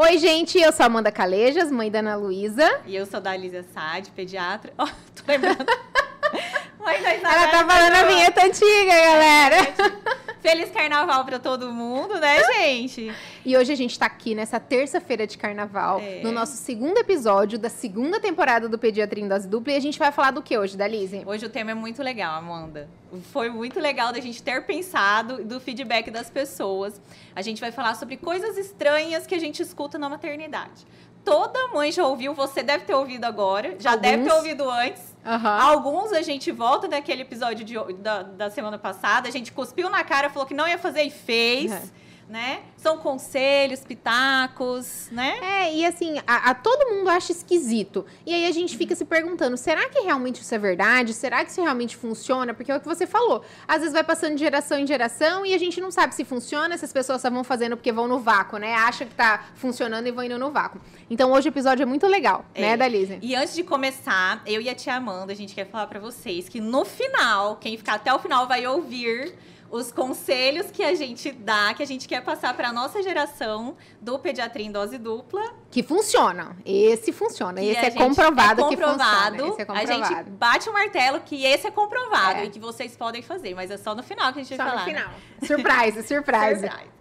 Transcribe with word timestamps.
Oi, 0.00 0.16
gente, 0.16 0.56
eu 0.56 0.70
sou 0.70 0.84
a 0.84 0.86
Amanda 0.86 1.10
Calejas, 1.10 1.72
mãe 1.72 1.90
da 1.90 1.98
Ana 1.98 2.14
Luísa. 2.14 2.82
E 2.86 2.94
eu 2.94 3.04
sou 3.04 3.20
da 3.20 3.32
Alísia 3.32 3.64
Sade, 3.74 4.12
pediatra. 4.12 4.72
Ó, 4.78 4.86
tô 4.86 5.24
lembrando. 5.26 5.58
mãe 6.78 7.02
da 7.02 7.16
Isabel. 7.16 7.32
Ela 7.32 7.48
tá 7.48 7.66
falando 7.66 7.94
a 7.94 8.04
vinheta 8.04 8.44
antiga, 8.44 8.94
galera. 8.94 9.56
Feliz 10.48 10.70
carnaval 10.70 11.26
para 11.26 11.38
todo 11.38 11.70
mundo, 11.70 12.18
né, 12.18 12.42
gente? 12.56 13.12
E 13.44 13.54
hoje 13.54 13.70
a 13.70 13.76
gente 13.76 13.98
tá 13.98 14.06
aqui 14.06 14.34
nessa 14.34 14.58
terça-feira 14.58 15.26
de 15.26 15.36
carnaval, 15.36 16.00
é. 16.00 16.22
no 16.22 16.32
nosso 16.32 16.56
segundo 16.56 16.96
episódio 16.96 17.58
da 17.58 17.68
segunda 17.68 18.18
temporada 18.18 18.66
do 18.66 18.78
Pediatria 18.78 19.22
em 19.22 19.28
Dose 19.28 19.46
Dupla. 19.46 19.74
E 19.74 19.76
a 19.76 19.80
gente 19.80 19.98
vai 19.98 20.10
falar 20.10 20.30
do 20.30 20.40
que 20.40 20.56
hoje, 20.56 20.74
Dalise? 20.74 21.22
Hoje 21.26 21.44
o 21.44 21.50
tema 21.50 21.72
é 21.72 21.74
muito 21.74 22.02
legal, 22.02 22.34
Amanda. 22.34 22.88
Foi 23.30 23.50
muito 23.50 23.78
legal 23.78 24.10
da 24.10 24.20
gente 24.20 24.42
ter 24.42 24.64
pensado 24.64 25.44
do 25.44 25.60
feedback 25.60 26.10
das 26.10 26.30
pessoas. 26.30 26.98
A 27.36 27.42
gente 27.42 27.60
vai 27.60 27.70
falar 27.70 27.94
sobre 27.94 28.16
coisas 28.16 28.56
estranhas 28.56 29.26
que 29.26 29.34
a 29.34 29.38
gente 29.38 29.60
escuta 29.60 29.98
na 29.98 30.08
maternidade 30.08 30.86
toda 31.28 31.68
mãe 31.68 31.92
já 31.92 32.06
ouviu, 32.06 32.34
você 32.34 32.62
deve 32.62 32.84
ter 32.84 32.94
ouvido 32.94 33.24
agora, 33.24 33.76
já 33.78 33.92
Alguns. 33.92 34.02
deve 34.02 34.24
ter 34.24 34.32
ouvido 34.32 34.70
antes. 34.70 35.16
Uhum. 35.24 35.48
Alguns 35.48 36.12
a 36.12 36.22
gente 36.22 36.50
volta 36.50 36.88
daquele 36.88 37.22
episódio 37.22 37.64
de, 37.64 37.74
da, 37.94 38.22
da 38.22 38.50
semana 38.50 38.78
passada, 38.78 39.28
a 39.28 39.30
gente 39.30 39.52
cuspiu 39.52 39.90
na 39.90 40.02
cara, 40.04 40.30
falou 40.30 40.46
que 40.46 40.54
não 40.54 40.66
ia 40.66 40.78
fazer 40.78 41.02
e 41.02 41.10
fez. 41.10 41.70
Uhum 41.70 42.07
né? 42.28 42.60
São 42.76 42.98
conselhos, 42.98 43.80
pitacos, 43.80 45.08
né? 45.10 45.38
É, 45.42 45.74
e 45.74 45.84
assim, 45.84 46.18
a, 46.26 46.50
a, 46.50 46.54
todo 46.54 46.94
mundo 46.94 47.08
acha 47.08 47.32
esquisito. 47.32 48.04
E 48.26 48.34
aí 48.34 48.46
a 48.46 48.52
gente 48.52 48.76
fica 48.76 48.94
se 48.94 49.04
perguntando, 49.04 49.56
será 49.56 49.88
que 49.88 50.00
realmente 50.00 50.42
isso 50.42 50.54
é 50.54 50.58
verdade? 50.58 51.14
Será 51.14 51.44
que 51.44 51.50
isso 51.50 51.62
realmente 51.62 51.96
funciona? 51.96 52.52
Porque 52.52 52.70
é 52.70 52.76
o 52.76 52.80
que 52.80 52.86
você 52.86 53.06
falou. 53.06 53.42
Às 53.66 53.78
vezes 53.78 53.92
vai 53.92 54.04
passando 54.04 54.34
de 54.34 54.40
geração 54.40 54.78
em 54.78 54.86
geração 54.86 55.46
e 55.46 55.54
a 55.54 55.58
gente 55.58 55.80
não 55.80 55.90
sabe 55.90 56.14
se 56.14 56.24
funciona, 56.24 56.76
se 56.76 56.84
as 56.84 56.92
pessoas 56.92 57.22
só 57.22 57.30
vão 57.30 57.42
fazendo 57.42 57.76
porque 57.76 57.90
vão 57.90 58.06
no 58.06 58.18
vácuo, 58.18 58.58
né? 58.58 58.74
Acha 58.74 59.06
que 59.06 59.14
tá 59.14 59.46
funcionando 59.54 60.06
e 60.06 60.10
vão 60.10 60.24
indo 60.24 60.38
no 60.38 60.50
vácuo. 60.50 60.80
Então 61.08 61.32
hoje 61.32 61.48
o 61.48 61.50
episódio 61.50 61.82
é 61.82 61.86
muito 61.86 62.06
legal, 62.06 62.44
é. 62.54 62.60
né, 62.60 62.76
Dalise? 62.76 63.18
E 63.22 63.34
antes 63.34 63.54
de 63.54 63.62
começar, 63.62 64.42
eu 64.46 64.60
e 64.60 64.68
a 64.68 64.74
tia 64.74 64.94
Amanda, 64.94 65.32
a 65.32 65.36
gente 65.36 65.54
quer 65.54 65.66
falar 65.66 65.86
para 65.86 65.98
vocês 65.98 66.48
que 66.48 66.60
no 66.60 66.84
final, 66.84 67.56
quem 67.56 67.76
ficar 67.76 67.94
até 67.94 68.12
o 68.12 68.18
final 68.18 68.46
vai 68.46 68.66
ouvir 68.66 69.34
os 69.70 69.92
conselhos 69.92 70.70
que 70.70 70.82
a 70.82 70.94
gente 70.94 71.30
dá, 71.30 71.74
que 71.74 71.82
a 71.82 71.86
gente 71.86 72.08
quer 72.08 72.22
passar 72.22 72.54
para 72.54 72.68
a 72.68 72.72
nossa 72.72 73.02
geração 73.02 73.76
do 74.00 74.18
pediatria 74.18 74.66
em 74.66 74.72
dose 74.72 74.98
dupla. 74.98 75.42
Que 75.70 75.82
funciona. 75.82 76.56
Esse 76.64 77.12
funciona. 77.12 77.62
esse 77.62 77.84
é 77.84 77.90
comprovado, 77.90 78.62
é 78.62 78.64
comprovado, 78.64 79.36
que 79.36 79.42
funciona. 79.42 79.52
Esse 79.52 79.62
é 79.62 79.64
comprovado. 79.64 80.02
A 80.02 80.16
gente 80.18 80.30
bate 80.30 80.68
o 80.68 80.72
martelo 80.72 81.20
que 81.20 81.44
esse 81.44 81.66
é 81.66 81.70
comprovado 81.70 82.40
é. 82.40 82.44
e 82.46 82.50
que 82.50 82.58
vocês 82.58 82.96
podem 82.96 83.22
fazer, 83.22 83.54
mas 83.54 83.70
é 83.70 83.76
só 83.76 83.94
no 83.94 84.02
final 84.02 84.32
que 84.32 84.40
a 84.40 84.42
gente 84.42 84.56
só 84.56 84.64
vai 84.64 84.72
falar. 84.72 84.84
Só 84.84 84.90
no 84.90 84.96
final. 84.96 85.14
Surprise, 85.42 86.02
surprise. 86.02 86.60
surprise. 86.68 86.98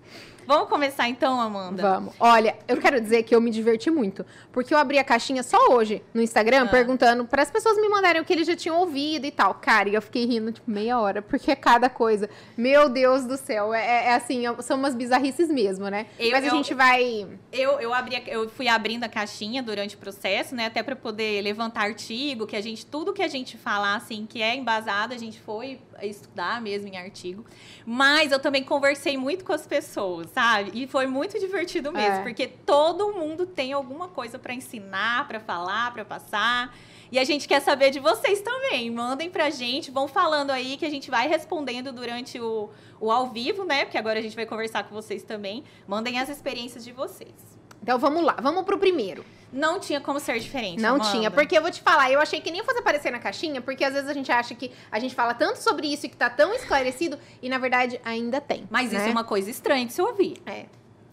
Vamos 0.47 0.69
começar 0.69 1.09
então, 1.09 1.41
Amanda? 1.41 1.83
Vamos. 1.83 2.15
Olha, 2.17 2.55
eu 2.69 2.77
quero 2.77 3.01
dizer 3.01 3.23
que 3.23 3.35
eu 3.35 3.41
me 3.41 3.51
diverti 3.51 3.91
muito. 3.91 4.25
Porque 4.49 4.73
eu 4.73 4.77
abri 4.77 4.97
a 4.97 5.03
caixinha 5.03 5.43
só 5.43 5.57
hoje 5.73 6.01
no 6.13 6.21
Instagram, 6.21 6.63
ah. 6.63 6.67
perguntando 6.67 7.25
para 7.25 7.41
as 7.41 7.51
pessoas 7.51 7.75
me 7.75 7.89
mandarem 7.89 8.21
o 8.21 8.25
que 8.25 8.31
eles 8.31 8.47
já 8.47 8.55
tinham 8.55 8.79
ouvido 8.79 9.25
e 9.25 9.31
tal. 9.31 9.55
Cara, 9.55 9.89
e 9.89 9.95
eu 9.95 10.01
fiquei 10.01 10.25
rindo, 10.25 10.53
tipo, 10.53 10.71
meia 10.71 10.97
hora, 10.97 11.21
porque 11.21 11.51
é 11.51 11.55
cada 11.55 11.89
coisa. 11.89 12.29
Meu 12.55 12.87
Deus 12.87 13.25
do 13.25 13.35
céu. 13.35 13.73
É, 13.73 14.05
é, 14.05 14.13
assim, 14.13 14.43
são 14.61 14.77
umas 14.77 14.95
bizarrices 14.95 15.49
mesmo, 15.49 15.89
né? 15.89 16.05
Eu, 16.17 16.31
Mas 16.31 16.45
a 16.45 16.47
eu, 16.47 16.51
gente 16.51 16.73
vai. 16.73 17.27
Eu, 17.51 17.81
eu, 17.81 17.93
abri, 17.93 18.23
eu 18.27 18.47
fui 18.47 18.69
abrindo 18.69 19.03
a 19.03 19.09
caixinha 19.09 19.61
durante 19.61 19.95
o 19.95 19.99
processo, 19.99 20.55
né? 20.55 20.67
Até 20.67 20.81
para 20.81 20.95
poder 20.95 21.41
levantar 21.41 21.81
artigo, 21.81 22.47
que 22.47 22.55
a 22.55 22.61
gente, 22.61 22.85
tudo 22.85 23.11
que 23.11 23.21
a 23.21 23.27
gente 23.27 23.57
falar, 23.57 23.95
assim, 23.95 24.25
que 24.25 24.41
é 24.41 24.55
embasado, 24.55 25.13
a 25.13 25.17
gente 25.17 25.41
foi 25.41 25.81
estudar 26.01 26.61
mesmo 26.61 26.87
em 26.87 26.95
artigo. 26.97 27.45
Mas 27.85 28.31
eu 28.31 28.39
também 28.39 28.63
conversei 28.63 29.17
muito 29.17 29.43
com 29.43 29.51
as 29.51 29.67
pessoas, 29.67 30.27
sabe? 30.37 30.69
E 30.75 30.85
foi 30.85 31.07
muito 31.07 31.39
divertido 31.39 31.91
mesmo, 31.91 32.17
é. 32.17 32.21
porque 32.21 32.45
todo 32.45 33.11
mundo 33.11 33.47
tem 33.47 33.73
alguma 33.73 34.07
coisa 34.07 34.37
para 34.37 34.53
ensinar, 34.53 35.27
para 35.27 35.39
falar, 35.39 35.91
para 35.91 36.05
passar. 36.05 36.77
E 37.11 37.17
a 37.17 37.23
gente 37.23 37.47
quer 37.47 37.59
saber 37.59 37.89
de 37.89 37.99
vocês 37.99 38.39
também. 38.41 38.91
Mandem 38.91 39.31
pra 39.31 39.49
gente, 39.49 39.89
vão 39.89 40.07
falando 40.07 40.51
aí 40.51 40.77
que 40.77 40.85
a 40.85 40.91
gente 40.91 41.09
vai 41.09 41.27
respondendo 41.27 41.91
durante 41.91 42.39
o, 42.39 42.69
o 42.99 43.11
ao 43.11 43.25
vivo, 43.31 43.63
né? 43.63 43.83
Porque 43.83 43.97
agora 43.97 44.19
a 44.19 44.21
gente 44.21 44.35
vai 44.35 44.45
conversar 44.45 44.83
com 44.83 44.93
vocês 44.93 45.23
também. 45.23 45.63
Mandem 45.87 46.19
as 46.19 46.29
experiências 46.29 46.83
de 46.83 46.91
vocês. 46.91 47.56
Então 47.87 47.97
vamos 47.97 48.21
lá, 48.21 48.35
vamos 48.41 48.65
pro 48.65 48.77
primeiro. 48.77 49.23
Não 49.49 49.79
tinha 49.79 50.01
como 50.01 50.19
ser 50.19 50.37
diferente. 50.39 50.81
Não 50.81 50.95
Amanda. 50.95 51.09
tinha, 51.09 51.31
porque 51.31 51.57
eu 51.57 51.61
vou 51.61 51.71
te 51.71 51.81
falar, 51.81 52.11
eu 52.11 52.19
achei 52.19 52.41
que 52.41 52.51
nem 52.51 52.61
fosse 52.61 52.79
aparecer 52.79 53.13
na 53.13 53.17
caixinha, 53.17 53.61
porque 53.61 53.81
às 53.81 53.93
vezes 53.93 54.09
a 54.09 54.13
gente 54.13 54.29
acha 54.29 54.53
que 54.53 54.73
a 54.91 54.99
gente 54.99 55.15
fala 55.15 55.33
tanto 55.33 55.55
sobre 55.59 55.87
isso 55.87 56.05
e 56.05 56.09
que 56.09 56.17
tá 56.17 56.29
tão 56.29 56.53
esclarecido, 56.53 57.17
e 57.41 57.47
na 57.47 57.57
verdade 57.57 57.97
ainda 58.03 58.41
tem. 58.41 58.67
Mas 58.69 58.91
né? 58.91 58.99
isso 58.99 59.07
é 59.07 59.11
uma 59.11 59.23
coisa 59.23 59.49
estranha 59.49 59.85
de 59.85 59.93
se 59.93 60.01
ouvir. 60.01 60.35
É. 60.45 60.65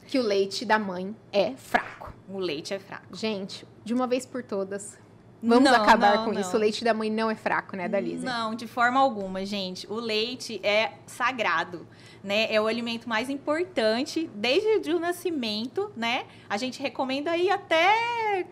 Que 0.09 0.19
o 0.19 0.23
leite 0.23 0.65
da 0.65 0.77
mãe 0.77 1.15
é 1.33 1.53
fraco. 1.53 2.12
O 2.29 2.41
leite 2.41 2.75
é 2.75 2.81
fraco. 2.81 3.15
Gente, 3.15 3.65
de 3.85 3.95
uma 3.95 4.09
vez 4.09 4.27
por 4.27 4.43
todas, 4.43 4.99
Vamos 5.47 5.71
não, 5.71 5.75
acabar 5.75 6.17
não, 6.17 6.25
com 6.25 6.33
não. 6.33 6.41
isso. 6.41 6.56
O 6.56 6.59
leite 6.59 6.83
da 6.83 6.95
mãe 6.95 7.11
não 7.11 7.31
é 7.31 7.35
fraco, 7.35 7.77
né, 7.77 7.87
Dalisa? 7.87 8.25
Não, 8.25 8.55
de 8.55 8.67
forma 8.67 8.99
alguma, 8.99 9.45
gente. 9.45 9.87
O 9.93 9.97
leite 9.97 10.59
é 10.62 10.93
sagrado, 11.06 11.87
né? 12.25 12.53
É 12.53 12.61
o 12.61 12.67
alimento 12.67 13.07
mais 13.07 13.29
importante 13.29 14.29
desde 14.35 14.91
o 14.91 14.99
nascimento, 14.99 15.93
né? 15.95 16.25
A 16.49 16.57
gente 16.57 16.83
recomenda 16.83 17.31
aí 17.31 17.51
até 17.51 18.47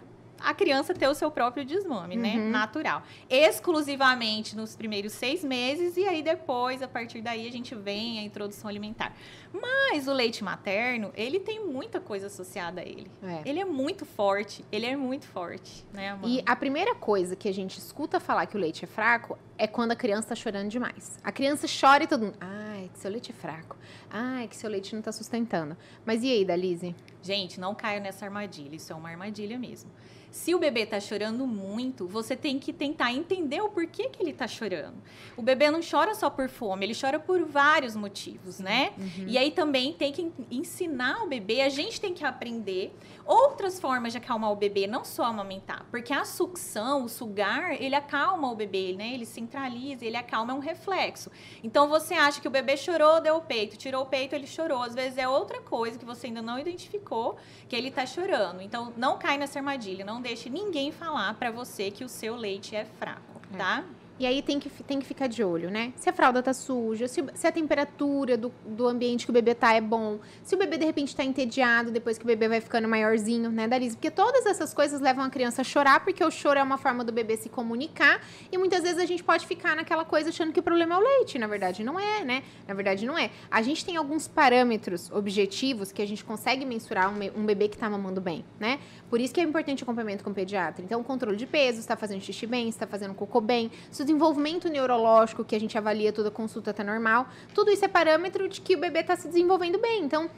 a 0.44 0.53
criança 0.53 0.93
ter 0.93 1.09
o 1.09 1.15
seu 1.15 1.31
próprio 1.31 1.65
desmame, 1.65 2.16
né? 2.16 2.34
uhum. 2.34 2.44
né? 2.44 2.50
Natural. 2.50 3.03
Exclusivamente 3.31 4.56
nos 4.56 4.75
primeiros 4.75 5.12
seis 5.12 5.44
meses, 5.44 5.97
e 5.97 6.06
aí 6.06 6.22
depois, 6.22 6.83
a 6.83 6.88
partir 6.88 7.21
daí, 7.21 7.47
a 7.47 7.53
gente 7.53 7.75
vem 7.75 8.19
a 8.19 8.22
introdução 8.22 8.69
alimentar. 8.69 9.15
Mas 9.53 10.09
o 10.09 10.12
leite 10.12 10.43
materno, 10.43 11.12
ele 11.15 11.39
tem 11.39 11.65
muita 11.65 12.00
coisa 12.00 12.27
associada 12.27 12.81
a 12.81 12.84
ele. 12.84 13.10
É. 13.22 13.43
Ele 13.49 13.60
é 13.60 13.65
muito 13.65 14.04
forte, 14.04 14.65
ele 14.72 14.87
é 14.87 14.97
muito 14.97 15.27
forte, 15.27 15.84
né, 15.93 16.10
Amanda? 16.10 16.28
E 16.28 16.43
a 16.44 16.56
primeira 16.56 16.94
coisa 16.94 17.37
que 17.37 17.49
a 17.49 17.54
gente 17.54 17.78
escuta 17.78 18.19
falar 18.19 18.47
que 18.47 18.56
o 18.56 18.60
leite 18.60 18.84
é 18.84 18.89
fraco 18.89 19.39
é 19.56 19.66
quando 19.66 19.93
a 19.93 19.97
criança 19.97 20.28
tá 20.28 20.34
chorando 20.34 20.69
demais. 20.69 21.19
A 21.22 21.31
criança 21.31 21.66
chora 21.69 22.04
e 22.04 22.06
todo 22.06 22.25
mundo, 22.25 22.37
ai, 22.41 22.72
que 22.92 22.98
seu 22.98 23.10
leite 23.10 23.30
é 23.30 23.34
fraco. 23.34 23.76
Ai, 24.10 24.47
que 24.47 24.56
seu 24.56 24.70
leite 24.70 24.94
não 24.94 25.03
tá 25.03 25.10
sustentando. 25.10 25.76
Mas 26.04 26.22
e 26.22 26.30
aí, 26.30 26.44
Dalise? 26.44 26.94
Gente, 27.22 27.58
não 27.58 27.75
caia 27.75 27.98
nessa 28.00 28.25
armadilha, 28.25 28.76
isso 28.76 28.92
é 28.92 28.97
uma 28.97 29.08
armadilha 29.08 29.58
mesmo. 29.58 29.91
Se 30.32 30.54
o 30.54 30.59
bebê 30.59 30.81
está 30.81 30.98
chorando 30.98 31.47
muito, 31.47 32.09
você 32.09 32.34
tem 32.34 32.59
que 32.59 32.72
tentar 32.72 33.12
entender 33.12 33.60
o 33.60 33.69
porquê 33.69 34.09
que 34.09 34.22
ele 34.22 34.31
está 34.31 34.48
chorando. 34.48 34.97
O 35.37 35.43
bebê 35.43 35.70
não 35.70 35.81
chora 35.82 36.15
só 36.15 36.31
por 36.31 36.48
fome, 36.48 36.87
ele 36.87 36.94
chora 36.98 37.20
por 37.20 37.44
vários 37.44 37.94
motivos, 37.94 38.59
né? 38.59 38.94
Uhum. 38.97 39.26
E 39.28 39.37
aí 39.37 39.50
também 39.50 39.92
tem 39.92 40.10
que 40.10 40.32
ensinar 40.50 41.22
o 41.22 41.26
bebê, 41.28 41.60
a 41.60 41.69
gente 41.69 42.00
tem 42.00 42.15
que 42.15 42.25
aprender 42.25 42.97
outras 43.26 43.78
formas 43.78 44.12
de 44.12 44.19
acalmar 44.19 44.50
o 44.50 44.56
bebê, 44.56 44.87
não 44.87 45.04
só 45.04 45.25
amamentar. 45.25 45.84
Porque 45.91 46.15
a 46.15 46.25
sucção, 46.25 47.04
o 47.04 47.09
sugar, 47.10 47.81
ele 47.81 47.94
acalma 47.94 48.50
o 48.50 48.56
bebê, 48.56 48.94
né? 48.97 49.12
Ele 49.12 49.26
centraliza, 49.26 50.06
ele 50.06 50.16
acalma, 50.16 50.54
é 50.54 50.56
um 50.56 50.60
reflexo. 50.60 51.31
Então 51.62 51.88
você 51.88 52.15
acha 52.15 52.41
que 52.41 52.48
o 52.48 52.50
bebê 52.50 52.75
chorou, 52.78 53.21
deu 53.21 53.37
o 53.37 53.42
peito, 53.42 53.76
tirou 53.76 54.04
o 54.04 54.06
peito, 54.06 54.34
ele 54.34 54.47
chorou. 54.47 54.82
Às 54.82 54.94
vezes 54.94 55.19
é 55.19 55.28
outra 55.28 55.60
coisa 55.60 55.98
que 55.98 56.06
você 56.06 56.28
ainda 56.28 56.41
não 56.41 56.59
identificou 56.59 57.37
que 57.69 57.76
ele 57.76 57.88
está 57.88 58.06
chorando. 58.06 58.62
Então 58.62 58.94
não 58.97 59.19
cai 59.19 59.37
nessa 59.37 59.59
armadilha, 59.59 60.06
não 60.06 60.22
deixe 60.22 60.49
ninguém 60.49 60.91
falar 60.91 61.34
para 61.34 61.50
você 61.50 61.91
que 61.91 62.05
o 62.05 62.09
seu 62.09 62.37
leite 62.37 62.75
é 62.75 62.84
fraco, 62.84 63.41
é. 63.53 63.56
tá? 63.59 63.84
E 64.19 64.27
aí 64.27 64.43
tem 64.43 64.61
que, 64.61 64.71
tem 64.84 65.00
que 65.00 65.06
ficar 65.06 65.27
de 65.27 65.43
olho, 65.43 65.71
né? 65.71 65.93
Se 65.97 66.09
a 66.09 66.12
fralda 66.12 66.43
tá 66.43 66.53
suja, 66.53 67.09
se, 67.09 67.25
se 67.34 67.47
a 67.47 67.53
temperatura 67.53 68.37
do, 68.37 68.53
do 68.65 68.87
ambiente 68.87 69.25
que 69.25 69.31
o 69.31 69.33
bebê 69.33 69.55
tá 69.55 69.73
é 69.73 69.81
bom, 69.81 70.19
se 70.45 70.55
o 70.55 70.59
bebê 70.59 70.77
de 70.77 70.84
repente 70.84 71.17
tá 71.17 71.25
entediado 71.25 71.91
depois 71.91 72.19
que 72.19 72.25
o 72.25 72.27
bebê 72.27 72.49
vai 72.49 72.61
ficando 72.61 72.87
maiorzinho, 72.87 73.51
né, 73.51 73.67
Daris? 73.67 73.95
Porque 73.95 74.11
todas 74.11 74.47
essas 74.47 74.72
coisas 74.72 75.01
levam 75.01 75.25
a 75.25 75.31
criança 75.31 75.62
a 75.62 75.65
chorar, 75.65 76.05
porque 76.05 76.22
o 76.22 76.31
choro 76.31 76.59
é 76.59 76.62
uma 76.62 76.78
forma 76.78 77.03
do 77.03 77.12
bebê 77.12 77.37
se 77.37 77.49
comunicar, 77.49 78.21
e 78.51 78.59
muitas 78.59 78.83
vezes 78.83 78.99
a 78.99 79.06
gente 79.06 79.25
pode 79.25 79.47
ficar 79.47 79.75
naquela 79.75 80.05
coisa 80.05 80.28
achando 80.28 80.53
que 80.53 80.61
o 80.61 80.62
problema 80.62 80.95
é 80.95 80.99
o 80.99 81.01
leite, 81.01 81.39
na 81.39 81.47
verdade 81.47 81.83
não 81.83 81.99
é, 81.99 82.25
né? 82.25 82.43
Na 82.69 82.75
verdade 82.75 83.06
não 83.06 83.19
é. 83.19 83.31
A 83.51 83.62
gente 83.62 83.84
tem 83.84 83.97
alguns 83.97 84.28
parâmetros 84.28 85.11
objetivos 85.11 85.91
que 85.91 86.03
a 86.03 86.06
gente 86.06 86.25
consegue 86.25 86.65
mensurar 86.65 87.12
um, 87.12 87.41
um 87.41 87.45
bebê 87.45 87.69
que 87.69 87.78
tá 87.78 87.89
mamando 87.89 88.21
bem, 88.21 88.45
né? 88.61 88.78
Por 89.09 89.21
isso 89.21 89.33
que 89.33 89.41
é 89.41 89.45
importante 89.45 89.83
o 89.83 89.84
acompanhamento 89.84 90.22
com 90.22 90.31
o 90.31 90.34
pediatra. 90.34 90.84
Então, 90.84 91.01
o 91.01 91.04
controle 91.04 91.36
de 91.36 91.47
peso, 91.47 91.81
está 91.81 91.97
fazendo 91.97 92.21
xixi 92.21 92.47
bem, 92.47 92.69
está 92.69 92.86
fazendo 92.86 93.15
cocô 93.15 93.41
bem, 93.41 93.71
se 93.91 94.02
desenvolvimento 94.04 94.69
neurológico 94.69 95.45
que 95.45 95.54
a 95.54 95.60
gente 95.60 95.77
avalia 95.77 96.13
toda 96.13 96.31
consulta 96.31 96.71
está 96.71 96.84
normal, 96.84 97.27
tudo 97.54 97.71
isso 97.71 97.84
é 97.84 97.89
parâmetro 97.89 98.49
de 98.49 98.60
que 98.60 98.77
o 98.77 98.81
bebê 98.81 99.01
está 99.01 99.16
se 99.16 99.28
desenvolvendo 99.28 99.78
bem. 99.78 100.04
Então, 100.04 100.31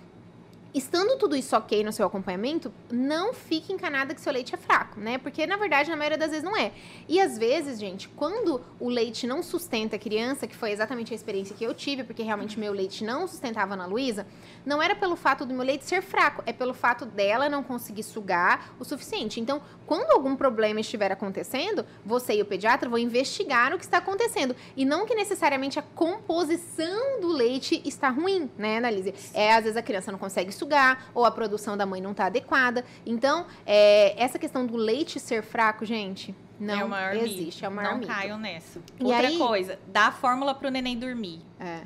Estando 0.74 1.16
tudo 1.16 1.36
isso 1.36 1.54
ok 1.54 1.84
no 1.84 1.92
seu 1.92 2.04
acompanhamento, 2.04 2.72
não 2.90 3.32
fique 3.32 3.72
encanada 3.72 4.12
que 4.12 4.20
seu 4.20 4.32
leite 4.32 4.56
é 4.56 4.58
fraco, 4.58 4.98
né? 4.98 5.18
Porque 5.18 5.46
na 5.46 5.56
verdade, 5.56 5.88
na 5.88 5.94
maioria 5.96 6.18
das 6.18 6.30
vezes 6.30 6.42
não 6.42 6.56
é. 6.56 6.72
E 7.08 7.20
às 7.20 7.38
vezes, 7.38 7.78
gente, 7.78 8.08
quando 8.08 8.60
o 8.80 8.88
leite 8.88 9.24
não 9.24 9.40
sustenta 9.40 9.94
a 9.94 9.98
criança, 10.00 10.48
que 10.48 10.56
foi 10.56 10.72
exatamente 10.72 11.12
a 11.12 11.14
experiência 11.14 11.54
que 11.54 11.62
eu 11.62 11.72
tive, 11.72 12.02
porque 12.02 12.24
realmente 12.24 12.58
meu 12.58 12.72
leite 12.72 13.04
não 13.04 13.28
sustentava 13.28 13.76
na 13.76 13.86
Luísa, 13.86 14.26
não 14.66 14.82
era 14.82 14.96
pelo 14.96 15.14
fato 15.14 15.46
do 15.46 15.54
meu 15.54 15.64
leite 15.64 15.84
ser 15.84 16.02
fraco, 16.02 16.42
é 16.44 16.52
pelo 16.52 16.74
fato 16.74 17.06
dela 17.06 17.48
não 17.48 17.62
conseguir 17.62 18.02
sugar 18.02 18.74
o 18.80 18.84
suficiente. 18.84 19.38
Então, 19.38 19.62
quando 19.86 20.10
algum 20.10 20.34
problema 20.34 20.80
estiver 20.80 21.12
acontecendo, 21.12 21.86
você 22.04 22.34
e 22.34 22.42
o 22.42 22.44
pediatra 22.44 22.88
vão 22.88 22.98
investigar 22.98 23.72
o 23.72 23.78
que 23.78 23.84
está 23.84 23.98
acontecendo. 23.98 24.56
E 24.76 24.84
não 24.84 25.06
que 25.06 25.14
necessariamente 25.14 25.78
a 25.78 25.82
composição 25.82 27.20
do 27.20 27.28
leite 27.28 27.80
está 27.84 28.08
ruim, 28.08 28.50
né, 28.58 28.78
Analise? 28.78 29.14
É, 29.32 29.54
às 29.54 29.62
vezes 29.62 29.76
a 29.76 29.82
criança 29.82 30.10
não 30.10 30.18
consegue 30.18 30.50
sugar 30.50 30.63
sugar, 30.68 31.10
ou 31.14 31.24
a 31.24 31.30
produção 31.30 31.76
da 31.76 31.84
mãe 31.84 32.00
não 32.00 32.14
tá 32.14 32.26
adequada. 32.26 32.84
Então, 33.04 33.46
é, 33.66 34.14
essa 34.22 34.38
questão 34.38 34.66
do 34.66 34.76
leite 34.76 35.20
ser 35.20 35.42
fraco, 35.42 35.84
gente, 35.84 36.34
não 36.58 36.74
é 36.80 36.84
o 36.84 36.88
maior 36.88 37.14
existe. 37.16 37.44
mito. 37.44 37.64
É 37.64 37.68
o 37.68 37.72
maior 37.72 37.90
Não 37.92 37.98
mito. 37.98 38.12
caiam 38.12 38.38
nessa. 38.38 38.80
E 38.98 39.04
Outra 39.04 39.28
aí- 39.28 39.38
coisa, 39.38 39.78
dá 39.88 40.06
a 40.06 40.12
fórmula 40.12 40.54
pro 40.54 40.70
neném 40.70 40.98
dormir. 40.98 41.40
É. 41.60 41.80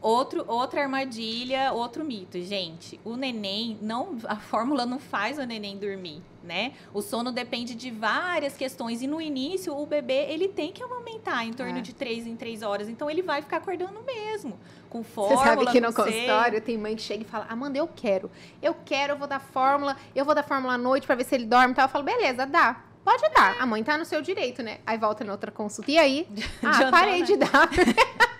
Outro, 0.00 0.44
outra 0.46 0.82
armadilha, 0.82 1.72
outro 1.72 2.04
mito. 2.04 2.38
Gente, 2.42 3.00
o 3.06 3.16
neném 3.16 3.78
não. 3.80 4.18
A 4.24 4.36
fórmula 4.36 4.84
não 4.84 4.98
faz 4.98 5.38
o 5.38 5.44
neném 5.46 5.78
dormir, 5.78 6.22
né? 6.42 6.72
O 6.92 7.00
sono 7.00 7.32
depende 7.32 7.74
de 7.74 7.90
várias 7.90 8.54
questões. 8.54 9.00
E 9.00 9.06
no 9.06 9.18
início, 9.18 9.74
o 9.74 9.86
bebê 9.86 10.26
ele 10.28 10.46
tem 10.48 10.72
que 10.72 10.82
amamentar 10.82 11.46
em 11.46 11.54
torno 11.54 11.78
É. 11.78 11.80
de 11.80 11.94
três 11.94 12.26
em 12.26 12.36
três 12.36 12.60
horas. 12.62 12.86
Então 12.90 13.08
ele 13.10 13.22
vai 13.22 13.40
ficar 13.40 13.56
acordando 13.56 14.02
mesmo. 14.02 14.58
Com 14.94 15.02
Você 15.02 15.10
fórmula. 15.10 15.44
sabe 15.44 15.66
que 15.72 15.80
no 15.80 15.92
consultório 15.92 16.60
tem 16.60 16.78
mãe 16.78 16.94
que 16.94 17.02
chega 17.02 17.22
e 17.22 17.26
fala: 17.26 17.46
Amanda, 17.48 17.76
eu 17.76 17.88
quero. 17.88 18.30
Eu 18.62 18.76
quero, 18.84 19.14
eu 19.14 19.16
vou 19.16 19.26
dar 19.26 19.40
fórmula, 19.40 19.96
eu 20.14 20.24
vou 20.24 20.36
dar 20.36 20.44
fórmula 20.44 20.74
à 20.74 20.78
noite 20.78 21.04
pra 21.04 21.16
ver 21.16 21.24
se 21.24 21.34
ele 21.34 21.46
dorme 21.46 21.72
e 21.72 21.74
tal. 21.74 21.86
Eu 21.86 21.88
falo, 21.88 22.04
beleza, 22.04 22.46
dá. 22.46 22.76
Pode 23.04 23.28
dar. 23.34 23.56
A 23.60 23.66
mãe 23.66 23.82
tá 23.82 23.98
no 23.98 24.04
seu 24.04 24.22
direito, 24.22 24.62
né? 24.62 24.78
Aí 24.86 24.96
volta 24.96 25.24
na 25.24 25.32
outra 25.32 25.50
consulta. 25.50 25.90
E 25.90 25.98
aí? 25.98 26.28
Ah, 26.62 26.92
parei 26.92 27.20
né? 27.20 27.26
de 27.26 27.36
dar. 27.38 27.68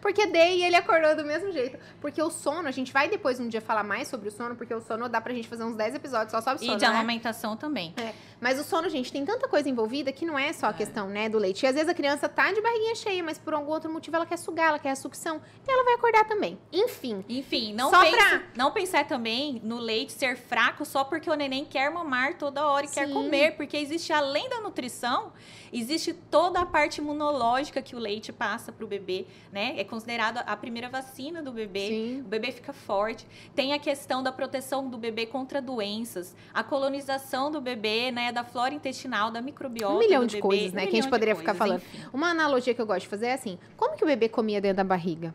Porque 0.00 0.26
dei 0.26 0.58
e 0.60 0.64
ele 0.64 0.76
acordou 0.76 1.16
do 1.16 1.24
mesmo 1.24 1.50
jeito. 1.52 1.78
Porque 2.00 2.20
o 2.22 2.30
sono, 2.30 2.68
a 2.68 2.70
gente 2.70 2.92
vai 2.92 3.08
depois 3.08 3.38
um 3.40 3.48
dia 3.48 3.60
falar 3.60 3.82
mais 3.82 4.08
sobre 4.08 4.28
o 4.28 4.32
sono, 4.32 4.54
porque 4.56 4.74
o 4.74 4.80
sono 4.80 5.08
dá 5.08 5.20
pra 5.20 5.32
gente 5.34 5.48
fazer 5.48 5.64
uns 5.64 5.76
10 5.76 5.94
episódios 5.96 6.30
só 6.30 6.40
sobre 6.40 6.58
sono. 6.60 6.72
E 6.72 6.76
de 6.76 6.84
né? 6.84 6.90
amamentação 6.90 7.56
também. 7.56 7.94
Mas 8.40 8.58
o 8.60 8.64
sono, 8.64 8.88
gente, 8.88 9.10
tem 9.10 9.24
tanta 9.24 9.48
coisa 9.48 9.68
envolvida 9.68 10.12
que 10.12 10.24
não 10.26 10.38
é 10.38 10.52
só 10.52 10.66
a 10.66 10.72
questão, 10.72 11.08
né, 11.08 11.28
do 11.28 11.38
leite. 11.38 11.64
E 11.64 11.66
às 11.66 11.74
vezes 11.74 11.88
a 11.88 11.94
criança 11.94 12.28
tá 12.28 12.52
de 12.52 12.60
barriguinha 12.60 12.94
cheia, 12.94 13.22
mas 13.22 13.38
por 13.38 13.54
algum 13.54 13.70
outro 13.72 13.90
motivo 13.90 14.16
ela 14.16 14.26
quer 14.26 14.36
sugar, 14.36 14.68
ela 14.68 14.78
quer 14.78 14.90
a 14.90 14.96
sucção. 14.96 15.40
E 15.66 15.70
ela 15.70 15.84
vai 15.84 15.94
acordar 15.94 16.24
também. 16.26 16.58
Enfim. 16.72 17.24
Enfim, 17.28 17.72
não, 17.74 17.90
Só 17.90 18.00
pense, 18.02 18.16
pra- 18.16 18.42
não 18.56 18.70
pensar 18.70 19.06
também 19.06 19.60
no 19.64 19.78
leite 19.78 20.12
ser 20.12 20.36
fraco 20.36 20.84
só 20.84 21.04
porque 21.04 21.30
o 21.30 21.34
neném 21.34 21.64
quer 21.64 21.90
mamar 21.90 22.34
toda 22.38 22.66
hora 22.66 22.86
e 22.86 22.88
quer 22.88 23.06
Sim. 23.06 23.12
comer, 23.14 23.56
porque 23.56 23.76
existe 23.76 24.12
além 24.12 24.48
da 24.48 24.60
nutrição, 24.60 25.32
existe 25.72 26.12
toda 26.12 26.60
a 26.60 26.66
parte 26.66 27.00
imunológica 27.00 27.80
que 27.82 27.96
o 27.96 27.98
leite 27.98 28.32
passa 28.32 28.70
para 28.72 28.84
o 28.84 28.88
bebê, 28.88 29.26
né? 29.52 29.65
É 29.76 29.84
considerado 29.84 30.38
a 30.38 30.56
primeira 30.56 30.88
vacina 30.88 31.42
do 31.42 31.52
bebê. 31.52 31.88
Sim. 31.88 32.20
O 32.20 32.28
bebê 32.28 32.52
fica 32.52 32.72
forte. 32.72 33.26
Tem 33.54 33.72
a 33.72 33.78
questão 33.78 34.22
da 34.22 34.30
proteção 34.30 34.88
do 34.88 34.98
bebê 34.98 35.26
contra 35.26 35.60
doenças, 35.60 36.34
a 36.52 36.62
colonização 36.62 37.50
do 37.50 37.60
bebê, 37.60 38.10
né, 38.10 38.32
da 38.32 38.44
flora 38.44 38.74
intestinal, 38.74 39.30
da 39.30 39.40
microbiota 39.40 39.94
Um 39.94 39.98
milhão 39.98 40.26
de 40.26 40.36
bebê, 40.36 40.42
coisas, 40.42 40.72
né, 40.72 40.84
um 40.84 40.86
que 40.86 40.92
a 40.98 41.00
gente 41.00 41.10
poderia 41.10 41.34
ficar 41.34 41.54
coisas, 41.54 41.82
falando. 41.82 41.82
enfim. 41.82 42.08
Uma 42.12 42.30
analogia 42.30 42.74
que 42.74 42.80
eu 42.80 42.86
gosto 42.86 43.02
de 43.02 43.08
fazer 43.08 43.26
é 43.26 43.32
assim: 43.32 43.58
como 43.76 43.96
que 43.96 44.04
o 44.04 44.06
bebê 44.06 44.28
comia 44.28 44.60
dentro 44.60 44.78
da 44.78 44.84
barriga? 44.84 45.34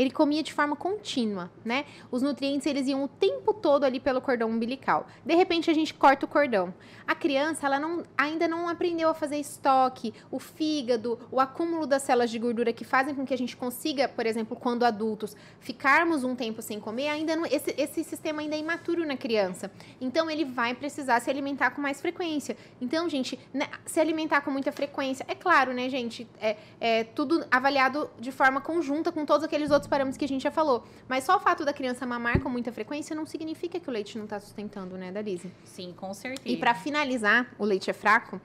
Ele 0.00 0.10
comia 0.10 0.42
de 0.42 0.50
forma 0.50 0.74
contínua, 0.74 1.50
né? 1.62 1.84
Os 2.10 2.22
nutrientes 2.22 2.66
eles 2.66 2.88
iam 2.88 3.04
o 3.04 3.08
tempo 3.08 3.52
todo 3.52 3.84
ali 3.84 4.00
pelo 4.00 4.18
cordão 4.18 4.48
umbilical. 4.48 5.06
De 5.26 5.34
repente 5.34 5.70
a 5.70 5.74
gente 5.74 5.92
corta 5.92 6.24
o 6.24 6.28
cordão. 6.28 6.72
A 7.06 7.14
criança 7.14 7.66
ela 7.66 7.78
não, 7.78 8.02
ainda 8.16 8.48
não 8.48 8.66
aprendeu 8.66 9.10
a 9.10 9.14
fazer 9.14 9.36
estoque, 9.36 10.14
o 10.30 10.38
fígado, 10.38 11.18
o 11.30 11.38
acúmulo 11.38 11.86
das 11.86 12.02
células 12.02 12.30
de 12.30 12.38
gordura 12.38 12.72
que 12.72 12.82
fazem 12.82 13.14
com 13.14 13.26
que 13.26 13.34
a 13.34 13.36
gente 13.36 13.54
consiga, 13.54 14.08
por 14.08 14.24
exemplo, 14.24 14.56
quando 14.56 14.84
adultos, 14.84 15.36
ficarmos 15.58 16.24
um 16.24 16.34
tempo 16.34 16.62
sem 16.62 16.80
comer. 16.80 17.08
Ainda 17.08 17.36
não, 17.36 17.44
esse, 17.44 17.74
esse 17.76 18.02
sistema 18.02 18.40
ainda 18.40 18.56
é 18.56 18.58
imaturo 18.58 19.04
na 19.04 19.18
criança. 19.18 19.70
Então 20.00 20.30
ele 20.30 20.46
vai 20.46 20.72
precisar 20.72 21.20
se 21.20 21.28
alimentar 21.28 21.72
com 21.72 21.82
mais 21.82 22.00
frequência. 22.00 22.56
Então, 22.80 23.06
gente, 23.06 23.38
né, 23.52 23.68
se 23.84 24.00
alimentar 24.00 24.40
com 24.40 24.50
muita 24.50 24.72
frequência, 24.72 25.26
é 25.28 25.34
claro, 25.34 25.74
né, 25.74 25.90
gente? 25.90 26.26
É, 26.40 26.56
é 26.80 27.04
tudo 27.04 27.44
avaliado 27.50 28.08
de 28.18 28.32
forma 28.32 28.62
conjunta 28.62 29.12
com 29.12 29.26
todos 29.26 29.44
aqueles 29.44 29.70
outros 29.70 29.89
parâmetros 29.90 30.16
que 30.16 30.24
a 30.24 30.28
gente 30.28 30.42
já 30.42 30.50
falou. 30.50 30.84
Mas 31.08 31.24
só 31.24 31.36
o 31.36 31.40
fato 31.40 31.64
da 31.64 31.72
criança 31.72 32.06
mamar 32.06 32.40
com 32.40 32.48
muita 32.48 32.72
frequência 32.72 33.14
não 33.14 33.26
significa 33.26 33.78
que 33.78 33.88
o 33.88 33.92
leite 33.92 34.16
não 34.16 34.24
está 34.24 34.38
sustentando, 34.40 34.96
né, 34.96 35.12
Dalise? 35.12 35.50
Sim, 35.64 35.92
com 35.96 36.14
certeza. 36.14 36.48
E 36.48 36.56
para 36.56 36.74
finalizar, 36.74 37.52
o 37.58 37.64
leite 37.64 37.90
é 37.90 37.92
fraco. 37.92 38.40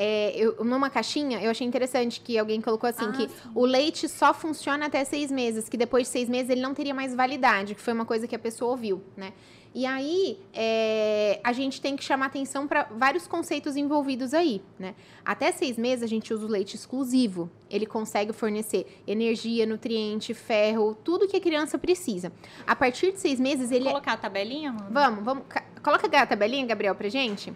É, 0.00 0.32
eu, 0.36 0.62
numa 0.64 0.88
caixinha, 0.90 1.40
eu 1.42 1.50
achei 1.50 1.66
interessante 1.66 2.20
que 2.20 2.38
alguém 2.38 2.60
colocou 2.60 2.88
assim 2.88 3.06
Ah, 3.08 3.12
que 3.12 3.28
sim. 3.28 3.34
o 3.54 3.64
leite 3.64 4.08
só 4.08 4.32
funciona 4.32 4.86
até 4.86 5.04
seis 5.04 5.28
meses, 5.30 5.68
que 5.68 5.76
depois 5.76 6.06
de 6.06 6.10
seis 6.12 6.28
meses 6.28 6.50
ele 6.50 6.60
não 6.60 6.72
teria 6.74 6.94
mais 6.94 7.14
validade, 7.14 7.74
que 7.74 7.80
foi 7.80 7.92
uma 7.94 8.04
coisa 8.04 8.28
que 8.28 8.34
a 8.36 8.38
pessoa 8.38 8.70
ouviu, 8.70 9.02
né? 9.16 9.32
E 9.74 9.84
aí, 9.86 10.38
é, 10.52 11.40
a 11.44 11.52
gente 11.52 11.80
tem 11.80 11.94
que 11.96 12.02
chamar 12.02 12.26
atenção 12.26 12.66
para 12.66 12.84
vários 12.84 13.26
conceitos 13.28 13.76
envolvidos 13.76 14.32
aí, 14.34 14.62
né? 14.78 14.94
Até 15.24 15.52
seis 15.52 15.76
meses 15.76 16.02
a 16.02 16.06
gente 16.06 16.32
usa 16.32 16.44
o 16.46 16.48
leite 16.48 16.74
exclusivo. 16.74 17.50
Ele 17.70 17.84
consegue 17.86 18.32
fornecer 18.32 19.00
energia, 19.06 19.66
nutriente, 19.66 20.32
ferro, 20.34 20.96
tudo 21.04 21.28
que 21.28 21.36
a 21.36 21.40
criança 21.40 21.78
precisa. 21.78 22.32
A 22.66 22.74
partir 22.74 23.12
de 23.12 23.20
seis 23.20 23.38
meses, 23.38 23.70
ele 23.70 23.86
é 23.88 23.90
Colocar 23.92 24.14
a 24.14 24.16
tabelinha, 24.16 24.72
mano? 24.72 24.88
Vamos, 24.90 25.24
vamos. 25.24 25.44
Ca- 25.48 25.64
Coloca 25.82 26.06
a 26.06 26.26
tabelinha, 26.26 26.66
Gabriel, 26.66 26.94
pra 26.94 27.08
gente. 27.08 27.52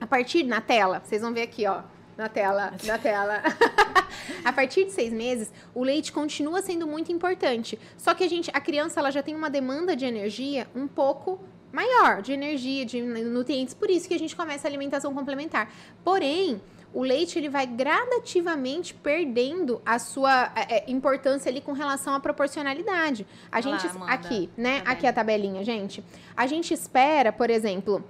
A 0.00 0.06
partir 0.06 0.42
na 0.42 0.60
tela, 0.60 1.00
vocês 1.04 1.22
vão 1.22 1.32
ver 1.32 1.42
aqui, 1.42 1.66
ó. 1.66 1.82
Na 2.18 2.28
tela, 2.28 2.72
na 2.84 2.98
tela. 2.98 3.40
a 4.44 4.52
partir 4.52 4.86
de 4.86 4.90
seis 4.90 5.12
meses, 5.12 5.52
o 5.72 5.84
leite 5.84 6.10
continua 6.10 6.60
sendo 6.60 6.84
muito 6.84 7.12
importante. 7.12 7.78
Só 7.96 8.12
que 8.12 8.24
a 8.24 8.28
gente, 8.28 8.50
a 8.52 8.60
criança, 8.60 8.98
ela 8.98 9.12
já 9.12 9.22
tem 9.22 9.36
uma 9.36 9.48
demanda 9.48 9.94
de 9.94 10.04
energia 10.04 10.66
um 10.74 10.88
pouco 10.88 11.38
maior, 11.72 12.20
de 12.20 12.32
energia, 12.32 12.84
de 12.84 13.00
nutrientes. 13.00 13.72
Por 13.72 13.88
isso 13.88 14.08
que 14.08 14.14
a 14.14 14.18
gente 14.18 14.34
começa 14.34 14.66
a 14.66 14.68
alimentação 14.68 15.14
complementar. 15.14 15.72
Porém, 16.02 16.60
o 16.92 17.02
leite 17.02 17.38
ele 17.38 17.48
vai 17.48 17.68
gradativamente 17.68 18.94
perdendo 18.94 19.80
a 19.86 20.00
sua 20.00 20.50
é, 20.56 20.78
é, 20.78 20.90
importância 20.90 21.48
ali 21.48 21.60
com 21.60 21.72
relação 21.72 22.14
à 22.14 22.18
proporcionalidade. 22.18 23.28
A 23.52 23.60
gente 23.60 23.86
lá, 23.86 23.92
Amanda, 23.92 24.12
aqui, 24.12 24.50
né? 24.56 24.78
tabelinha. 24.78 24.92
Aqui 24.92 25.06
a 25.06 25.12
tabelinha, 25.12 25.64
gente. 25.64 26.04
A 26.36 26.48
gente 26.48 26.74
espera, 26.74 27.32
por 27.32 27.48
exemplo, 27.48 28.02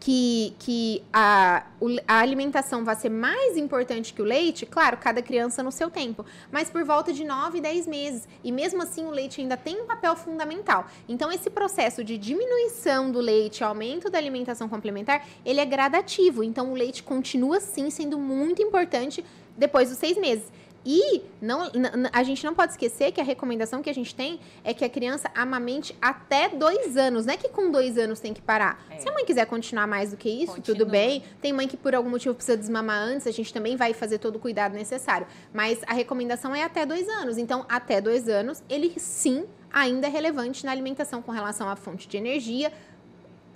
que, 0.00 0.54
que 0.58 1.02
a, 1.12 1.66
a 2.06 2.18
alimentação 2.20 2.84
vai 2.84 2.94
ser 2.94 3.08
mais 3.08 3.56
importante 3.56 4.12
que 4.14 4.22
o 4.22 4.24
leite, 4.24 4.64
claro, 4.64 4.96
cada 4.96 5.20
criança 5.20 5.62
no 5.62 5.72
seu 5.72 5.90
tempo, 5.90 6.24
mas 6.52 6.70
por 6.70 6.84
volta 6.84 7.12
de 7.12 7.24
9, 7.24 7.60
10 7.60 7.86
meses. 7.86 8.28
E 8.44 8.52
mesmo 8.52 8.82
assim, 8.82 9.04
o 9.06 9.10
leite 9.10 9.40
ainda 9.40 9.56
tem 9.56 9.80
um 9.80 9.86
papel 9.86 10.14
fundamental. 10.14 10.86
Então, 11.08 11.32
esse 11.32 11.50
processo 11.50 12.04
de 12.04 12.16
diminuição 12.16 13.10
do 13.10 13.20
leite, 13.20 13.64
aumento 13.64 14.08
da 14.08 14.18
alimentação 14.18 14.68
complementar, 14.68 15.26
ele 15.44 15.60
é 15.60 15.64
gradativo. 15.64 16.44
Então, 16.44 16.72
o 16.72 16.74
leite 16.74 17.02
continua, 17.02 17.58
sim, 17.60 17.90
sendo 17.90 18.18
muito 18.18 18.62
importante 18.62 19.24
depois 19.56 19.88
dos 19.88 19.98
seis 19.98 20.16
meses. 20.16 20.44
E 20.84 21.22
não, 21.40 21.70
a 22.12 22.22
gente 22.22 22.44
não 22.44 22.54
pode 22.54 22.72
esquecer 22.72 23.12
que 23.12 23.20
a 23.20 23.24
recomendação 23.24 23.82
que 23.82 23.90
a 23.90 23.94
gente 23.94 24.14
tem 24.14 24.40
é 24.64 24.72
que 24.72 24.84
a 24.84 24.88
criança 24.88 25.30
amamente 25.34 25.94
até 26.00 26.48
dois 26.48 26.96
anos. 26.96 27.26
Não 27.26 27.34
é 27.34 27.36
que 27.36 27.48
com 27.48 27.70
dois 27.70 27.98
anos 27.98 28.20
tem 28.20 28.32
que 28.32 28.40
parar. 28.40 28.82
É. 28.90 28.98
Se 28.98 29.08
a 29.08 29.12
mãe 29.12 29.24
quiser 29.24 29.46
continuar 29.46 29.86
mais 29.86 30.10
do 30.10 30.16
que 30.16 30.28
isso, 30.28 30.54
Continua. 30.54 30.78
tudo 30.78 30.90
bem. 30.90 31.22
Tem 31.40 31.52
mãe 31.52 31.68
que 31.68 31.76
por 31.76 31.94
algum 31.94 32.10
motivo 32.10 32.34
precisa 32.34 32.56
desmamar 32.56 33.00
antes, 33.02 33.26
a 33.26 33.30
gente 33.30 33.52
também 33.52 33.76
vai 33.76 33.92
fazer 33.92 34.18
todo 34.18 34.36
o 34.36 34.38
cuidado 34.38 34.74
necessário. 34.74 35.26
Mas 35.52 35.80
a 35.86 35.92
recomendação 35.92 36.54
é 36.54 36.62
até 36.62 36.86
dois 36.86 37.08
anos. 37.08 37.38
Então, 37.38 37.66
até 37.68 38.00
dois 38.00 38.28
anos, 38.28 38.62
ele 38.68 38.94
sim 38.98 39.46
ainda 39.70 40.06
é 40.06 40.10
relevante 40.10 40.64
na 40.64 40.72
alimentação 40.72 41.20
com 41.20 41.30
relação 41.30 41.68
à 41.68 41.76
fonte 41.76 42.08
de 42.08 42.16
energia, 42.16 42.72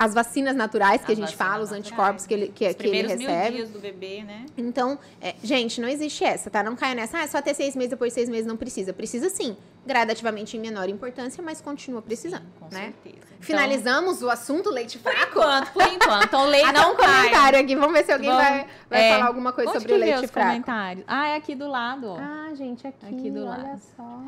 as 0.04 0.14
vacinas 0.14 0.56
naturais 0.56 1.04
que 1.04 1.12
As 1.12 1.18
a 1.18 1.20
gente 1.20 1.36
fala, 1.36 1.62
os 1.62 1.70
naturais. 1.70 1.86
anticorpos 1.86 2.26
que 2.26 2.34
ele, 2.34 2.46
que, 2.48 2.52
Os 2.52 2.58
que 2.58 2.64
ele 2.64 2.74
primeiros 2.90 3.14
mil 3.16 3.28
recebe. 3.28 3.56
dias 3.56 3.70
do 3.70 3.78
bebê, 3.78 4.22
né? 4.24 4.46
Então, 4.58 4.98
é, 5.20 5.34
gente, 5.44 5.80
não 5.80 5.88
existe 5.88 6.24
essa, 6.24 6.50
tá? 6.50 6.62
Não 6.62 6.74
caia 6.74 6.94
nessa, 6.94 7.18
ah, 7.18 7.22
é 7.22 7.26
só 7.28 7.38
até 7.38 7.54
seis 7.54 7.76
meses, 7.76 7.90
depois 7.90 8.10
de 8.12 8.14
seis 8.16 8.28
meses 8.28 8.44
não 8.46 8.56
precisa. 8.56 8.92
Precisa 8.92 9.28
sim, 9.30 9.56
gradativamente 9.86 10.56
em 10.56 10.60
menor 10.60 10.88
importância, 10.88 11.42
mas 11.42 11.60
continua 11.60 12.02
precisando, 12.02 12.46
Com 12.58 12.66
né? 12.74 12.92
certeza. 13.02 13.16
Então, 13.26 13.36
Finalizamos 13.42 14.22
o 14.22 14.30
assunto 14.30 14.70
leite 14.70 14.98
por 14.98 15.12
fraco? 15.12 15.30
enquanto, 15.38 15.72
por 15.72 15.82
enquanto. 15.82 16.24
Então, 16.24 16.46
leite 16.46 16.66
Até 16.68 16.78
não 16.80 16.92
um 16.92 16.96
cai. 16.96 17.06
comentário 17.28 17.58
aqui, 17.60 17.76
vamos 17.76 17.92
ver 17.92 18.04
se 18.04 18.12
alguém 18.12 18.30
Vamos- 18.30 18.44
vai, 18.44 18.66
vai 18.90 19.02
é. 19.04 19.12
falar 19.14 19.26
alguma 19.26 19.52
coisa 19.52 19.72
sobre 19.72 19.92
o 19.92 19.96
leite 19.96 20.24
os 20.24 20.30
fraco. 20.30 20.48
comentários? 20.48 21.04
Ah, 21.06 21.28
é 21.28 21.36
aqui 21.36 21.54
do 21.54 21.68
lado. 21.68 22.12
Ah, 22.18 22.50
gente, 22.54 22.86
aqui, 22.86 23.06
Aqui 23.06 23.30
do 23.30 23.40
olha 23.40 23.48
lado. 23.50 23.80
só. 23.96 24.20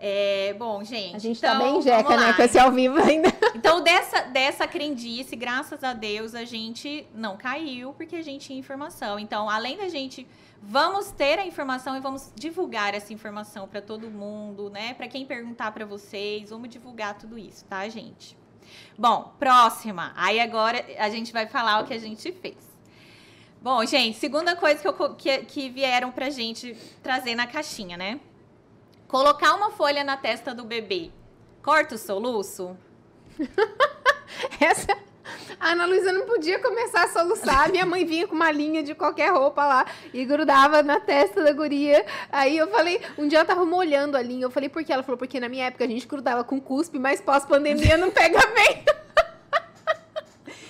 É, 0.00 0.54
bom, 0.56 0.84
gente. 0.84 1.16
A 1.16 1.18
gente 1.18 1.38
então, 1.38 1.58
tá 1.58 1.64
bem 1.64 1.82
jeca, 1.82 2.16
né, 2.16 2.32
com 2.32 2.42
esse 2.42 2.58
ao 2.58 2.70
vivo 2.70 2.98
ainda. 2.98 3.28
Então, 3.54 3.82
dessa, 3.82 4.20
dessa 4.20 4.68
crendice, 4.68 5.34
graças 5.34 5.82
a 5.82 5.92
Deus, 5.92 6.34
a 6.34 6.44
gente 6.44 7.08
não 7.12 7.36
caiu, 7.36 7.92
porque 7.92 8.14
a 8.14 8.22
gente 8.22 8.46
tinha 8.46 8.58
informação. 8.58 9.18
Então, 9.18 9.48
além 9.50 9.76
da 9.76 9.88
gente. 9.88 10.26
Vamos 10.60 11.12
ter 11.12 11.38
a 11.38 11.46
informação 11.46 11.96
e 11.96 12.00
vamos 12.00 12.32
divulgar 12.34 12.92
essa 12.92 13.12
informação 13.12 13.68
para 13.68 13.80
todo 13.80 14.10
mundo, 14.10 14.68
né? 14.68 14.92
Para 14.92 15.06
quem 15.06 15.24
perguntar 15.24 15.70
para 15.70 15.86
vocês, 15.86 16.50
vamos 16.50 16.68
divulgar 16.68 17.16
tudo 17.16 17.38
isso, 17.38 17.64
tá, 17.64 17.88
gente? 17.88 18.36
Bom, 18.98 19.32
próxima. 19.38 20.12
Aí 20.16 20.40
agora 20.40 20.84
a 20.98 21.08
gente 21.08 21.32
vai 21.32 21.46
falar 21.46 21.80
o 21.80 21.86
que 21.86 21.94
a 21.94 21.98
gente 21.98 22.32
fez. 22.32 22.56
Bom, 23.62 23.84
gente, 23.84 24.18
segunda 24.18 24.54
coisa 24.56 24.80
que, 24.80 24.88
eu 24.88 25.14
que, 25.14 25.38
que 25.44 25.68
vieram 25.68 26.10
pra 26.10 26.28
gente 26.28 26.76
trazer 27.02 27.34
na 27.34 27.46
caixinha, 27.46 27.96
né? 27.96 28.20
Colocar 29.08 29.54
uma 29.54 29.70
folha 29.70 30.04
na 30.04 30.18
testa 30.18 30.54
do 30.54 30.64
bebê. 30.64 31.10
Corta 31.62 31.94
o 31.94 31.98
soluço? 31.98 32.76
Essa, 34.60 34.94
A 35.58 35.70
Ana 35.70 35.86
Luísa 35.86 36.12
não 36.12 36.26
podia 36.26 36.58
começar 36.58 37.04
a 37.04 37.08
soluçar. 37.08 37.70
Minha 37.70 37.86
mãe 37.86 38.04
vinha 38.04 38.28
com 38.28 38.34
uma 38.34 38.50
linha 38.50 38.82
de 38.82 38.94
qualquer 38.94 39.32
roupa 39.32 39.64
lá 39.64 39.86
e 40.12 40.24
grudava 40.24 40.82
na 40.82 41.00
testa 41.00 41.42
da 41.42 41.52
guria. 41.52 42.04
Aí 42.30 42.56
eu 42.58 42.68
falei, 42.68 43.00
um 43.16 43.26
dia 43.26 43.38
ela 43.38 43.46
tava 43.46 43.64
molhando 43.64 44.16
a 44.16 44.22
linha. 44.22 44.44
Eu 44.44 44.50
falei, 44.50 44.68
por 44.68 44.84
quê? 44.84 44.92
Ela 44.92 45.02
falou, 45.02 45.18
porque 45.18 45.40
na 45.40 45.48
minha 45.48 45.66
época 45.66 45.84
a 45.84 45.88
gente 45.88 46.06
grudava 46.06 46.44
com 46.44 46.60
cuspe, 46.60 46.98
mas 46.98 47.20
pós-pandemia 47.20 47.96
não 47.96 48.10
pega 48.10 48.38
bem. 48.48 48.84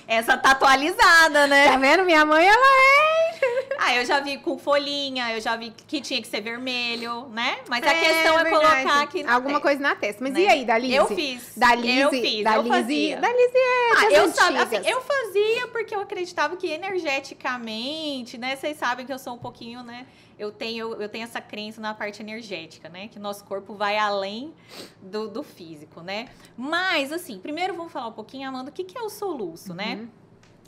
Essa 0.07 0.38
tá 0.38 0.52
atualizada, 0.52 1.47
né? 1.49 1.73
Tá 1.73 1.76
vendo? 1.76 2.04
Minha 2.04 2.25
mãe, 2.25 2.47
ela 2.47 2.66
é. 2.66 3.38
Ah, 3.81 3.95
eu 3.95 4.05
já 4.05 4.21
vi 4.21 4.38
com 4.38 4.59
folhinha, 4.59 5.33
eu 5.33 5.41
já 5.41 5.57
vi 5.57 5.71
que 5.87 6.00
tinha 6.00 6.21
que 6.21 6.27
ser 6.29 6.41
vermelho, 6.41 7.29
né? 7.29 7.59
Mas 7.69 7.83
a 7.85 7.93
É, 7.93 8.00
questão 8.00 8.38
é 8.38 8.43
verdade. 8.45 8.67
colocar 8.83 9.03
aqui 9.03 9.23
Alguma 9.23 9.55
testa, 9.55 9.61
coisa 9.61 9.81
na 9.81 9.95
testa. 9.95 10.23
Mas 10.25 10.33
né? 10.35 10.41
e 10.41 10.49
aí, 10.49 10.65
da 10.65 10.77
Lise? 10.77 10.95
Eu 10.95 11.07
fiz. 11.07 11.53
Da 11.57 11.75
Lise. 11.75 11.99
Eu 12.00 12.11
fiz, 12.11 12.45
da 12.45 12.57
eu 12.57 12.62
Lise. 12.62 12.75
fazia. 12.75 13.17
Da 13.21 13.29
Lise 13.33 13.57
é. 13.57 13.91
Ah, 13.97 14.11
eu, 14.12 14.29
sabe, 14.33 14.59
assim, 14.59 14.77
eu 14.85 15.00
fazia 15.00 15.69
porque 15.69 15.95
eu 15.95 16.00
acreditava 16.00 16.57
que 16.57 16.67
energeticamente, 16.67 18.37
né? 18.38 18.57
Vocês 18.57 18.77
sabem 18.77 19.07
que 19.07 19.12
eu 19.12 19.19
sou 19.19 19.35
um 19.35 19.38
pouquinho, 19.38 19.83
né? 19.83 20.07
Eu 20.38 20.53
tenho, 20.53 20.95
eu 21.00 21.09
tenho 21.09 21.25
essa 21.25 21.41
crença 21.41 21.81
na 21.81 21.95
parte 21.95 22.23
energética, 22.23 22.88
né? 22.88 23.09
Que 23.09 23.19
nosso 23.19 23.45
corpo 23.45 23.75
vai 23.75 23.97
além 23.99 24.55
do, 25.03 25.29
do 25.29 25.43
físico, 25.43 26.00
né? 26.00 26.29
Mas, 26.57 27.12
assim, 27.12 27.38
primeiro 27.38 27.75
vamos 27.75 27.93
falar 27.93 28.09
um 28.09 28.12
pouquinho, 28.12 28.49
Amanda, 28.49 28.71
o 28.71 28.73
que, 28.73 28.85
que 28.85 28.97
é 28.97 29.03
o 29.03 29.09
soluço, 29.09 29.75
né? 29.75 30.07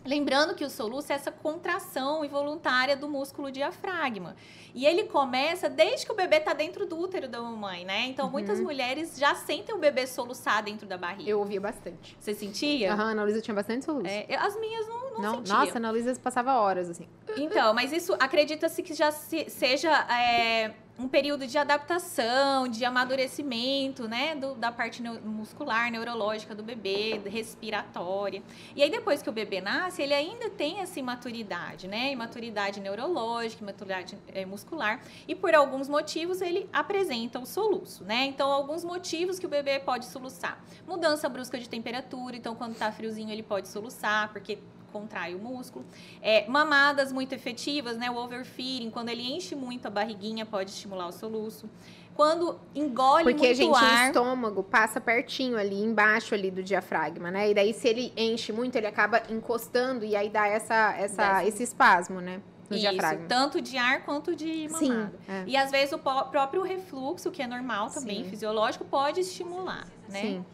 Lembrando 0.05 0.55
que 0.55 0.65
o 0.65 0.71
soluço 0.71 1.13
é 1.13 1.15
essa 1.15 1.31
contração 1.31 2.25
involuntária 2.25 2.97
do 2.97 3.09
músculo 3.09 3.51
diafragma. 3.53 4.35
E 4.75 4.87
ele 4.87 5.05
começa 5.05 5.69
desde 5.69 6.07
que 6.07 6.13
o 6.13 6.15
bebê 6.15 6.37
está 6.37 6.53
dentro 6.55 6.87
do 6.87 6.99
útero 6.99 7.29
da 7.29 7.41
mamãe, 7.43 7.85
né? 7.85 8.07
Então, 8.07 8.27
Uhum. 8.27 8.33
muitas 8.33 8.61
mulheres 8.61 9.19
já 9.19 9.35
sentem 9.35 9.75
o 9.75 9.79
bebê 9.79 10.07
soluçar 10.07 10.63
dentro 10.63 10.87
da 10.87 10.97
barriga. 10.97 11.29
Eu 11.29 11.39
ouvia 11.41 11.61
bastante. 11.61 12.17
Você 12.19 12.35
sentia? 12.35 12.93
Aham, 12.93 13.03
a 13.09 13.11
Ana 13.11 13.23
Luísa 13.25 13.41
tinha 13.43 13.55
bastante 13.55 13.85
soluço. 13.85 14.07
É, 14.07 14.27
as 14.37 14.59
minhas 14.59 14.87
não, 14.89 15.11
não, 15.11 15.21
não, 15.21 15.35
sentia. 15.37 15.55
nossa, 15.55 15.73
a 15.75 15.77
Ana 15.77 15.91
Luísa 15.91 16.15
passava 16.23 16.55
horas 16.61 16.89
assim. 16.89 17.07
Então, 17.37 17.75
mas 17.75 17.93
isso 17.93 18.15
acredita-se 18.19 18.83
que 18.83 18.95
já 18.95 19.11
se- 19.13 19.51
seja 19.51 19.91
é, 20.11 20.73
um 21.01 21.09
período 21.09 21.47
de 21.47 21.57
adaptação, 21.57 22.69
de 22.69 22.85
amadurecimento, 22.85 24.07
né? 24.07 24.35
do- 24.35 24.55
da 24.55 24.71
parte 24.71 25.03
muscular, 25.03 25.91
neurológica 25.91 26.55
do 26.55 26.63
bebê, 26.63 27.19
respiratória. 27.27 28.43
E 28.77 28.83
aí, 28.83 28.91
depois 28.91 29.23
que 29.23 29.29
o 29.29 29.33
bebê 29.33 29.61
nasce, 29.61 30.03
ele 30.03 30.13
ainda 30.13 30.51
tem 30.51 30.81
essa 30.81 31.01
imaturidade, 31.01 31.89
né? 31.89 32.13
Imaturidade 32.13 32.81
neurológica, 32.81 33.63
imaturidade 33.63 34.19
é, 34.29 34.45
muscular. 34.45 35.01
E 35.27 35.35
por 35.35 35.55
alguns 35.55 35.89
motivos, 35.89 36.41
ele 36.43 36.69
apresenta 36.73 37.39
o 37.39 37.47
soluço, 37.47 38.05
né? 38.05 38.27
Então, 38.27 38.51
alguns 38.53 38.85
motivos 38.85 39.39
que 39.39 39.47
o 39.47 39.49
bebê 39.49 39.79
pode 39.79 40.05
soluçar. 40.07 40.63
Mudança 40.87 41.29
brusca 41.29 41.59
de 41.59 41.69
temperatura, 41.69 42.37
então, 42.37 42.55
quando 42.55 42.77
tá 42.77 42.93
friozinho, 42.93 43.31
ele 43.31 43.43
pode 43.43 43.69
soluçar, 43.69 44.31
porque 44.33 44.59
contrai 44.91 45.35
o 45.35 45.39
músculo. 45.39 45.85
É, 46.21 46.47
mamadas 46.49 47.13
muito 47.13 47.33
efetivas, 47.35 47.97
né? 47.97 48.11
O 48.11 48.17
overfeeding, 48.17 48.91
quando 48.91 49.09
ele 49.09 49.23
enche 49.23 49.55
muito 49.55 49.87
a 49.87 49.91
barriguinha, 49.91 50.45
pode 50.45 50.71
estimular 50.71 51.07
o 51.09 51.13
soluço. 51.13 51.69
Quando 52.15 52.59
engole 52.75 53.23
Porque, 53.25 53.47
muito 53.47 53.57
gente, 53.57 53.71
o 53.71 53.75
ar... 53.75 54.09
estômago 54.09 54.63
passa 54.63 55.01
pertinho 55.01 55.57
ali, 55.57 55.81
embaixo 55.83 56.35
ali 56.35 56.51
do 56.51 56.63
diafragma, 56.63 57.31
né? 57.31 57.51
E 57.51 57.55
daí, 57.55 57.73
se 57.73 57.89
ele 57.89 58.13
enche 58.17 58.53
muito, 58.53 58.77
ele 58.77 58.87
acaba 58.87 59.23
encostando 59.31 60.05
e 60.05 60.15
aí 60.15 60.29
dá 60.29 60.47
essa, 60.47 60.95
essa, 60.99 61.45
esse- 61.47 61.63
espasmo, 61.63 62.21
né? 62.21 62.43
No 62.69 62.77
Isso, 62.77 62.89
diafragma. 62.89 63.27
tanto 63.27 63.61
de 63.61 63.77
ar 63.79 64.05
quanto 64.05 64.37
de 64.37 64.69
Sim. 64.69 64.91
mamada. 64.93 65.13
é. 65.29 65.45
E 65.47 65.57
às 65.57 65.71
vezes 65.71 65.93
o 65.93 65.99
próprio 65.99 66.63
refluxo, 66.63 67.31
que 67.31 67.43
é 67.43 67.47
normal 67.47 67.89
também, 67.91 68.23
Sim. 68.25 68.31
fisiológico, 68.31 68.85
pode 68.85 69.21
estimular, 69.21 69.87
né? 70.09 70.21
Sim. 70.21 70.45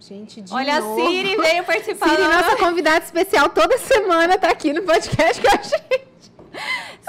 Gente, 0.00 0.40
de 0.40 0.52
Olha, 0.52 0.80
novo. 0.80 1.02
a 1.02 1.10
Siri 1.10 1.36
veio 1.36 1.62
participar. 1.64 2.08
Siri, 2.08 2.22
nossa 2.22 2.56
convidada 2.56 3.04
especial 3.04 3.50
toda 3.50 3.76
semana, 3.76 4.38
tá 4.38 4.48
aqui 4.48 4.72
no 4.72 4.82
podcast 4.82 5.40
com 5.42 5.48
a 5.48 5.56
gente. 5.62 6.32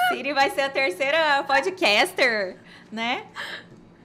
Siri 0.09 0.33
vai 0.33 0.49
ser 0.49 0.61
a 0.61 0.69
terceira 0.69 1.41
podcaster, 1.43 2.57
né? 2.91 3.23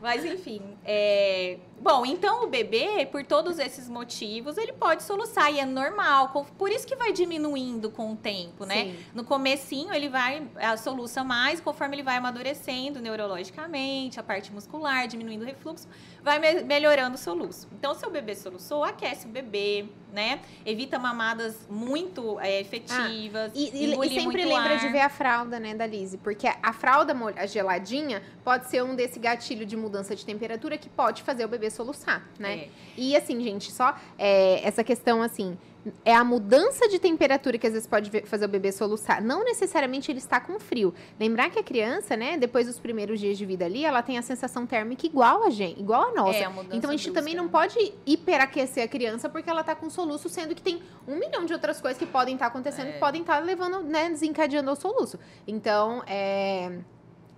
Mas 0.01 0.25
enfim, 0.25 0.76
é... 0.87 1.59
bom, 1.81 2.07
então 2.07 2.45
o 2.45 2.47
bebê, 2.49 3.05
por 3.11 3.25
todos 3.25 3.59
esses 3.59 3.89
motivos, 3.89 4.57
ele 4.57 4.73
pode 4.73 5.03
soluçar 5.03 5.53
e 5.53 5.59
é 5.59 5.67
normal. 5.67 6.29
Por 6.57 6.71
isso 6.71 6.87
que 6.87 6.95
vai 6.95 7.13
diminuindo 7.13 7.91
com 7.91 8.13
o 8.13 8.17
tempo, 8.17 8.65
né? 8.65 8.85
Sim. 8.85 8.97
No 9.15 9.25
comecinho 9.25 9.93
ele 9.93 10.09
vai 10.09 10.47
a 10.57 10.77
soluça 10.77 11.25
mais, 11.25 11.61
conforme 11.61 11.97
ele 11.97 12.03
vai 12.03 12.17
amadurecendo 12.17 13.01
neurologicamente, 13.01 14.21
a 14.21 14.23
parte 14.23 14.53
muscular, 14.53 15.07
diminuindo 15.09 15.43
o 15.43 15.47
refluxo, 15.47 15.89
vai 16.23 16.39
me- 16.39 16.63
melhorando 16.63 17.17
o 17.17 17.19
soluço. 17.19 17.69
Então, 17.73 17.95
se 17.95 18.07
o 18.07 18.11
bebê 18.11 18.35
soluçou, 18.35 18.85
aquece 18.85 19.27
o 19.27 19.29
bebê, 19.29 19.87
né? 20.13 20.41
Evita 20.65 20.99
mamadas 20.99 21.67
muito 21.69 22.39
é, 22.41 22.61
efetivas. 22.61 23.53
E, 23.55 23.71
e- 23.71 23.85
e 23.87 23.93
engolir 23.93 24.21
sempre 24.23 24.45
lembra 24.45 24.75
ar. 24.75 24.79
de 24.79 24.89
ver 24.89 25.01
a 25.01 25.09
fralda, 25.09 25.59
né, 25.59 25.75
da 25.75 25.87
Lise? 25.87 26.17
Porque 26.19 26.47
a 26.47 26.73
fralda 26.73 27.15
a 27.37 27.47
geladinha 27.47 28.23
pode 28.45 28.69
ser 28.69 28.83
um 28.83 28.95
desse 28.95 29.19
gatilho 29.19 29.67
de 29.67 29.77
mudança 29.77 30.15
de 30.15 30.25
temperatura 30.25 30.76
que 30.79 30.89
pode 30.89 31.23
fazer 31.23 31.45
o 31.45 31.49
bebê 31.49 31.71
soluçar, 31.71 32.27
né? 32.39 32.55
É. 32.57 32.69
E 32.97 33.17
assim, 33.17 33.41
gente, 33.41 33.73
só 33.73 33.95
é, 34.19 34.67
essa 34.67 34.83
questão 34.85 35.23
assim. 35.23 35.57
É 36.05 36.13
a 36.13 36.25
mudança 36.25 36.89
de 36.89 36.99
temperatura 36.99 37.57
que 37.57 37.65
às 37.65 37.73
vezes 37.73 37.87
pode 37.87 38.11
fazer 38.23 38.45
o 38.45 38.49
bebê 38.49 38.73
soluçar. 38.73 39.23
Não 39.23 39.45
necessariamente 39.45 40.11
ele 40.11 40.19
está 40.19 40.41
com 40.41 40.59
frio. 40.59 40.93
Lembrar 41.17 41.49
que 41.49 41.61
a 41.61 41.63
criança, 41.63 42.17
né, 42.17 42.37
depois 42.37 42.67
dos 42.67 42.77
primeiros 42.77 43.21
dias 43.21 43.39
de 43.39 43.47
vida 43.47 43.65
ali, 43.65 43.85
ela 43.85 44.03
tem 44.03 44.19
a 44.19 44.23
sensação 44.23 44.67
térmica 44.67 45.07
igual 45.07 45.45
a 45.45 45.51
gente, 45.51 45.79
igual 45.79 46.09
a 46.09 46.13
nossa. 46.13 46.39
É, 46.39 46.45
a 46.45 46.53
Então 46.73 46.91
a 46.91 46.97
gente 46.97 47.13
também 47.13 47.37
não 47.37 47.45
né? 47.45 47.51
pode 47.53 47.95
hiperaquecer 48.05 48.83
a 48.83 48.89
criança 48.89 49.29
porque 49.29 49.49
ela 49.49 49.63
tá 49.63 49.77
com 49.77 49.89
soluço, 49.89 50.29
sendo 50.29 50.57
que 50.57 50.63
tem 50.63 50.83
um 51.07 51.21
milhão 51.21 51.45
de 51.45 51.53
outras 51.53 51.81
coisas 51.81 51.97
que 51.97 52.07
podem 52.07 52.35
estar 52.35 52.49
acontecendo, 52.49 52.89
É. 52.89 52.93
que 52.95 52.99
podem 52.99 53.21
estar 53.21 53.39
levando, 53.39 53.85
né, 53.85 54.09
desencadeando 54.09 54.73
o 54.73 54.75
soluço. 54.75 55.21
Então, 55.47 56.03
é, 56.09 56.73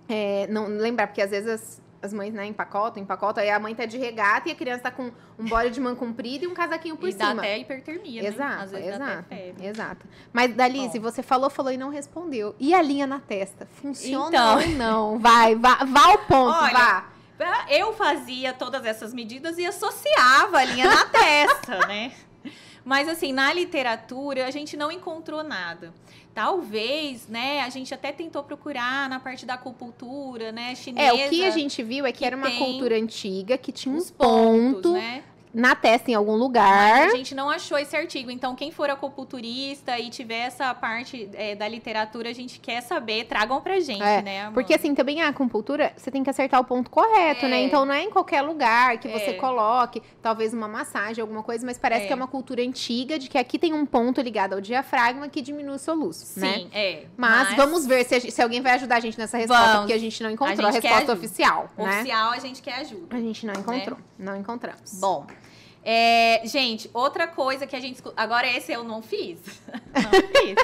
é, 0.07 0.47
não 0.47 0.65
lembrar, 0.65 1.05
porque 1.05 1.21
às 1.21 1.29
vezes 1.29 1.47
as, 1.47 1.81
as 2.01 2.13
mães, 2.13 2.33
né, 2.33 2.45
empacotam, 2.45 3.01
empacotam, 3.03 3.43
aí 3.43 3.49
a 3.49 3.59
mãe 3.59 3.75
tá 3.75 3.85
de 3.85 3.97
regata 3.97 4.47
e 4.47 4.51
a 4.51 4.55
criança 4.55 4.83
tá 4.83 4.91
com 4.91 5.11
um 5.37 5.45
body 5.45 5.69
de 5.71 5.81
mão 5.81 5.95
comprida 5.95 6.45
e 6.45 6.47
um 6.47 6.53
casaquinho 6.53 6.95
por 6.95 7.09
e 7.09 7.13
dá 7.13 7.29
cima. 7.29 7.41
até 7.41 7.57
hipertermia, 7.59 8.21
né? 8.21 8.27
Exato, 8.29 8.63
Às 8.63 8.71
vezes 8.71 8.89
dá 8.89 8.95
exato, 8.95 9.19
até 9.19 9.35
febre. 9.35 9.65
exato. 9.67 10.07
Mas, 10.31 10.55
Dalise, 10.55 10.97
Bom. 10.99 11.11
você 11.11 11.21
falou, 11.21 11.49
falou 11.49 11.71
e 11.71 11.77
não 11.77 11.89
respondeu. 11.89 12.55
E 12.59 12.73
a 12.73 12.81
linha 12.81 13.05
na 13.05 13.19
testa? 13.19 13.67
Funciona 13.81 14.27
Então. 14.29 14.55
ou 14.59 14.67
não? 14.69 15.19
Vai, 15.19 15.55
vá, 15.55 15.75
vá 15.85 16.05
ao 16.11 16.17
ponto, 16.19 16.57
Olha, 16.57 16.73
vá. 16.73 17.05
Eu 17.69 17.93
fazia 17.93 18.53
todas 18.53 18.85
essas 18.85 19.13
medidas 19.13 19.57
e 19.57 19.65
associava 19.65 20.57
a 20.59 20.63
linha 20.65 20.85
na 20.89 21.05
testa, 21.05 21.85
né? 21.87 22.11
Mas 22.83 23.07
assim, 23.07 23.31
na 23.33 23.53
literatura 23.53 24.45
a 24.47 24.51
gente 24.51 24.75
não 24.75 24.91
encontrou 24.91 25.43
nada. 25.43 25.93
Talvez, 26.33 27.27
né, 27.27 27.61
a 27.61 27.69
gente 27.69 27.93
até 27.93 28.11
tentou 28.11 28.43
procurar 28.43 29.09
na 29.09 29.19
parte 29.19 29.45
da 29.45 29.55
acupuntura, 29.55 30.51
né, 30.51 30.75
chinesa. 30.75 31.21
É, 31.21 31.25
o 31.25 31.29
que 31.29 31.43
a 31.43 31.51
gente 31.51 31.81
viu 31.83 32.05
é 32.05 32.11
que, 32.11 32.19
que 32.19 32.25
era 32.25 32.35
uma 32.35 32.51
cultura 32.51 32.95
antiga 32.95 33.57
que 33.57 33.71
tinha 33.71 33.93
um 33.93 33.97
os 33.97 34.11
pontos, 34.11 34.73
ponto 34.75 34.93
né? 34.93 35.23
Na 35.53 35.75
testa 35.75 36.11
em 36.11 36.13
algum 36.13 36.33
Mas 36.33 36.39
lugar. 36.41 37.07
a 37.07 37.15
gente 37.15 37.33
não 37.33 37.49
achou 37.49 37.77
esse 37.77 37.95
artigo. 37.95 38.29
Então, 38.29 38.55
quem 38.55 38.71
for 38.71 38.89
acupunturista 38.89 39.97
e 39.99 40.09
tiver 40.09 40.45
essa 40.47 40.73
parte 40.73 41.29
é, 41.33 41.55
da 41.55 41.67
literatura, 41.67 42.29
a 42.29 42.33
gente 42.33 42.59
quer 42.59 42.81
saber, 42.81 43.25
tragam 43.25 43.59
pra 43.61 43.79
gente, 43.79 44.01
É, 44.01 44.21
né? 44.21 44.41
Amanda? 44.41 44.53
Porque 44.53 44.73
assim, 44.73 44.93
também 44.93 45.21
a 45.21 45.29
acupuntura, 45.29 45.91
você 45.97 46.11
tem 46.11 46.23
que 46.23 46.29
acertar 46.29 46.59
o 46.59 46.63
ponto 46.63 46.89
correto, 46.89 47.45
É. 47.45 47.49
né? 47.49 47.61
Então 47.63 47.85
não 47.85 47.93
é 47.93 48.03
em 48.03 48.09
qualquer 48.11 48.41
lugar 48.41 48.97
que 48.99 49.07
você 49.07 49.31
É. 49.31 49.33
coloque, 49.33 50.01
talvez 50.21 50.53
uma 50.53 50.67
massagem, 50.67 51.21
alguma 51.21 51.41
coisa, 51.43 51.65
mas 51.65 51.77
parece 51.77 52.03
É. 52.03 52.07
que 52.07 52.13
é 52.13 52.15
uma 52.15 52.27
cultura 52.27 52.61
antiga 52.61 53.17
de 53.17 53.27
que 53.29 53.37
aqui 53.37 53.57
tem 53.57 53.73
um 53.73 53.85
ponto 53.85 54.21
ligado 54.21 54.53
ao 54.53 54.61
diafragma 54.61 55.27
que 55.29 55.41
diminui 55.41 55.75
o 55.75 55.79
soluço, 55.79 56.25
Sim, 56.25 56.41
né? 56.41 56.67
é. 56.73 57.03
Mas, 57.17 57.55
vamos 57.55 57.85
ver 57.85 58.05
se, 58.05 58.15
a 58.15 58.19
gente- 58.19 58.31
se 58.31 58.41
alguém 58.41 58.61
vai 58.61 58.73
ajudar 58.73 58.97
a 58.97 58.99
gente 58.99 59.17
nessa 59.17 59.37
resposta, 59.37 59.63
Vamos. 59.65 59.79
porque 59.81 59.93
a 59.93 59.97
gente 59.97 60.21
não 60.23 60.29
encontrou 60.29 60.67
a, 60.67 60.71
gente 60.71 60.81
quer 60.81 60.89
resposta 60.89 61.13
oficial, 61.13 61.69
né? 61.77 61.89
Oficial, 62.01 62.31
a 62.31 62.39
gente 62.39 62.61
quer 62.61 62.75
ajuda. 62.81 63.15
A 63.15 63.19
gente 63.19 63.45
não 63.45 63.53
encontrou, 63.53 63.97
não 64.17 64.35
encontramos. 64.35 64.99
Bom, 64.99 65.25
é, 65.83 66.41
gente, 66.45 66.89
outra 66.93 67.27
coisa 67.27 67.65
que 67.65 67.75
a 67.75 67.79
gente. 67.79 68.01
Agora, 68.15 68.47
esse 68.47 68.71
eu 68.71 68.83
não 68.83 69.01
fiz. 69.01 69.39
Não 69.93 70.11
fiz. 70.11 70.55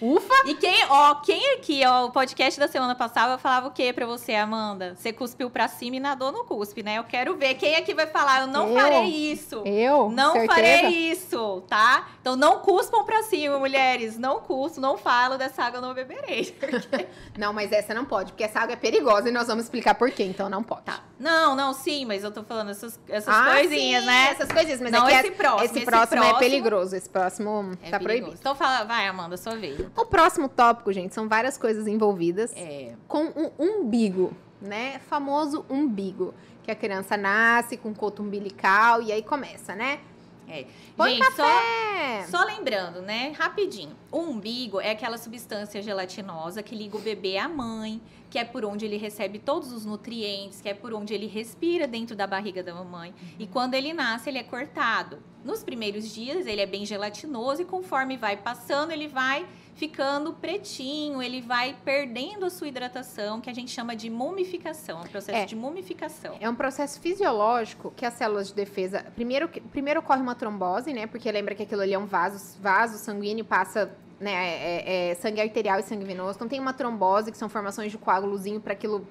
Ufa! 0.00 0.34
E 0.46 0.54
quem, 0.54 0.84
ó, 0.88 1.14
quem 1.16 1.54
aqui, 1.54 1.82
ó, 1.86 2.06
o 2.06 2.10
podcast 2.10 2.58
da 2.58 2.66
semana 2.68 2.94
passada 2.94 3.36
falava 3.36 3.68
o 3.68 3.70
que 3.70 3.92
pra 3.92 4.06
você, 4.06 4.34
Amanda? 4.34 4.94
Você 4.96 5.12
cuspiu 5.12 5.50
pra 5.50 5.68
cima 5.68 5.96
e 5.96 6.00
nadou 6.00 6.32
no 6.32 6.44
cuspe, 6.44 6.82
né? 6.82 6.96
Eu 6.98 7.04
quero 7.04 7.36
ver 7.36 7.54
quem 7.54 7.76
aqui 7.76 7.92
vai 7.92 8.06
falar, 8.06 8.42
eu 8.42 8.46
não 8.46 8.68
Eu? 8.68 8.74
farei 8.74 9.08
isso. 9.32 9.62
Eu? 9.66 10.08
Não 10.10 10.32
Certeza? 10.32 10.54
farei 10.54 10.86
isso, 11.10 11.62
tá? 11.68 12.08
Então 12.20 12.34
não 12.36 12.60
cuspam 12.60 13.04
pra 13.04 13.22
cima, 13.24 13.58
mulheres. 13.58 14.18
Não 14.18 14.40
cuspo, 14.40 14.80
não 14.80 14.96
falo 14.96 15.36
dessa 15.36 15.64
água, 15.64 15.78
eu 15.78 15.82
não 15.82 15.92
beberei. 15.94 16.50
Porque- 16.58 17.06
Não, 17.38 17.52
mas 17.52 17.72
essa 17.72 17.94
não 17.94 18.04
pode, 18.04 18.32
porque 18.32 18.44
essa 18.44 18.60
água 18.60 18.74
é 18.74 18.76
perigosa 18.76 19.28
e 19.28 19.32
nós 19.32 19.46
vamos 19.46 19.64
explicar 19.64 19.94
por 19.94 20.10
quê, 20.10 20.24
então 20.24 20.48
não 20.50 20.62
pode. 20.62 20.82
Tá. 20.82 21.00
Não, 21.18 21.54
não, 21.54 21.72
sim, 21.72 22.04
mas 22.04 22.22
eu 22.24 22.30
tô 22.30 22.42
falando 22.42 22.70
essas, 22.70 22.98
essas 23.08 23.34
Ah, 23.34 23.50
coisinhas, 23.54 24.00
sim, 24.02 24.06
né? 24.06 24.28
Essas 24.30 24.50
coisinhas, 24.50 24.80
mas 24.80 24.90
não 24.92 25.08
é 25.08 25.20
que 25.22 25.28
esse 25.28 25.36
próximo. 25.36 25.64
esse, 25.64 25.80
próximo 25.86 26.24
é 26.24 26.34
perigoso. 26.38 26.96
Esse 26.96 27.08
próximo 27.08 27.72
É 27.82 27.90
tá 27.90 27.98
perigoso. 27.98 28.02
proibido. 28.04 28.36
Então 28.40 28.54
fala, 28.54 28.84
vai, 28.84 29.06
Amanda, 29.06 29.36
sua 29.36 29.54
vez. 29.56 29.78
O 29.96 30.04
próximo 30.06 30.48
tópico, 30.48 30.92
gente, 30.92 31.14
são 31.14 31.28
várias 31.28 31.58
coisas 31.58 31.86
envolvidas 31.86 32.52
É. 32.56 32.94
com 33.08 33.24
um 33.24 33.50
umbigo, 33.58 34.32
né? 34.60 34.98
Famoso 35.08 35.64
umbigo. 35.68 36.34
Que 36.62 36.70
a 36.70 36.74
criança 36.74 37.16
nasce 37.16 37.76
com 37.76 37.92
coto 37.94 38.22
umbilical 38.22 39.02
e 39.02 39.10
aí 39.12 39.22
começa, 39.22 39.74
né? 39.74 40.00
É. 40.48 40.66
Põe 40.96 41.12
Gente, 41.14 41.32
só, 41.32 41.44
café! 41.44 42.26
só 42.28 42.44
lembrando, 42.44 43.00
né? 43.02 43.32
Rapidinho. 43.38 43.94
O 44.10 44.18
umbigo 44.18 44.80
é 44.80 44.90
aquela 44.90 45.16
substância 45.16 45.80
gelatinosa 45.80 46.60
que 46.62 46.74
liga 46.74 46.96
o 46.96 47.00
bebê 47.00 47.38
à 47.38 47.48
mãe, 47.48 48.02
que 48.28 48.36
é 48.38 48.44
por 48.44 48.64
onde 48.64 48.84
ele 48.84 48.96
recebe 48.96 49.38
todos 49.38 49.72
os 49.72 49.86
nutrientes, 49.86 50.60
que 50.60 50.68
é 50.68 50.74
por 50.74 50.92
onde 50.92 51.14
ele 51.14 51.26
respira 51.28 51.86
dentro 51.86 52.16
da 52.16 52.26
barriga 52.26 52.62
da 52.64 52.74
mamãe. 52.74 53.14
E 53.38 53.46
quando 53.46 53.74
ele 53.74 53.92
nasce, 53.92 54.28
ele 54.28 54.38
é 54.38 54.42
cortado. 54.42 55.18
Nos 55.44 55.62
primeiros 55.62 56.12
dias, 56.12 56.46
ele 56.46 56.60
é 56.60 56.66
bem 56.66 56.84
gelatinoso 56.84 57.62
e 57.62 57.64
conforme 57.64 58.16
vai 58.16 58.36
passando, 58.36 58.90
ele 58.90 59.06
vai 59.08 59.46
ficando 59.74 60.32
pretinho, 60.32 61.22
ele 61.22 61.40
vai 61.40 61.76
perdendo 61.84 62.44
a 62.44 62.50
sua 62.50 62.68
hidratação, 62.68 63.40
que 63.40 63.48
a 63.48 63.54
gente 63.54 63.70
chama 63.70 63.96
de 63.96 64.10
mumificação, 64.10 64.98
é 65.00 65.04
um 65.04 65.08
processo 65.08 65.38
É. 65.38 65.44
de 65.46 65.56
mumificação. 65.56 66.36
É 66.40 66.48
um 66.50 66.54
processo 66.54 67.00
fisiológico 67.00 67.92
que 67.96 68.04
as 68.04 68.14
células 68.14 68.48
de 68.48 68.54
defesa. 68.54 69.04
Primeiro, 69.14 69.48
primeiro 69.70 70.00
ocorre 70.00 70.20
uma 70.20 70.34
trombose, 70.34 70.92
né? 70.92 71.06
Porque 71.06 71.30
lembra 71.32 71.54
que 71.54 71.62
aquilo 71.62 71.80
ali 71.82 71.94
é 71.94 71.98
um 71.98 72.06
vaso, 72.06 72.58
vaso 72.60 72.98
sanguíneo, 72.98 73.44
passa 73.44 73.90
né, 74.18 74.32
é- 74.32 75.10
é 75.10 75.14
sangue 75.14 75.40
arterial 75.40 75.80
e 75.80 75.82
sangue 75.82 76.04
venoso. 76.04 76.36
Então 76.36 76.46
tem 76.48 76.60
uma 76.60 76.74
trombose, 76.74 77.32
que 77.32 77.38
são 77.38 77.48
formações 77.48 77.90
de 77.90 77.96
coágulozinho 77.96 78.60
para 78.60 78.74
aquilo 78.74 79.06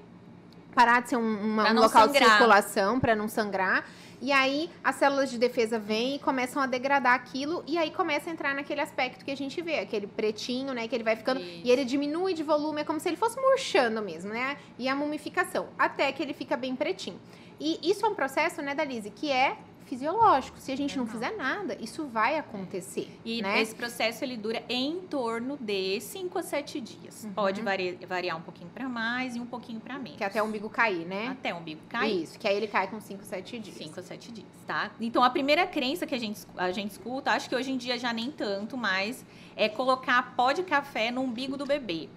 parar 0.74 1.02
de 1.02 1.10
ser 1.10 1.16
um, 1.16 1.20
uma- 1.20 1.70
um 1.70 1.74
local 1.80 2.06
de 2.08 2.14
sangrar. 2.14 2.30
circulação, 2.30 3.00
para 3.00 3.14
não 3.16 3.28
sangrar. 3.28 3.84
E 4.22 4.30
aí 4.32 4.68
as 4.84 4.96
células 4.96 5.30
de 5.30 5.38
defesa 5.38 5.78
vêm 5.78 6.16
e 6.16 6.18
começam 6.18 6.60
a 6.60 6.66
degradar 6.66 7.14
aquilo, 7.14 7.64
e 7.66 7.78
aí 7.78 7.90
começa 7.90 8.28
a 8.28 8.32
entrar 8.32 8.54
naquele 8.54 8.80
aspecto 8.82 9.24
que 9.24 9.30
a 9.30 9.36
gente 9.36 9.62
vê, 9.62 9.78
aquele 9.78 10.06
pretinho, 10.06 10.74
né? 10.74 10.86
Que 10.86 10.94
ele 10.94 11.04
vai 11.04 11.16
ficando. 11.16 11.40
Isso. 11.40 11.62
E 11.64 11.70
ele 11.70 11.84
diminui 11.86 12.34
de 12.34 12.42
volume, 12.42 12.82
é 12.82 12.84
como 12.84 13.00
se 13.00 13.08
ele 13.08 13.16
fosse 13.16 13.40
murchando 13.40 14.02
mesmo, 14.02 14.30
né? 14.32 14.58
E 14.78 14.88
a 14.88 14.94
mumificação, 14.94 15.68
até 15.78 16.12
que 16.12 16.22
ele 16.22 16.34
fica 16.34 16.54
bem 16.56 16.76
pretinho. 16.76 17.18
E 17.58 17.78
isso 17.82 18.04
é 18.04 18.08
um 18.08 18.14
processo, 18.14 18.60
né, 18.62 18.74
Dalise, 18.74 19.10
que 19.10 19.30
é 19.30 19.56
fisiológico. 19.90 20.56
Se 20.60 20.70
a 20.70 20.76
gente 20.76 20.96
não 20.96 21.04
fizer 21.04 21.36
nada, 21.36 21.76
isso 21.80 22.06
vai 22.06 22.38
acontecer. 22.38 23.10
E 23.24 23.42
né? 23.42 23.60
esse 23.60 23.74
processo 23.74 24.22
ele 24.24 24.36
dura 24.36 24.62
em 24.68 25.00
torno 25.00 25.58
de 25.60 26.00
5 26.00 26.38
a 26.38 26.42
7 26.44 26.80
dias. 26.80 27.24
Uhum. 27.24 27.32
Pode 27.32 27.60
vari- 27.60 27.98
variar 28.08 28.36
um 28.38 28.40
pouquinho 28.40 28.70
para 28.70 28.88
mais 28.88 29.34
e 29.34 29.40
um 29.40 29.46
pouquinho 29.46 29.80
para 29.80 29.98
menos. 29.98 30.16
Que 30.16 30.22
até 30.22 30.40
o 30.40 30.46
umbigo 30.46 30.70
cair, 30.70 31.04
né? 31.04 31.26
Até 31.28 31.52
o 31.52 31.56
umbigo 31.58 31.80
cair. 31.88 32.22
Isso, 32.22 32.38
que 32.38 32.46
aí 32.46 32.56
ele 32.56 32.68
cai 32.68 32.86
com 32.86 33.00
5, 33.00 33.24
7 33.24 33.58
dias. 33.58 33.76
5 33.76 33.98
a 33.98 34.02
7 34.04 34.30
dias, 34.30 34.46
tá? 34.64 34.92
Então, 35.00 35.24
a 35.24 35.30
primeira 35.30 35.66
crença 35.66 36.06
que 36.06 36.14
a 36.14 36.18
gente, 36.18 36.40
a 36.56 36.70
gente 36.70 36.92
escuta, 36.92 37.32
acho 37.32 37.48
que 37.48 37.56
hoje 37.56 37.72
em 37.72 37.76
dia 37.76 37.98
já 37.98 38.12
nem 38.12 38.30
tanto, 38.30 38.76
mas 38.76 39.26
é 39.56 39.68
colocar 39.68 40.36
pó 40.36 40.52
de 40.52 40.62
café 40.62 41.10
no 41.10 41.22
umbigo 41.22 41.56
do 41.56 41.66
bebê. 41.66 42.08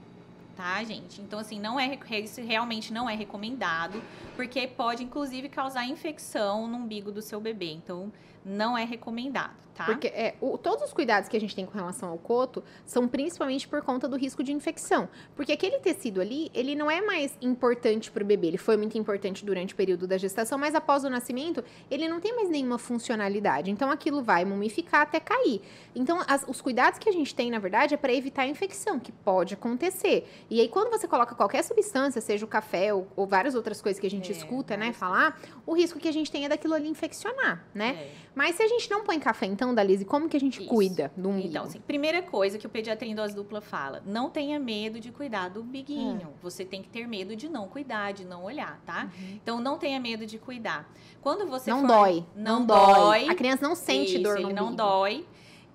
Tá, 0.55 0.83
gente? 0.83 1.19
Então, 1.19 1.39
assim, 1.39 1.60
não 1.60 1.79
é, 1.79 1.98
isso 2.24 2.39
realmente 2.41 2.93
não 2.93 3.10
é 3.10 3.15
recomendado, 3.15 4.01
porque 4.36 4.67
pode, 4.67 5.03
inclusive, 5.03 5.50
causar 5.50 5.86
infecção 5.86 6.67
no 6.67 6.77
umbigo 6.77 7.12
do 7.12 7.24
seu 7.24 7.41
bebê. 7.41 7.72
Então, 7.72 8.12
não 8.45 8.77
é 8.77 8.83
recomendado, 8.83 9.55
tá? 9.75 9.86
Porque 9.86 10.08
é, 10.08 10.36
o- 10.42 10.58
todos 10.58 10.84
os 10.86 10.94
cuidados 10.94 11.27
que 11.30 11.36
a 11.38 11.39
gente 11.39 11.56
tem 11.56 11.65
com 11.65 11.74
relação 11.77 12.10
ao 12.10 12.18
coto 12.18 12.63
são 12.86 13.08
principalmente 13.08 13.68
por 13.68 13.82
conta 13.82 14.08
do 14.08 14.15
risco 14.18 14.44
de 14.44 14.51
infecção. 14.53 15.10
Porque 15.36 15.51
aquele 15.51 15.80
tecido 15.80 16.22
ali, 16.22 16.50
ele 16.53 16.75
não 16.75 16.89
é 16.89 17.01
mais 17.01 17.38
importante 17.42 18.12
para 18.12 18.24
o 18.24 18.25
bebê. 18.25 18.48
Ele 18.48 18.58
foi 18.58 18.77
muito 18.77 18.98
importante 18.98 19.46
durante 19.46 19.74
o 19.74 19.77
período 19.77 20.08
da 20.08 20.18
gestação, 20.18 20.58
mas 20.58 20.75
após 20.75 21.03
o 21.03 21.10
nascimento, 21.10 21.63
ele 21.89 22.08
não 22.08 22.20
tem 22.20 22.36
mais 22.36 22.50
nenhuma 22.50 22.77
funcionalidade. 22.77 23.70
Então 23.72 23.89
aquilo 23.92 24.22
vai 24.24 24.46
mumificar 24.46 25.01
até 25.01 25.20
cair. 25.20 25.62
Então 25.96 26.20
as- 26.27 26.46
os 26.48 26.62
cuidados 26.62 27.00
que 27.00 27.10
a 27.10 27.12
gente 27.12 27.34
tem, 27.36 27.51
na 27.51 27.60
verdade, 27.60 27.94
é 27.94 27.98
para 27.98 28.13
evitar 28.13 28.44
a 28.44 28.48
infecção, 28.48 29.00
que 29.00 29.12
pode 29.12 29.53
acontecer. 29.53 30.27
E 30.50 30.60
aí 30.62 30.68
quando 30.70 30.89
você 30.89 31.08
coloca 31.08 31.36
qualquer 31.36 31.63
substância, 31.63 32.22
seja 32.22 32.46
o 32.46 32.48
café 32.48 32.94
ou, 32.94 33.08
ou 33.15 33.25
várias 33.27 33.56
outras 33.56 33.82
coisas 33.82 34.00
que 34.00 34.08
a 34.08 34.10
gente 34.10 34.32
É, 34.32 34.36
escuta, 34.36 34.75
né, 34.77 34.94
falar, 34.94 35.39
o 35.65 35.74
risco 35.74 36.00
que 36.00 36.08
a 36.08 36.12
gente 36.13 36.32
tem 36.32 36.46
é 36.46 36.50
daquilo 36.50 36.74
ali 36.74 36.88
infeccionar, 36.88 37.65
né? 37.74 37.89
É. 38.00 38.12
Mas 38.36 38.56
se 38.56 38.63
a 38.63 38.68
gente 38.68 38.89
não 38.89 39.03
põe 39.03 39.20
café, 39.20 39.46
então, 39.46 39.62
Dalise, 39.72 40.03
como 40.03 40.27
que 40.27 40.36
a 40.36 40.39
gente 40.39 40.62
Isso. 40.62 40.67
cuida 40.67 41.12
do 41.15 41.29
umbigo? 41.29 41.48
Então, 41.50 41.65
assim, 41.65 41.79
primeira 41.79 42.24
coisa 42.24 42.58
que 42.58 42.65
o 42.65 42.70
pediatra 42.70 43.08
em 43.08 43.13
dose 43.13 43.36
dupla 43.36 43.62
fala: 43.62 44.01
não 44.03 44.32
tenha 44.32 44.60
medo 44.60 45.00
de 45.00 45.12
cuidar 45.12 45.50
do 45.50 45.62
biguinho. 45.62 46.29
Hum. 46.29 46.34
Você 46.41 46.65
tem 46.65 46.82
que 46.82 46.89
ter 46.89 47.08
medo 47.08 47.36
de 47.36 47.48
não 47.48 47.67
cuidar, 47.67 48.13
de 48.13 48.25
não 48.25 48.43
olhar, 48.43 48.82
tá? 48.84 49.03
Uhum. 49.15 49.39
Então, 49.43 49.60
não 49.62 49.77
tenha 49.77 50.00
medo 50.00 50.25
de 50.25 50.39
cuidar. 50.39 50.91
Quando 51.22 51.46
você 51.48 51.70
não 51.70 51.82
for- 51.82 51.88
dói. 51.88 52.25
não 52.36 52.65
dói. 52.65 52.93
dói. 52.96 53.29
A 53.29 53.36
criança 53.36 53.67
não 53.67 53.75
sente 53.75 54.15
Isso, 54.15 54.24
dor 54.24 54.39
no 54.39 54.48
ele 54.48 54.53
não 54.53 54.74
dói. 54.74 55.25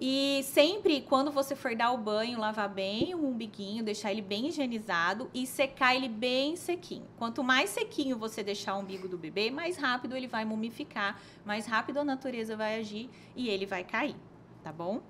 E 0.00 0.42
sempre, 0.44 1.00
quando 1.00 1.32
você 1.32 1.56
for 1.56 1.74
dar 1.74 1.90
o 1.90 1.98
banho, 1.98 2.38
lavar 2.38 2.68
bem 2.68 3.16
o 3.16 3.26
umbiguinho, 3.26 3.82
deixar 3.82 4.12
ele 4.12 4.22
bem 4.22 4.46
higienizado 4.46 5.28
e 5.34 5.44
secar 5.44 5.96
ele 5.96 6.08
bem 6.08 6.54
sequinho. 6.54 7.06
Quanto 7.16 7.42
mais 7.42 7.70
sequinho 7.70 8.16
você 8.16 8.44
deixar 8.44 8.76
o 8.76 8.80
umbigo 8.80 9.08
do 9.08 9.18
bebê, 9.18 9.50
mais 9.50 9.76
rápido 9.76 10.14
ele 10.14 10.28
vai 10.28 10.44
mumificar, 10.44 11.20
mais 11.44 11.66
rápido 11.66 11.98
a 11.98 12.04
natureza 12.04 12.56
vai 12.56 12.78
agir 12.78 13.10
e 13.34 13.48
ele 13.48 13.66
vai 13.66 13.82
cair, 13.82 14.14
tá 14.62 14.72
bom? 14.72 15.02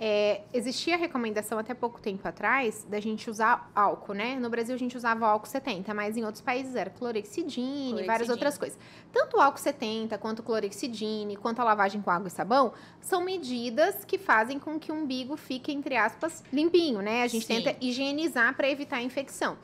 É, 0.00 0.42
existia 0.54 0.94
a 0.94 0.96
recomendação 0.96 1.58
até 1.58 1.74
pouco 1.74 2.00
tempo 2.00 2.26
atrás 2.28 2.86
da 2.88 3.00
gente 3.00 3.28
usar 3.28 3.68
álcool, 3.74 4.14
né? 4.14 4.36
No 4.38 4.48
Brasil 4.48 4.72
a 4.74 4.78
gente 4.78 4.96
usava 4.96 5.22
o 5.22 5.28
álcool 5.28 5.48
70, 5.48 5.92
mas 5.92 6.16
em 6.16 6.24
outros 6.24 6.40
países 6.40 6.76
era 6.76 6.88
clorexidine, 6.88 8.02
e 8.02 8.06
várias 8.06 8.28
outras 8.28 8.56
coisas. 8.56 8.78
Tanto 9.12 9.38
o 9.38 9.40
álcool 9.40 9.58
70, 9.58 10.16
quanto 10.18 10.38
o 10.38 10.42
clorexidine, 10.44 11.36
quanto 11.36 11.60
a 11.60 11.64
lavagem 11.64 12.00
com 12.00 12.10
água 12.12 12.28
e 12.28 12.30
sabão, 12.30 12.72
são 13.00 13.24
medidas 13.24 14.04
que 14.04 14.18
fazem 14.18 14.58
com 14.60 14.78
que 14.78 14.92
o 14.92 14.94
umbigo 14.94 15.36
fique, 15.36 15.72
entre 15.72 15.96
aspas, 15.96 16.44
limpinho, 16.52 17.00
né? 17.02 17.24
A 17.24 17.26
gente 17.26 17.46
Sim. 17.46 17.60
tenta 17.62 17.76
higienizar 17.84 18.54
para 18.54 18.70
evitar 18.70 18.98
a 18.98 19.02
infecção. 19.02 19.58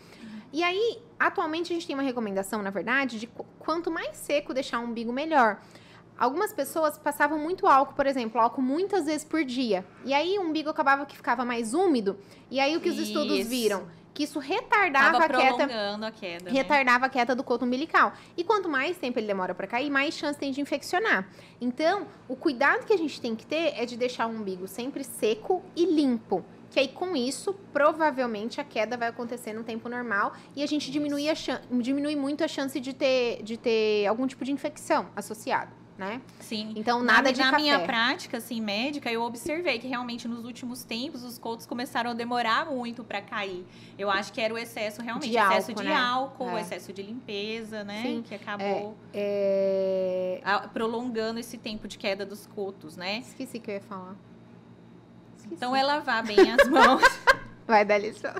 E 0.53 0.62
aí, 0.62 1.01
atualmente 1.18 1.73
a 1.73 1.75
gente 1.75 1.87
tem 1.87 1.94
uma 1.94 2.03
recomendação, 2.03 2.62
na 2.62 2.70
verdade, 2.70 3.18
de 3.20 3.27
qu- 3.27 3.44
quanto 3.59 3.90
mais 3.90 4.16
seco 4.16 4.53
deixar 4.55 4.81
o 4.81 4.85
umbigo, 4.85 5.12
melhor. 5.12 5.61
Algumas 6.18 6.53
pessoas 6.53 6.96
passavam 6.96 7.38
muito 7.38 7.66
álcool, 7.66 7.94
por 7.94 8.07
exemplo, 8.07 8.40
álcool 8.40 8.62
muitas 8.62 9.07
vezes 9.07 9.24
por 9.24 9.44
dia. 9.44 9.85
E 10.05 10.14
aí 10.14 10.38
o 10.38 10.42
umbigo 10.42 10.70
acabava 10.70 11.05
que 11.05 11.16
ficava 11.16 11.44
mais 11.44 11.74
úmido. 11.74 12.18
E 12.50 12.61
aí 12.61 12.77
o 12.77 12.81
que 12.81 12.88
os 12.88 12.98
estudos 12.98 13.38
Isso. 13.38 13.50
viram? 13.50 13.87
Que 14.12 14.22
isso 14.22 14.38
retardava 14.38 15.18
Tava 15.18 15.24
a 15.24 15.29
queda 15.29 15.64
a 16.07 16.12
queda. 16.12 16.44
né? 16.44 16.50
retardava 16.53 17.07
a 17.07 17.09
queda 17.09 17.35
do 17.35 17.42
coto 17.42 17.64
umbilical. 17.64 18.12
E 18.37 18.44
quanto 18.44 18.68
mais 18.68 18.96
tempo 18.96 19.18
ele 19.18 19.27
demora 19.27 19.57
para 19.57 19.66
cair, 19.66 19.90
mais 19.90 20.14
chance 20.14 20.38
tem 20.38 20.53
de 20.53 20.61
infeccionar. 20.61 21.29
Então, 21.61 22.07
o 22.29 22.37
cuidado 22.37 22.87
que 22.87 22.92
a 22.92 22.96
gente 22.96 23.20
tem 23.20 23.35
que 23.35 23.44
ter 23.44 23.74
é 23.77 23.85
de 23.85 23.96
deixar 23.96 24.29
o 24.29 24.31
umbigo 24.31 24.68
sempre 24.68 25.03
seco 25.03 25.64
e 25.74 25.85
limpo. 25.85 26.44
Que 26.70 26.81
aí, 26.81 26.88
com 26.88 27.14
isso, 27.14 27.55
provavelmente 27.72 28.61
a 28.61 28.64
queda 28.64 28.96
vai 28.96 29.09
acontecer 29.09 29.53
no 29.53 29.62
tempo 29.62 29.88
normal 29.88 30.33
e 30.57 30.62
a 30.62 30.66
gente 30.66 30.90
diminui, 30.90 31.29
a 31.29 31.35
diminui 31.81 32.16
muito 32.16 32.42
a 32.42 32.48
chance 32.48 32.81
de 32.81 32.92
ter, 32.92 33.42
de 33.44 33.57
ter 33.57 34.07
algum 34.07 34.27
tipo 34.27 34.44
de 34.44 34.50
infecção 34.50 35.09
associado, 35.14 35.70
né? 35.97 36.21
Sim. 36.41 36.73
Então, 36.77 37.01
Na- 37.03 37.15
nada 37.15 37.33
de 37.33 37.39
na 37.39 37.51
café. 37.53 37.63
minha 37.63 37.79
prática, 37.81 38.39
assim, 38.39 38.61
médica, 38.61 39.11
eu 39.13 39.23
observei 39.23 39.79
que 39.79 39.87
realmente 39.87 40.27
nos 40.27 40.45
últimos 40.45 40.83
tempos 40.83 41.23
os 41.23 41.39
cotos 41.39 41.67
começaram 41.67 42.11
a 42.11 42.15
demorar 42.15 42.67
muito 42.67 43.05
para 43.05 43.21
cair. 43.23 43.65
Eu 43.97 44.11
acho 44.11 44.33
que 44.33 44.41
era 44.41 44.53
o 44.53 44.59
excesso, 44.59 45.01
realmente, 45.03 45.31
De 45.31 45.37
excesso 45.39 45.71
álcool, 45.71 45.83
de 45.83 45.89
né? 45.89 45.95
álcool, 45.95 46.59
É. 46.59 46.61
excesso 46.63 46.93
de 46.93 47.01
limpeza, 47.03 47.85
né? 47.85 48.03
Sim. 48.03 48.23
Que 48.27 48.35
acabou 48.35 48.97
É... 49.13 50.41
a- 50.45 50.67
prolongando 50.69 51.39
esse 51.39 51.57
tempo 51.59 51.87
de 51.87 51.97
queda 51.97 52.27
dos 52.27 52.47
cotos, 52.47 52.97
né? 52.97 53.19
Esqueci 53.19 53.59
que 53.61 53.71
eu 53.71 53.75
ia 53.77 53.81
falar. 53.81 54.17
Esqueci. 55.37 55.55
Então 55.55 55.77
é 55.77 55.83
lavar 55.83 56.25
bem 56.25 56.51
as 56.51 56.67
mãos. 56.69 57.03
Vai 57.67 57.85
dar 57.85 57.99
lição. 57.99 58.35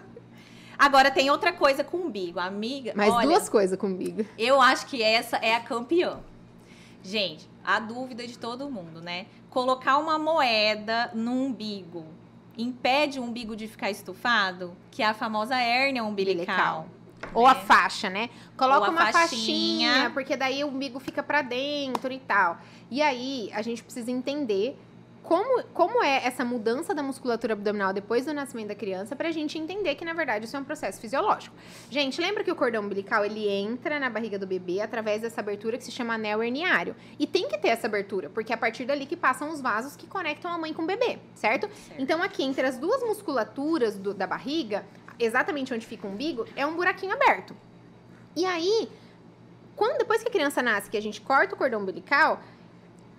Agora 0.77 1.09
tem 1.11 1.31
outra 1.31 1.53
coisa 1.53 1.85
com 1.85 1.99
o 1.99 2.07
umbigo, 2.07 2.41
amiga. 2.41 2.93
Mais 2.97 3.13
olha, 3.13 3.29
duas 3.29 3.49
coisas 3.49 3.79
com 3.79 3.87
o 3.87 3.91
umbigo. 3.91 4.27
Eu 4.37 4.61
acho 4.61 4.87
que 4.87 5.01
essa 5.03 5.37
é 5.37 5.55
a 5.55 5.61
campeã. 5.61 6.19
Gente, 7.05 7.47
a 7.63 7.79
dúvida 7.79 8.27
de 8.27 8.39
todo 8.39 8.71
mundo, 8.71 9.03
né? 9.03 9.27
Colocar 9.51 9.99
uma 9.99 10.19
moeda 10.19 11.11
no 11.15 11.33
umbigo 11.33 12.07
impede 12.57 13.21
o 13.21 13.23
umbigo 13.23 13.55
de 13.55 13.69
ficar 13.69 13.91
estufado? 13.91 14.75
Que 14.91 15.03
é 15.03 15.07
a 15.07 15.13
famosa 15.13 15.55
hérnia 15.55 16.03
umbilical. 16.03 16.89
Ou 17.35 17.47
a 17.47 17.55
né? 17.55 17.61
faixa, 17.61 18.09
né? 18.09 18.31
Coloca 18.57 18.91
uma 18.91 19.13
faixinha. 19.13 19.93
faixinha, 19.93 20.11
porque 20.15 20.35
daí 20.35 20.65
o 20.65 20.69
umbigo 20.69 20.99
fica 20.99 21.23
pra 21.23 21.43
dentro 21.43 22.11
e 22.11 22.19
tal. 22.19 22.59
E 22.91 23.03
aí, 23.03 23.51
a 23.53 23.61
gente 23.61 23.83
precisa 23.83 24.11
entender 24.11 24.79
como, 25.25 25.65
como 25.73 26.03
é 26.05 26.25
essa 26.27 26.45
mudança 26.45 26.95
da 26.95 27.03
musculatura 27.03 27.55
abdominal 27.55 27.93
depois 27.95 28.27
do 28.27 28.33
nascimento 28.35 28.69
da 28.69 28.75
criança 28.75 29.17
pra 29.17 29.31
gente 29.33 29.59
entender 29.59 29.95
que, 29.95 30.05
na 30.05 30.13
verdade, 30.13 30.45
isso 30.45 30.55
é 30.55 30.61
um 30.61 30.65
processo 30.65 31.01
fisiológico. 31.01 31.57
Gente, 31.91 32.21
lembra 32.21 32.45
que 32.45 32.53
o 32.53 32.55
cordão 32.55 32.85
umbilical, 32.85 33.25
ele 33.25 33.49
entra 33.49 33.99
na 33.99 34.11
barriga 34.11 34.39
do 34.39 34.47
bebê 34.47 34.83
através 34.83 35.23
dessa 35.23 35.41
abertura 35.41 35.79
que 35.79 35.85
se 35.85 35.91
chama 35.91 36.15
anel 36.15 36.43
herniário. 36.43 36.95
E 37.19 37.27
tem 37.27 37.49
que 37.49 37.57
ter 37.57 37.69
essa 37.69 37.87
abertura, 37.87 38.29
porque 38.29 38.53
é 38.53 38.55
a 38.55 38.59
partir 38.59 38.85
dali 38.85 39.07
que 39.07 39.17
passam 39.17 39.51
os 39.51 39.61
vasos 39.63 39.97
que 39.97 40.07
conectam 40.07 40.53
a 40.53 40.59
mãe 40.59 40.75
com 40.75 40.83
o 40.83 40.87
bebê, 40.87 41.19
certo? 41.35 41.69
Certo. 41.75 42.01
Então, 42.01 42.23
aqui 42.23 42.43
entre 42.45 42.67
as 42.67 42.77
duas 42.77 43.03
musculaturas 43.03 43.97
do- 43.97 44.13
da 44.13 44.27
barriga, 44.27 44.85
exatamente 45.19 45.73
onde 45.73 45.87
fica 45.87 46.07
o 46.07 46.11
umbigo, 46.11 46.47
é 46.55 46.67
um 46.67 46.77
buraquinho 46.77 47.13
aberto. 47.15 47.57
E 48.37 48.45
aí, 48.45 48.91
quando 49.75 49.97
depois 49.99 50.23
que 50.23 50.29
a 50.29 50.33
criança 50.33 50.63
nasce, 50.63 50.91
que 50.91 50.97
a 50.97 51.03
gente 51.03 51.21
corta 51.21 51.55
o 51.55 51.59
cordão 51.59 51.81
umbilical, 51.81 52.41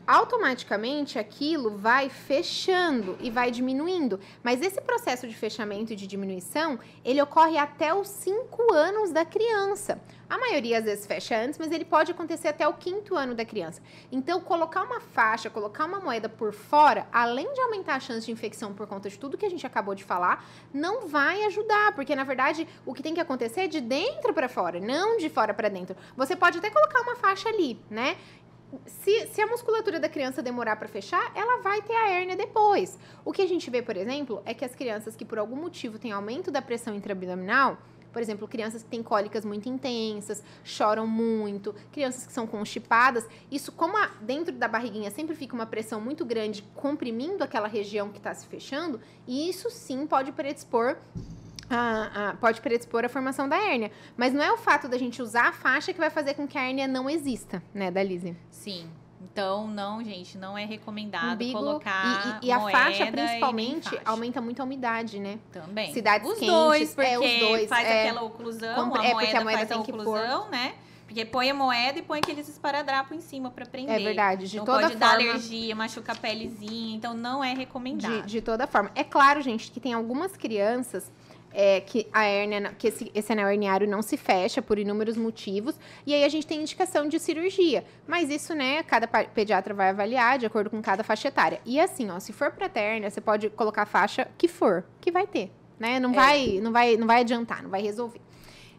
automaticamente 0.08 1.18
aquilo 1.18 1.78
vai 1.78 2.10
fechando 2.10 3.18
e 3.20 3.30
vai 3.30 3.52
diminuindo. 3.52 4.20
Mas 4.44 4.62
esse 4.62 4.80
processo 4.82 5.28
de 5.28 5.36
fechamento 5.36 5.94
e 5.94 5.96
de 5.96 6.08
diminuição, 6.08 6.80
ele 7.04 7.22
ocorre 7.22 7.58
até 7.58 7.94
os 7.94 8.08
5 8.08 8.74
anos 8.74 9.12
da 9.12 9.26
criança. 9.26 10.02
A 10.28 10.40
maioria 10.40 10.80
às 10.80 10.86
vezes 10.86 11.06
fecha 11.06 11.38
antes, 11.38 11.60
mas 11.60 11.72
ele 11.72 11.86
pode 11.86 12.12
acontecer 12.12 12.48
até 12.48 12.68
o 12.68 12.74
quinto 12.74 13.16
ano 13.16 13.36
da 13.36 13.46
criança. 13.46 13.82
Então, 14.12 14.42
colocar 14.42 14.82
uma 14.84 15.00
faixa, 15.00 15.52
colocar 15.52 15.86
uma 15.86 16.00
moeda 16.00 16.28
por 16.28 16.52
fora, 16.52 17.08
além 17.12 17.52
de 17.54 17.62
aumentar 17.62 17.96
a 17.96 18.00
chance 18.00 18.26
de 18.26 18.32
infecção 18.32 18.74
por 18.74 18.88
conta 18.88 19.08
de 19.08 19.20
tudo 19.20 19.38
que 19.38 19.46
a 19.46 19.50
gente 19.50 19.68
acabou 19.68 19.94
de 19.94 20.04
falar, 20.04 20.44
não 20.74 21.08
vai 21.08 21.44
ajudar, 21.44 21.94
porque 21.94 22.16
na 22.16 22.24
verdade 22.24 22.68
o 22.86 22.94
que 22.94 23.04
tem 23.04 23.14
que 23.14 23.20
acontecer 23.20 23.62
é 23.62 23.68
de 23.68 23.80
dentro 23.80 24.34
para 24.34 24.50
fora, 24.50 24.80
não 24.80 25.18
de 25.18 25.30
fora 25.30 25.54
para 25.54 25.70
dentro. 25.70 25.96
Você 26.18 26.36
pode 26.36 26.58
até 26.58 26.72
colocar 26.72 27.02
uma 27.02 27.16
faixa 27.16 27.48
ali, 27.50 27.80
né? 27.90 28.18
Se, 28.86 29.28
se, 29.28 29.42
a 29.42 29.48
musculatura 29.48 30.00
da 30.00 30.10
criança 30.10 30.42
demorar 30.42 30.76
para 30.76 30.88
fechar, 30.88 31.32
ela 31.36 31.62
vai 31.62 31.82
ter 31.82 31.96
a 31.96 32.10
hérnia 32.10 32.36
depois. 32.36 32.98
O 33.24 33.32
que 33.32 33.42
a 33.42 33.48
gente 33.48 33.70
vê, 33.70 33.82
por 33.82 33.96
exemplo, 33.98 34.42
é 34.46 34.54
que 34.54 34.66
as 34.66 34.76
crianças 34.76 35.16
que 35.16 35.26
por 35.26 35.38
algum 35.38 35.56
motivo 35.56 36.00
têm 36.00 36.12
aumento 36.12 36.52
da 36.52 36.62
pressão 36.62 36.96
intraabdominal, 36.96 37.78
por 38.16 38.22
exemplo, 38.22 38.48
crianças 38.48 38.82
que 38.82 38.90
têm 38.90 39.04
cólicas 39.04 39.44
muito 39.44 39.68
intensas, 39.68 40.42
choram 40.64 41.06
muito, 41.06 41.76
crianças 41.92 42.26
que 42.26 42.32
são 42.32 42.48
constipadas. 42.48 43.28
Isso, 43.52 43.74
como 43.74 43.98
a, 43.98 44.08
dentro 44.22 44.54
da 44.54 44.70
barriguinha 44.70 45.12
sempre 45.12 45.36
fica 45.36 45.54
uma 45.54 45.66
pressão 45.66 46.00
muito 46.00 46.24
grande, 46.24 46.64
comprimindo 46.76 47.44
aquela 47.44 47.68
região 47.68 48.08
que 48.10 48.18
está 48.18 48.34
se 48.34 48.48
fechando, 48.48 49.02
e 49.28 49.50
isso 49.50 49.70
sim 49.70 50.08
pode 50.08 50.32
predispor 50.32 50.96
a, 51.70 52.30
a, 52.30 52.34
pode 52.36 52.62
predispor 52.62 53.06
a 53.06 53.10
formação 53.10 53.48
da 53.48 53.58
hérnia. 53.58 53.92
Mas 54.16 54.34
não 54.34 54.44
é 54.44 54.52
o 54.52 54.58
fato 54.58 54.88
da 54.88 54.98
gente 54.98 55.22
usar 55.22 55.50
a 55.50 55.52
faixa 55.52 55.94
que 55.94 56.00
vai 56.00 56.10
fazer 56.10 56.34
com 56.34 56.48
que 56.48 56.58
a 56.58 56.62
hérnia 56.62 56.88
não 56.88 57.10
exista, 57.10 57.62
né, 57.74 57.90
Dalise? 57.92 58.36
Sim. 58.50 58.90
Então, 59.22 59.68
não, 59.68 60.04
gente, 60.04 60.38
não 60.38 60.58
é 60.58 60.66
recomendado 60.66 61.34
Umbigo, 61.34 61.58
colocar 61.58 62.40
E, 62.42 62.46
e, 62.46 62.50
e 62.50 62.52
a 62.52 62.60
faixa, 62.60 63.08
principalmente, 63.08 63.90
faixa. 63.90 64.02
aumenta 64.06 64.40
muito 64.40 64.62
a 64.62 64.64
umidade, 64.64 65.20
né? 65.20 65.40
Também. 65.52 65.94
Cidades 65.94 66.30
os 66.30 66.38
quentes. 66.38 66.54
Dois, 66.54 66.94
porque 66.94 67.10
é, 67.10 67.20
os 67.20 67.40
dois, 67.40 67.70
faz 67.70 67.88
é, 67.88 68.04
aquela 68.04 68.22
oclusão, 68.22 68.80
a 68.80 68.86
moeda, 68.86 69.08
é, 69.08 69.12
porque 69.14 69.36
a 69.36 69.42
moeda 69.42 69.58
faz 69.58 69.72
a 69.72 69.78
oclusão, 69.80 70.50
né? 70.50 70.76
Porque 71.06 71.24
põe 71.26 71.50
a 71.50 71.54
moeda 71.54 72.00
e 72.00 72.02
põe 72.02 72.20
aqueles 72.20 72.48
esparadrapos 72.48 73.16
em 73.16 73.22
cima 73.22 73.52
para 73.52 73.66
prender. 73.66 73.96
É 73.96 74.04
verdade, 74.04 74.48
de 74.48 74.58
não 74.58 74.66
toda 74.66 74.82
pode 74.82 74.94
forma. 74.94 75.06
dar 75.06 75.14
alergia, 75.14 75.76
machuca 75.76 76.14
a 76.14 76.16
pelezinha, 76.16 76.96
então 76.96 77.14
não 77.14 77.44
é 77.44 77.54
recomendado. 77.54 78.22
De, 78.24 78.28
de 78.28 78.42
toda 78.42 78.66
forma. 78.66 78.92
É 78.96 79.04
claro, 79.04 79.42
gente, 79.42 79.72
que 79.72 79.80
tem 79.80 79.94
algumas 79.94 80.36
crianças 80.36 81.12
é, 81.56 81.80
que 81.80 82.06
a 82.12 82.26
hérnia, 82.26 82.76
que 82.78 82.88
esse, 82.88 83.10
esse 83.16 83.32
anel 83.32 83.50
herniário 83.50 83.88
não 83.88 84.02
se 84.02 84.18
fecha 84.18 84.62
por 84.62 84.78
inúmeros 84.78 85.16
motivos, 85.16 85.80
e 86.06 86.14
aí 86.14 86.24
a 86.26 86.30
gente 86.30 86.46
tem 86.46 86.60
indicação 86.60 87.08
de 87.08 87.18
cirurgia. 87.18 87.86
Mas 88.06 88.30
isso, 88.30 88.54
né, 88.54 88.84
cada 88.84 89.08
pediatra 89.08 89.74
vai 89.74 89.90
avaliar 89.90 90.38
de 90.38 90.46
acordo 90.46 90.70
com 90.70 90.82
cada 90.82 91.04
faixa 91.04 91.30
etária. 91.30 91.62
E 91.66 91.80
assim, 91.80 92.12
ó, 92.12 92.20
se 92.20 92.34
for 92.34 92.52
pra 92.52 92.68
terna, 92.68 93.10
você 93.10 93.22
pode 93.22 93.50
colocar 93.50 93.84
a 93.84 93.86
faixa 93.86 94.28
que 94.38 94.50
for, 94.50 94.84
que 95.00 95.12
vai 95.12 95.26
ter, 95.26 95.50
né? 95.80 96.00
Não, 96.00 96.12
é. 96.12 96.14
vai, 96.14 96.60
não, 96.62 96.72
vai, 96.72 96.98
não 96.98 97.08
vai 97.08 97.22
adiantar, 97.22 97.64
não 97.64 97.70
vai 97.70 97.82
resolver. 97.82 98.20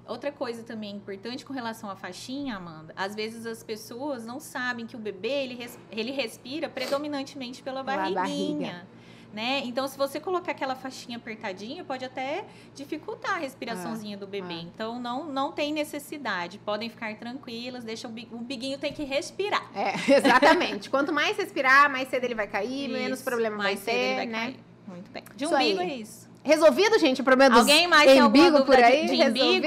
Outra 0.06 0.30
coisa 0.30 0.62
também 0.62 0.94
importante 0.94 1.44
com 1.44 1.52
relação 1.52 1.90
à 1.90 1.96
faixinha, 1.96 2.56
Amanda, 2.56 2.92
às 2.94 3.14
vezes 3.14 3.44
as 3.44 3.64
pessoas 3.64 4.24
não 4.24 4.38
sabem 4.38 4.86
que 4.86 4.94
o 4.94 4.98
bebê 4.98 5.44
ele, 5.44 5.54
res, 5.54 5.76
ele 5.90 6.12
respira 6.12 6.68
predominantemente 6.68 7.60
pela 7.60 7.82
barriguinha. 7.82 8.86
Né? 9.32 9.62
Então, 9.64 9.86
se 9.86 9.98
você 9.98 10.18
colocar 10.18 10.52
aquela 10.52 10.74
faixinha 10.74 11.18
apertadinha, 11.18 11.84
pode 11.84 12.04
até 12.04 12.44
dificultar 12.74 13.34
a 13.34 13.36
respiraçãozinha 13.36 14.16
ah, 14.16 14.20
do 14.20 14.26
bebê. 14.26 14.54
Ah. 14.54 14.62
Então, 14.62 14.98
não, 14.98 15.24
não 15.24 15.52
tem 15.52 15.72
necessidade. 15.72 16.58
Podem 16.58 16.88
ficar 16.88 17.14
tranquilas, 17.16 17.84
deixa 17.84 18.08
o, 18.08 18.10
o 18.10 18.38
biguinho 18.38 18.78
tem 18.78 18.92
que 18.92 19.04
respirar. 19.04 19.70
É, 19.74 19.92
exatamente. 20.16 20.88
Quanto 20.88 21.12
mais 21.12 21.36
respirar, 21.36 21.90
mais 21.90 22.08
cedo 22.08 22.24
ele 22.24 22.34
vai 22.34 22.46
cair, 22.46 22.88
isso, 22.88 22.92
menos 22.92 23.22
problema 23.22 23.62
vai 23.62 23.76
ter, 23.76 24.16
vai 24.16 24.26
né? 24.26 24.38
Cair. 24.38 24.56
Muito 24.86 25.10
bem. 25.10 25.24
De 25.34 25.46
umbigo 25.46 25.80
é 25.80 25.94
isso. 25.96 26.26
Resolvido, 26.42 26.96
gente, 26.98 27.20
o 27.20 27.24
problema 27.24 27.56
dos 27.56 27.68
Alguém 27.68 27.88
mais 27.88 28.08
tem 28.08 28.20
alguma 28.20 28.62
por 28.62 28.76
aí? 28.76 29.06
De, 29.06 29.16
de 29.16 29.42
umbigo? 29.42 29.66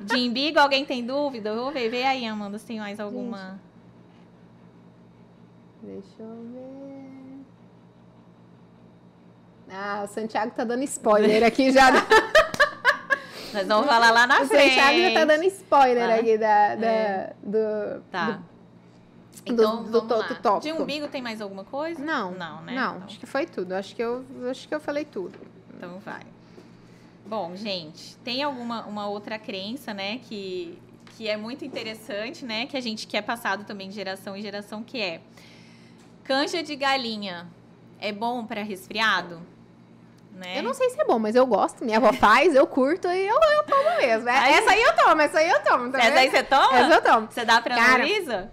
de 0.00 0.16
umbigo, 0.16 0.58
alguém 0.58 0.84
tem 0.84 1.04
dúvida? 1.04 1.54
Vou 1.54 1.70
ver, 1.70 1.88
vê 1.88 2.02
aí, 2.02 2.26
Amanda, 2.26 2.58
se 2.58 2.66
tem 2.66 2.80
mais 2.80 2.98
alguma. 2.98 3.60
Deixa 5.80 6.20
eu 6.20 6.44
ver. 6.52 6.77
Ah, 9.70 10.02
o 10.04 10.08
Santiago 10.08 10.52
tá 10.54 10.64
dando 10.64 10.82
spoiler 10.84 11.44
aqui 11.44 11.70
já. 11.70 11.90
Nós 13.52 13.66
vamos 13.66 13.86
falar 13.86 14.10
lá 14.10 14.26
na 14.26 14.42
o 14.42 14.46
frente. 14.46 14.62
O 14.62 14.68
Santiago 14.68 14.98
já 15.00 15.20
tá 15.20 15.24
dando 15.24 15.44
spoiler 15.44 16.10
ah, 16.10 16.14
aqui 16.14 16.38
da, 16.38 16.74
da 16.74 16.86
é. 16.86 17.32
do, 17.42 18.00
tá. 18.10 18.30
do, 18.30 18.44
então, 19.46 19.84
do, 19.84 20.00
do, 20.00 20.00
do 20.00 20.34
tópico. 20.36 20.60
De 20.60 20.72
umbigo 20.72 21.08
tem 21.08 21.22
mais 21.22 21.40
alguma 21.40 21.64
coisa? 21.64 22.02
Não. 22.02 22.32
Não, 22.32 22.62
né? 22.62 22.74
Não, 22.74 22.96
então. 22.96 23.06
acho 23.06 23.18
que 23.18 23.26
foi 23.26 23.46
tudo. 23.46 23.72
Acho 23.72 23.94
que, 23.94 24.02
eu, 24.02 24.24
acho 24.50 24.68
que 24.68 24.74
eu 24.74 24.80
falei 24.80 25.04
tudo. 25.04 25.38
Então 25.76 25.98
vai. 25.98 26.22
Bom, 27.26 27.54
gente, 27.54 28.16
tem 28.24 28.42
alguma 28.42 28.86
uma 28.86 29.06
outra 29.06 29.38
crença, 29.38 29.92
né, 29.92 30.18
que, 30.18 30.78
que 31.14 31.28
é 31.28 31.36
muito 31.36 31.62
interessante, 31.62 32.42
né, 32.42 32.64
que 32.64 32.74
a 32.74 32.80
gente 32.80 33.06
quer 33.06 33.20
passado 33.20 33.64
também 33.64 33.90
de 33.90 33.94
geração 33.94 34.34
em 34.34 34.40
geração, 34.40 34.82
que 34.82 34.98
é 34.98 35.20
canja 36.24 36.62
de 36.62 36.74
galinha 36.74 37.46
é 38.00 38.12
bom 38.12 38.46
para 38.46 38.62
resfriado? 38.62 39.42
Né? 40.38 40.58
Eu 40.58 40.62
não 40.62 40.72
sei 40.72 40.88
se 40.90 41.00
é 41.00 41.04
bom, 41.04 41.18
mas 41.18 41.34
eu 41.34 41.44
gosto. 41.44 41.84
Minha 41.84 41.98
avó 41.98 42.12
faz, 42.12 42.54
eu 42.54 42.66
curto 42.66 43.08
e 43.08 43.26
eu, 43.26 43.34
eu 43.34 43.64
tomo 43.64 43.96
mesmo. 43.98 44.28
Aí, 44.28 44.52
essa 44.54 44.70
aí 44.70 44.82
eu 44.82 44.96
tomo, 44.96 45.20
essa 45.20 45.38
aí 45.38 45.50
eu 45.50 45.60
tomo. 45.64 45.90
Tá 45.90 45.98
essa 45.98 46.18
aí 46.20 46.30
você 46.30 46.42
toma? 46.44 46.78
Essa 46.78 46.94
eu 46.94 47.02
tomo. 47.02 47.28
Você 47.28 47.44
dá 47.44 47.60
pra 47.60 47.74
Cara, 47.74 48.04
Luísa? 48.04 48.52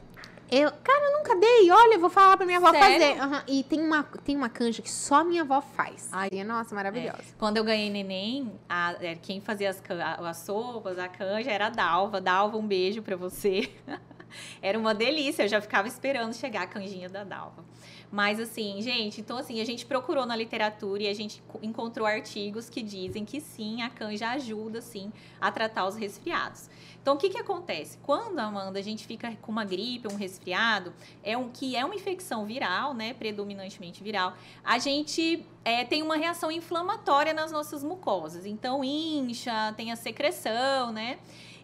Eu, 0.49 0.71
cara, 0.83 1.05
eu 1.05 1.17
nunca 1.17 1.35
dei. 1.35 1.71
Olha, 1.71 1.93
eu 1.95 1.99
vou 1.99 2.09
falar 2.09 2.37
pra 2.37 2.45
minha 2.45 2.57
avó 2.57 2.71
Sério? 2.71 3.15
fazer. 3.15 3.21
Uhum. 3.21 3.41
E 3.47 3.63
tem 3.63 3.81
uma, 3.81 4.03
tem 4.23 4.35
uma 4.35 4.49
canja 4.49 4.81
que 4.81 4.91
só 4.91 5.23
minha 5.23 5.43
avó 5.43 5.61
faz. 5.61 6.09
Ai, 6.11 6.29
nossa, 6.43 6.73
maravilhosa. 6.73 7.19
É. 7.19 7.33
Quando 7.37 7.57
eu 7.57 7.63
ganhei 7.63 7.89
neném, 7.89 8.51
a, 8.67 8.95
é, 8.99 9.15
quem 9.15 9.41
fazia 9.41 9.69
as, 9.69 9.81
as 10.23 10.37
sopas, 10.37 10.97
a 10.97 11.07
canja, 11.07 11.51
era 11.51 11.67
a 11.67 11.69
Dalva. 11.69 12.19
Dalva, 12.19 12.57
um 12.57 12.65
beijo 12.65 13.01
pra 13.01 13.15
você. 13.15 13.71
era 14.61 14.77
uma 14.77 14.93
delícia. 14.93 15.43
Eu 15.43 15.47
já 15.47 15.61
ficava 15.61 15.87
esperando 15.87 16.33
chegar 16.33 16.63
a 16.63 16.67
canjinha 16.67 17.09
da 17.09 17.23
Dalva. 17.23 17.63
Mas 18.11 18.39
assim, 18.39 18.81
gente, 18.81 19.21
então 19.21 19.37
assim, 19.37 19.59
a 19.59 19.65
gente 19.65 19.85
procurou 19.85 20.25
na 20.25 20.35
literatura 20.35 21.03
e 21.03 21.07
a 21.07 21.13
gente 21.13 21.43
encontrou 21.61 22.07
artigos 22.07 22.69
que 22.69 22.81
dizem 22.81 23.25
que 23.25 23.41
sim, 23.41 23.81
a 23.81 23.89
canja 23.89 24.29
ajuda 24.31 24.81
sim 24.81 25.11
a 25.39 25.51
tratar 25.51 25.87
os 25.87 25.95
resfriados. 25.95 26.69
Então, 27.05 27.13
o 27.13 27.17
que, 27.19 27.29
que 27.29 27.37
acontece? 27.37 27.99
Quando, 28.01 28.39
Amanda, 28.39 28.79
a 28.79 28.81
gente 28.81 29.05
fica 29.05 29.31
com 29.39 29.51
uma 29.51 29.63
gripe, 29.63 30.07
um 30.07 30.15
resfriado, 30.15 30.91
é 31.23 31.37
um 31.37 31.49
que 31.49 31.75
é 31.75 31.85
uma 31.85 31.93
infecção 31.93 32.47
viral, 32.47 32.95
né? 32.95 33.13
Predominantemente 33.13 34.01
viral, 34.01 34.33
a 34.63 34.79
gente 34.79 35.45
é, 35.63 35.85
tem 35.85 36.01
uma 36.01 36.15
reação 36.15 36.51
inflamatória 36.51 37.31
nas 37.31 37.51
nossas 37.51 37.83
mucosas. 37.83 38.47
Então, 38.47 38.83
incha, 38.83 39.71
tem 39.77 39.91
a 39.91 39.95
secreção, 39.95 40.91
né? 40.91 41.19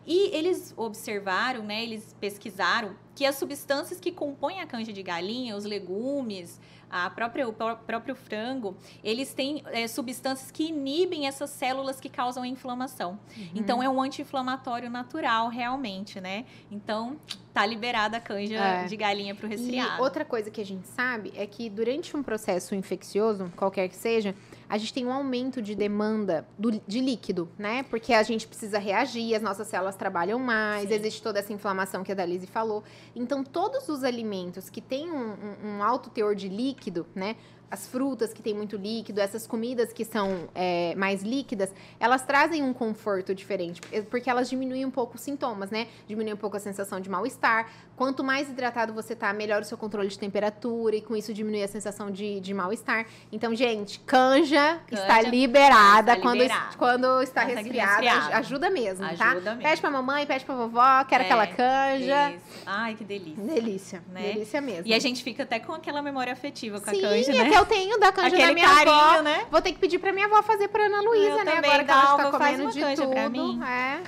E 0.05 0.35
eles 0.35 0.73
observaram, 0.75 1.63
né, 1.63 1.83
eles 1.83 2.15
pesquisaram 2.19 2.95
que 3.15 3.25
as 3.25 3.35
substâncias 3.35 3.99
que 3.99 4.11
compõem 4.11 4.61
a 4.61 4.65
canja 4.65 4.91
de 4.91 5.03
galinha, 5.03 5.55
os 5.55 5.63
legumes, 5.63 6.59
a 6.91 7.09
própria, 7.09 7.47
o 7.47 7.53
próprio 7.53 8.15
frango, 8.15 8.75
eles 9.03 9.33
têm 9.33 9.63
é, 9.67 9.87
substâncias 9.87 10.51
que 10.51 10.67
inibem 10.67 11.25
essas 11.25 11.49
células 11.49 12.01
que 12.01 12.09
causam 12.09 12.43
a 12.43 12.47
inflamação. 12.47 13.17
Uhum. 13.37 13.49
Então, 13.55 13.81
é 13.81 13.87
um 13.87 14.01
anti-inflamatório 14.01 14.89
natural, 14.89 15.47
realmente, 15.47 16.19
né? 16.19 16.45
Então, 16.69 17.15
tá 17.53 17.65
liberada 17.65 18.17
a 18.17 18.19
canja 18.19 18.55
é. 18.55 18.85
de 18.85 18.97
galinha 18.97 19.33
para 19.33 19.45
o 19.45 19.49
resfriado. 19.49 19.99
E 19.99 20.01
outra 20.01 20.25
coisa 20.25 20.51
que 20.51 20.59
a 20.59 20.65
gente 20.65 20.85
sabe 20.87 21.31
é 21.35 21.47
que 21.47 21.69
durante 21.69 22.15
um 22.17 22.21
processo 22.21 22.75
infeccioso, 22.75 23.51
qualquer 23.55 23.87
que 23.87 23.95
seja, 23.95 24.35
a 24.71 24.77
gente 24.77 24.93
tem 24.93 25.05
um 25.05 25.11
aumento 25.11 25.61
de 25.61 25.75
demanda 25.75 26.47
do, 26.57 26.71
de 26.71 27.01
líquido, 27.01 27.49
né? 27.59 27.83
Porque 27.83 28.13
a 28.13 28.23
gente 28.23 28.47
precisa 28.47 28.79
reagir, 28.79 29.35
as 29.35 29.41
nossas 29.41 29.67
células 29.67 29.97
trabalham 29.97 30.39
mais, 30.39 30.87
Sim. 30.87 30.95
existe 30.95 31.21
toda 31.21 31.39
essa 31.39 31.51
inflamação 31.51 32.05
que 32.05 32.11
a 32.13 32.15
Dalise 32.15 32.47
falou. 32.47 32.81
Então, 33.13 33.43
todos 33.43 33.89
os 33.89 34.01
alimentos 34.01 34.69
que 34.69 34.79
têm 34.79 35.11
um, 35.11 35.33
um, 35.33 35.67
um 35.67 35.83
alto 35.83 36.09
teor 36.09 36.35
de 36.35 36.47
líquido, 36.47 37.05
né? 37.13 37.35
as 37.71 37.87
frutas 37.87 38.33
que 38.33 38.41
têm 38.41 38.53
muito 38.53 38.75
líquido, 38.75 39.21
essas 39.21 39.47
comidas 39.47 39.93
que 39.93 40.03
são 40.03 40.49
é, 40.53 40.93
mais 40.95 41.23
líquidas, 41.23 41.73
elas 42.01 42.21
trazem 42.21 42.61
um 42.61 42.73
conforto 42.73 43.33
diferente, 43.33 43.79
porque 44.09 44.29
elas 44.29 44.49
diminuem 44.49 44.85
um 44.85 44.91
pouco 44.91 45.15
os 45.15 45.21
sintomas, 45.21 45.71
né? 45.71 45.87
Diminuem 46.05 46.33
um 46.33 46.37
pouco 46.37 46.57
a 46.57 46.59
sensação 46.59 46.99
de 46.99 47.09
mal-estar. 47.09 47.71
Quanto 48.01 48.23
mais 48.23 48.49
hidratado 48.49 48.95
você 48.95 49.15
tá, 49.15 49.31
melhor 49.31 49.61
o 49.61 49.63
seu 49.63 49.77
controle 49.77 50.07
de 50.07 50.17
temperatura 50.17 50.95
e 50.95 51.03
com 51.03 51.15
isso 51.15 51.31
diminui 51.31 51.61
a 51.61 51.67
sensação 51.67 52.09
de, 52.09 52.39
de 52.39 52.51
mal-estar. 52.51 53.05
Então, 53.31 53.53
gente, 53.53 53.99
canja, 53.99 54.79
canja 54.87 55.03
está 55.03 55.21
liberada 55.21 56.13
está 56.13 56.23
quando, 56.23 56.43
quando 56.79 57.21
está 57.21 57.43
resfriada. 57.43 58.37
Ajuda 58.37 58.71
mesmo, 58.71 59.05
tá? 59.05 59.11
ajuda 59.11 59.41
tá? 59.41 59.51
Mesmo. 59.51 59.61
Pede 59.61 59.81
pra 59.81 59.91
mamãe, 59.91 60.25
pede 60.25 60.43
pra 60.45 60.55
vovó, 60.55 61.03
quer 61.03 61.21
é, 61.21 61.25
aquela 61.25 61.45
canja. 61.45 62.31
Isso. 62.31 62.63
Ai, 62.65 62.95
que 62.95 63.03
delícia. 63.03 63.43
Delícia, 63.43 64.03
né? 64.11 64.33
Delícia 64.33 64.61
mesmo. 64.61 64.87
E 64.87 64.95
a 64.95 64.99
gente 64.99 65.23
fica 65.23 65.43
até 65.43 65.59
com 65.59 65.73
aquela 65.73 66.01
memória 66.01 66.33
afetiva 66.33 66.81
com 66.81 66.89
Sim, 66.89 67.05
a 67.05 67.07
canja, 67.07 67.31
né? 67.33 67.51
eu 67.55 67.65
tenho 67.67 67.99
da 67.99 68.11
canja 68.11 68.29
Aquele 68.29 68.47
da 68.47 68.53
minha 68.55 68.67
carinho, 68.67 68.95
avó. 68.95 69.21
Né? 69.21 69.45
Vou 69.51 69.61
ter 69.61 69.73
que 69.73 69.77
pedir 69.77 69.99
pra 69.99 70.11
minha 70.11 70.25
avó 70.25 70.41
fazer 70.41 70.69
pra 70.69 70.87
Ana 70.87 71.01
Luísa, 71.01 71.43
né? 71.43 71.51
Agora 71.51 71.83
que 71.83 71.91
ela 71.91 72.15
está 72.15 72.31
comendo 72.31 72.71
de 72.71 72.81
tudo. 72.95 73.63
É. 73.63 74.01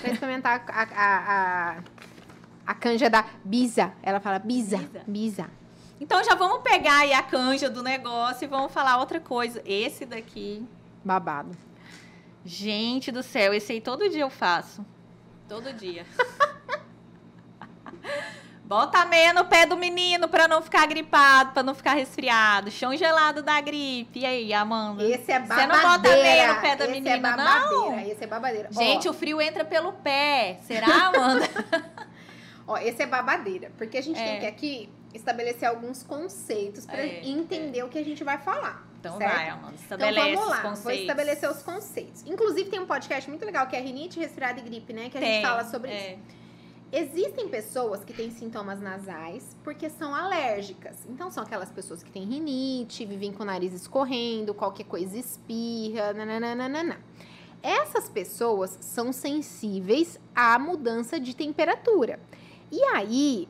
Pra 0.00 0.10
experimentar 0.10 0.64
a, 0.66 0.82
a, 0.82 1.76
a, 1.76 1.76
a 2.66 2.74
canja 2.74 3.08
da 3.08 3.24
Bisa. 3.44 3.92
Ela 4.02 4.20
fala 4.20 4.38
Bisa. 4.38 4.76
Bisa. 4.78 5.04
Bisa. 5.06 5.50
Então 6.00 6.22
já 6.22 6.34
vamos 6.34 6.60
pegar 6.62 6.98
aí 6.98 7.12
a 7.12 7.22
canja 7.22 7.70
do 7.70 7.82
negócio 7.82 8.44
e 8.44 8.48
vamos 8.48 8.72
falar 8.72 8.98
outra 8.98 9.18
coisa. 9.20 9.62
Esse 9.64 10.04
daqui. 10.04 10.66
Babado. 11.04 11.56
Gente 12.44 13.10
do 13.10 13.22
céu, 13.22 13.54
esse 13.54 13.72
aí 13.72 13.80
todo 13.80 14.08
dia 14.08 14.22
eu 14.22 14.30
faço. 14.30 14.84
Todo 15.48 15.72
dia. 15.72 16.04
Bota 18.64 18.98
a 18.98 19.04
meia 19.06 19.32
no 19.32 19.44
pé 19.44 19.64
do 19.64 19.76
menino 19.76 20.26
para 20.28 20.48
não 20.48 20.60
ficar 20.60 20.86
gripado, 20.86 21.52
para 21.52 21.62
não 21.62 21.72
ficar 21.72 21.94
resfriado. 21.94 22.68
Chão 22.68 22.96
gelado 22.96 23.40
da 23.40 23.60
gripe. 23.60 24.18
E 24.18 24.26
aí, 24.26 24.52
Amanda? 24.52 25.04
Esse 25.04 25.30
é 25.30 25.38
Você 25.40 25.46
babadeira. 25.46 25.66
não 25.72 25.82
bota 25.82 26.08
a 26.08 26.16
meia 26.22 26.54
no 26.54 26.60
pé 26.60 26.76
da 26.76 26.84
Esse 26.84 26.92
menina, 26.92 27.16
é 27.16 27.20
babadeira. 27.20 27.60
não? 27.70 28.00
Esse 28.00 28.24
é 28.24 28.26
babadeira. 28.26 28.68
Gente, 28.72 29.06
Ó, 29.06 29.12
o 29.12 29.14
frio 29.14 29.40
entra 29.40 29.64
pelo 29.64 29.92
pé. 29.92 30.58
Será, 30.66 31.06
Amanda? 31.06 31.48
ó, 32.66 32.76
esse 32.78 33.02
é 33.02 33.06
babadeira. 33.06 33.70
Porque 33.78 33.96
a 33.98 34.02
gente 34.02 34.18
É. 34.20 34.24
tem 34.24 34.40
que 34.40 34.46
aqui 34.46 34.88
estabelecer 35.14 35.68
alguns 35.68 36.02
conceitos 36.02 36.84
pra 36.86 36.98
É, 37.00 37.26
entender 37.26 37.82
o 37.84 37.88
que 37.88 37.98
a 37.98 38.04
gente 38.04 38.22
vai 38.24 38.38
falar. 38.38 38.86
então 39.00 39.18
certo? 39.18 39.34
vai, 39.34 39.48
Amanda. 39.48 39.74
Então 39.86 39.96
Estabelece 39.98 40.34
vamos 40.34 40.48
lá, 40.50 40.56
os 40.56 40.62
conceitos. 40.62 40.82
vou 40.82 40.92
estabelecer 40.92 41.50
os 41.50 41.62
conceitos. 41.62 42.24
Inclusive 42.26 42.68
tem 42.70 42.80
um 42.80 42.86
podcast 42.86 43.30
muito 43.30 43.44
legal 43.44 43.66
que 43.68 43.76
é 43.76 43.80
Rinite, 43.80 44.18
Resfriado 44.18 44.58
e 44.58 44.62
Gripe, 44.62 44.92
né? 44.92 45.08
Que 45.08 45.16
a 45.16 45.20
Tem, 45.20 45.32
gente 45.34 45.46
fala 45.46 45.64
sobre 45.64 45.90
é. 45.92 46.12
isso. 46.14 46.36
Existem 46.92 47.48
pessoas 47.48 48.04
que 48.04 48.12
têm 48.12 48.30
sintomas 48.30 48.80
nasais 48.80 49.56
porque 49.64 49.90
são 49.90 50.14
alérgicas. 50.14 50.96
Então, 51.08 51.30
são 51.30 51.42
aquelas 51.42 51.70
pessoas 51.70 52.00
que 52.02 52.10
têm 52.10 52.24
rinite, 52.24 53.04
vivem 53.04 53.32
com 53.32 53.42
o 53.42 53.46
nariz 53.46 53.72
escorrendo, 53.72 54.54
qualquer 54.54 54.84
coisa 54.84 55.18
espirra, 55.18 56.12
nananana. 56.12 57.00
Essas 57.62 58.08
pessoas 58.08 58.78
são 58.80 59.12
sensíveis 59.12 60.18
à 60.34 60.58
mudança 60.58 61.18
de 61.18 61.34
temperatura. 61.34 62.20
E 62.70 62.82
aí, 62.82 63.48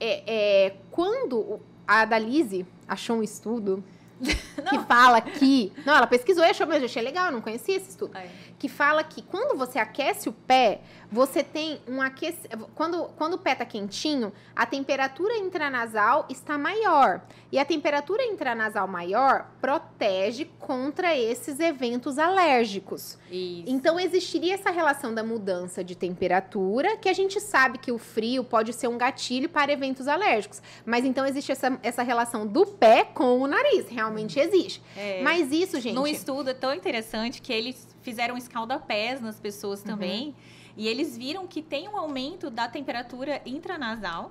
é, 0.00 0.22
é, 0.66 0.76
quando 0.90 1.60
a 1.86 2.02
Adalise 2.02 2.66
achou 2.86 3.16
um 3.16 3.22
estudo 3.22 3.82
que 4.20 4.78
fala 4.86 5.20
que. 5.20 5.72
Não, 5.84 5.94
ela 5.96 6.06
pesquisou 6.06 6.44
e 6.44 6.48
achou, 6.48 6.66
mas 6.66 6.78
eu 6.78 6.86
achei 6.86 7.02
legal, 7.02 7.26
eu 7.26 7.32
não 7.32 7.40
conhecia 7.40 7.76
esse 7.76 7.90
estudo 7.90 8.16
É. 8.16 8.28
que 8.58 8.68
fala 8.68 9.04
que 9.04 9.22
quando 9.22 9.56
você 9.56 9.78
aquece 9.78 10.28
o 10.28 10.32
pé, 10.32 10.80
você 11.10 11.42
tem 11.42 11.80
um 11.86 12.02
aquecimento. 12.02 12.68
Quando, 12.74 13.04
quando 13.16 13.34
o 13.34 13.38
pé 13.38 13.54
tá 13.54 13.64
quentinho, 13.64 14.32
a 14.54 14.66
temperatura 14.66 15.36
intranasal 15.36 16.26
está 16.28 16.58
maior. 16.58 17.22
E 17.50 17.58
a 17.58 17.64
temperatura 17.64 18.24
intranasal 18.24 18.86
maior 18.86 19.48
protege 19.60 20.46
contra 20.58 21.16
esses 21.16 21.60
eventos 21.60 22.18
alérgicos. 22.18 23.16
Isso. 23.30 23.64
Então 23.66 23.98
existiria 23.98 24.54
essa 24.54 24.70
relação 24.70 25.14
da 25.14 25.22
mudança 25.22 25.82
de 25.82 25.94
temperatura, 25.94 26.96
que 26.96 27.08
a 27.08 27.12
gente 27.12 27.40
sabe 27.40 27.78
que 27.78 27.92
o 27.92 27.98
frio 27.98 28.44
pode 28.44 28.72
ser 28.72 28.88
um 28.88 28.98
gatilho 28.98 29.48
para 29.48 29.72
eventos 29.72 30.08
alérgicos. 30.08 30.60
Mas 30.84 31.04
então 31.04 31.24
existe 31.24 31.52
essa, 31.52 31.78
essa 31.82 32.02
relação 32.02 32.46
do 32.46 32.66
pé 32.66 33.04
com 33.04 33.40
o 33.40 33.46
nariz. 33.46 33.88
Realmente 33.88 34.38
existe. 34.38 34.82
É. 34.96 35.22
Mas 35.22 35.52
isso, 35.52 35.80
gente. 35.80 35.94
Num 35.94 36.06
estudo 36.06 36.50
é 36.50 36.54
tão 36.54 36.74
interessante 36.74 37.40
que 37.40 37.52
eles 37.52 37.86
fizeram 38.08 38.36
escalda-pés 38.36 39.20
nas 39.20 39.38
pessoas 39.38 39.80
Uhum. 39.80 39.86
também. 39.86 40.34
E 40.76 40.86
eles 40.88 41.16
viram 41.16 41.46
que 41.46 41.60
tem 41.60 41.88
um 41.88 41.96
aumento 41.96 42.48
da 42.50 42.66
temperatura 42.68 43.42
intranasal 43.44 44.30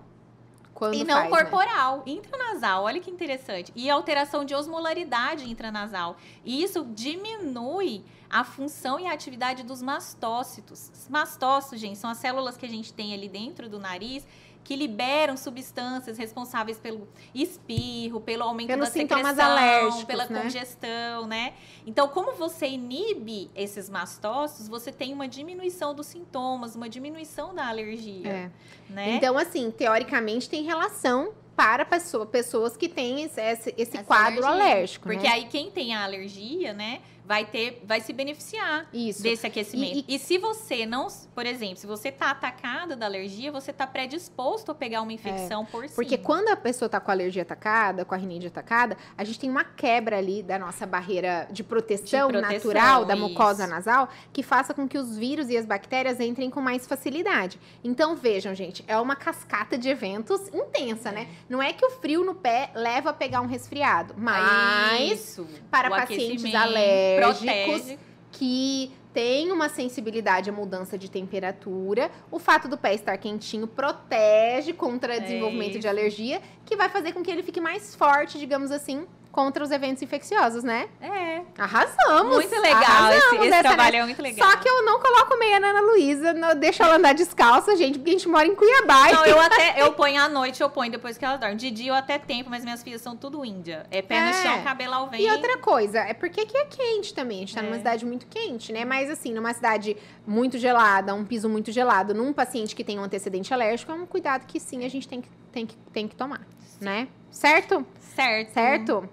quando 0.73 0.93
e 0.95 1.03
não 1.03 1.15
faz, 1.15 1.31
né? 1.31 1.37
corporal. 1.37 2.03
Intranasal, 2.05 2.83
olha 2.83 2.99
que 3.01 3.11
interessante. 3.11 3.71
E 3.75 3.89
alteração 3.89 4.45
de 4.45 4.53
osmolaridade 4.55 5.49
intranasal. 5.49 6.15
E 6.45 6.63
isso 6.63 6.85
diminui 6.93 8.03
a 8.29 8.43
função 8.43 8.99
e 8.99 9.07
a 9.07 9.13
atividade 9.13 9.63
dos 9.63 9.81
mastócitos. 9.81 10.91
Os 10.93 11.07
Mastócitos, 11.09 11.79
gente, 11.79 11.97
são 11.97 12.09
as 12.09 12.17
células 12.17 12.57
que 12.57 12.65
a 12.65 12.69
gente 12.69 12.93
tem 12.93 13.13
ali 13.13 13.27
dentro 13.27 13.69
do 13.69 13.79
nariz 13.79 14.25
que 14.67 14.75
liberam 14.75 15.37
substâncias 15.37 16.17
responsáveis 16.17 16.77
pelo 16.77 17.07
espirro, 17.33 18.19
pelo 18.19 18.43
aumento 18.43 18.67
Pelos 18.67 18.89
da 18.89 18.91
secreção, 18.91 20.03
pela 20.05 20.25
né? 20.27 20.41
congestão, 20.41 21.25
né? 21.25 21.53
Então, 21.85 22.09
como 22.09 22.33
você 22.33 22.67
inibe 22.67 23.49
esses 23.55 23.89
mastócitos, 23.89 24.67
você 24.67 24.91
tem 24.91 25.13
uma 25.13 25.25
diminuição 25.25 25.95
dos 25.95 26.07
sintomas, 26.07 26.75
uma 26.75 26.89
diminuição 26.89 27.55
da 27.55 27.65
alergia, 27.65 28.27
É. 28.27 28.51
né? 28.89 29.15
Então, 29.15 29.37
assim, 29.37 29.71
teoricamente 29.71 30.49
tem 30.49 30.63
relação 30.63 31.31
para 31.55 31.85
pessoa, 31.85 32.25
pessoas 32.25 32.75
que 32.75 32.89
têm 32.89 33.23
esse, 33.23 33.73
esse, 33.77 34.03
quadro 34.03 34.45
alergia. 34.45 34.49
alérgico. 34.49 35.07
Porque 35.07 35.27
né? 35.27 35.33
aí 35.33 35.45
quem 35.45 35.71
tem 35.71 35.95
a 35.95 36.03
alergia, 36.03 36.73
né, 36.73 36.99
vai 37.27 37.43
ter, 37.45 37.83
vai 37.85 37.99
se 37.99 38.13
beneficiar 38.13 38.87
Isso. 38.93 39.21
desse 39.21 39.45
aquecimento. 39.45 40.05
E- 40.07 40.15
E, 40.15 40.17
se 40.17 40.37
você 40.37 40.85
não, 40.85 41.07
por 41.35 41.45
exemplo, 41.45 41.75
se 41.75 41.85
você 41.85 42.09
tá 42.09 42.31
atacada 42.31 42.95
da 42.95 43.05
alergia, 43.05 43.51
você 43.51 43.73
tá 43.73 43.85
predisposto 43.85 44.71
a 44.71 44.75
pegar 44.75 45.01
uma 45.01 45.11
infecção 45.11 45.65
por 45.65 45.81
cima. 45.83 45.91
É. 45.91 45.95
Porque 45.95 46.17
quando 46.17 46.47
a 46.47 46.55
pessoa 46.55 46.87
tá 46.87 46.99
com 47.01 47.11
a 47.11 47.13
alergia 47.13 47.41
atacada, 47.41 48.05
com 48.05 48.15
a 48.15 48.17
rinite 48.17 48.47
atacada, 48.47 48.95
a 49.17 49.23
gente 49.25 49.37
tem 49.39 49.49
uma 49.49 49.65
quebra 49.65 50.17
ali 50.17 50.41
da 50.41 50.57
nossa 50.57 50.85
barreira 50.85 51.47
de 51.51 51.63
proteção, 51.63 52.27
De 52.31 52.37
proteção, 52.39 52.71
natural 52.73 53.03
da 53.05 53.15
mucosa 53.15 53.63
isso. 53.63 53.71
nasal, 53.73 54.07
que 54.31 54.41
faça 54.41 54.73
com 54.73 54.87
que 54.87 54.97
os 54.97 55.17
vírus 55.17 55.49
e 55.49 55.57
as 55.57 55.65
bactérias 55.65 56.21
entrem 56.21 56.49
com 56.49 56.61
mais 56.61 56.87
facilidade. 56.87 57.59
Então, 57.83 58.15
vejam, 58.15 58.55
gente, 58.55 58.85
é 58.87 58.97
uma 58.97 59.17
cascata 59.17 59.77
de 59.77 59.89
eventos 59.89 60.47
intensa, 60.53 61.11
né? 61.11 61.27
Não 61.49 61.61
é 61.61 61.73
que 61.73 61.85
o 61.85 61.89
frio 61.91 62.23
no 62.23 62.35
pé 62.35 62.69
leva 62.73 63.09
a 63.09 63.13
pegar 63.13 63.41
um 63.41 63.47
resfriado, 63.47 64.13
mas 64.17 65.11
Isso. 65.11 65.47
para 65.69 65.89
pacientes 65.89 66.45
aquecimento 66.45 67.16
alérgicos, 67.23 67.81
protege. 67.81 67.99
que 68.31 68.91
tem 69.13 69.51
uma 69.51 69.67
sensibilidade 69.67 70.49
à 70.49 70.53
mudança 70.53 70.97
de 70.97 71.09
temperatura. 71.09 72.11
O 72.29 72.37
fato 72.37 72.67
do 72.67 72.77
pé 72.77 72.93
estar 72.93 73.17
quentinho 73.17 73.65
protege 73.67 74.73
contra 74.73 75.15
É 75.15 75.19
desenvolvimento 75.19 75.73
de 75.73 75.79
isso. 75.79 75.87
alergia, 75.87 76.41
que 76.65 76.75
vai 76.75 76.87
fazer 76.87 77.13
com 77.13 77.23
que 77.23 77.31
ele 77.31 77.41
fique 77.41 77.59
mais 77.59 77.95
forte, 77.95 78.37
digamos 78.37 78.71
assim, 78.71 79.07
contra 79.37 79.63
os 79.63 79.69
eventos 79.69 80.01
infecciosos, 80.01 80.63
né? 80.63 80.89
É. 80.99 81.43
Arrasamos! 81.59 82.33
Muito 82.37 82.59
legal. 82.59 82.81
arrasamos 82.81 83.33
Esse, 83.33 83.47
esse 83.49 83.59
trabalho 83.59 83.95
é 83.97 84.03
muito 84.03 84.19
legal. 84.19 84.49
Só 84.49 84.57
que 84.57 84.67
eu 84.67 84.83
não 84.83 84.99
coloco 84.99 85.37
meia 85.37 85.59
na 85.59 85.67
Ana 85.67 85.81
Luísa, 85.81 86.33
deixo 86.55 86.81
ela 86.81 86.95
andar 86.95 87.13
descalça, 87.13 87.75
gente, 87.75 87.99
porque 87.99 88.09
a 88.09 88.13
gente 88.13 88.27
mora 88.27 88.47
em 88.47 88.55
Cuiabá. 88.55 89.11
Não, 89.11 89.25
eu 89.27 89.39
até 89.39 89.79
eu 89.79 89.93
ponho 89.93 90.19
à 90.19 90.27
noite, 90.27 90.59
eu 90.63 90.71
ponho 90.71 90.91
depois 90.91 91.19
que 91.19 91.23
elas 91.23 91.39
dormem. 91.39 91.55
De 91.55 91.69
dia 91.69 91.91
eu 91.91 91.93
até 91.93 92.17
tempo, 92.17 92.49
mas 92.49 92.63
minhas 92.63 92.81
filhas 92.81 92.99
são 92.99 93.15
tudo 93.15 93.45
índia. 93.45 93.85
É 93.91 94.01
pé 94.01 94.19
no 94.21 94.29
É. 94.29 94.33
chão, 94.33 94.63
cabelo 94.63 94.95
ao 94.95 95.07
vento. 95.07 95.21
E 95.21 95.29
outra 95.29 95.59
coisa, 95.59 95.99
é 95.99 96.15
porque 96.15 96.41
aqui 96.41 96.57
é 96.57 96.65
quente 96.65 97.13
também. 97.13 97.37
A 97.37 97.39
gente 97.41 97.53
tá 97.53 97.61
numa 97.61 97.75
É. 97.75 97.77
cidade 97.77 98.07
muito 98.07 98.25
quente, 98.25 98.73
né? 98.73 98.85
Mas 98.85 99.07
assim, 99.07 99.35
numa 99.35 99.53
cidade 99.53 99.95
muito 100.25 100.57
gelada, 100.57 101.13
um 101.13 101.23
piso 101.23 101.47
muito 101.47 101.71
gelado, 101.71 102.11
num 102.11 102.33
paciente 102.33 102.75
que 102.75 102.83
tem 102.83 102.97
um 102.97 103.03
antecedente 103.03 103.53
alérgico, 103.53 103.91
é 103.91 103.95
um 103.95 104.07
cuidado 104.07 104.47
que 104.47 104.59
sim 104.59 104.83
a 104.83 104.89
gente 104.89 105.07
tem 105.07 105.21
que, 105.21 105.29
tem 105.51 105.67
que, 105.67 105.77
tem 105.93 106.07
que 106.07 106.15
tomar, 106.15 106.41
né? 106.81 107.07
Certo? 107.29 107.85
Certo. 108.15 108.51
Certo? 108.53 109.09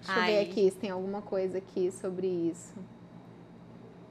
Deixa 0.00 0.20
eu 0.20 0.26
ver 0.26 0.38
Ai. 0.38 0.42
aqui 0.42 0.70
se 0.70 0.76
tem 0.76 0.90
alguma 0.90 1.22
coisa 1.22 1.58
aqui 1.58 1.90
sobre 1.90 2.26
isso. 2.26 2.74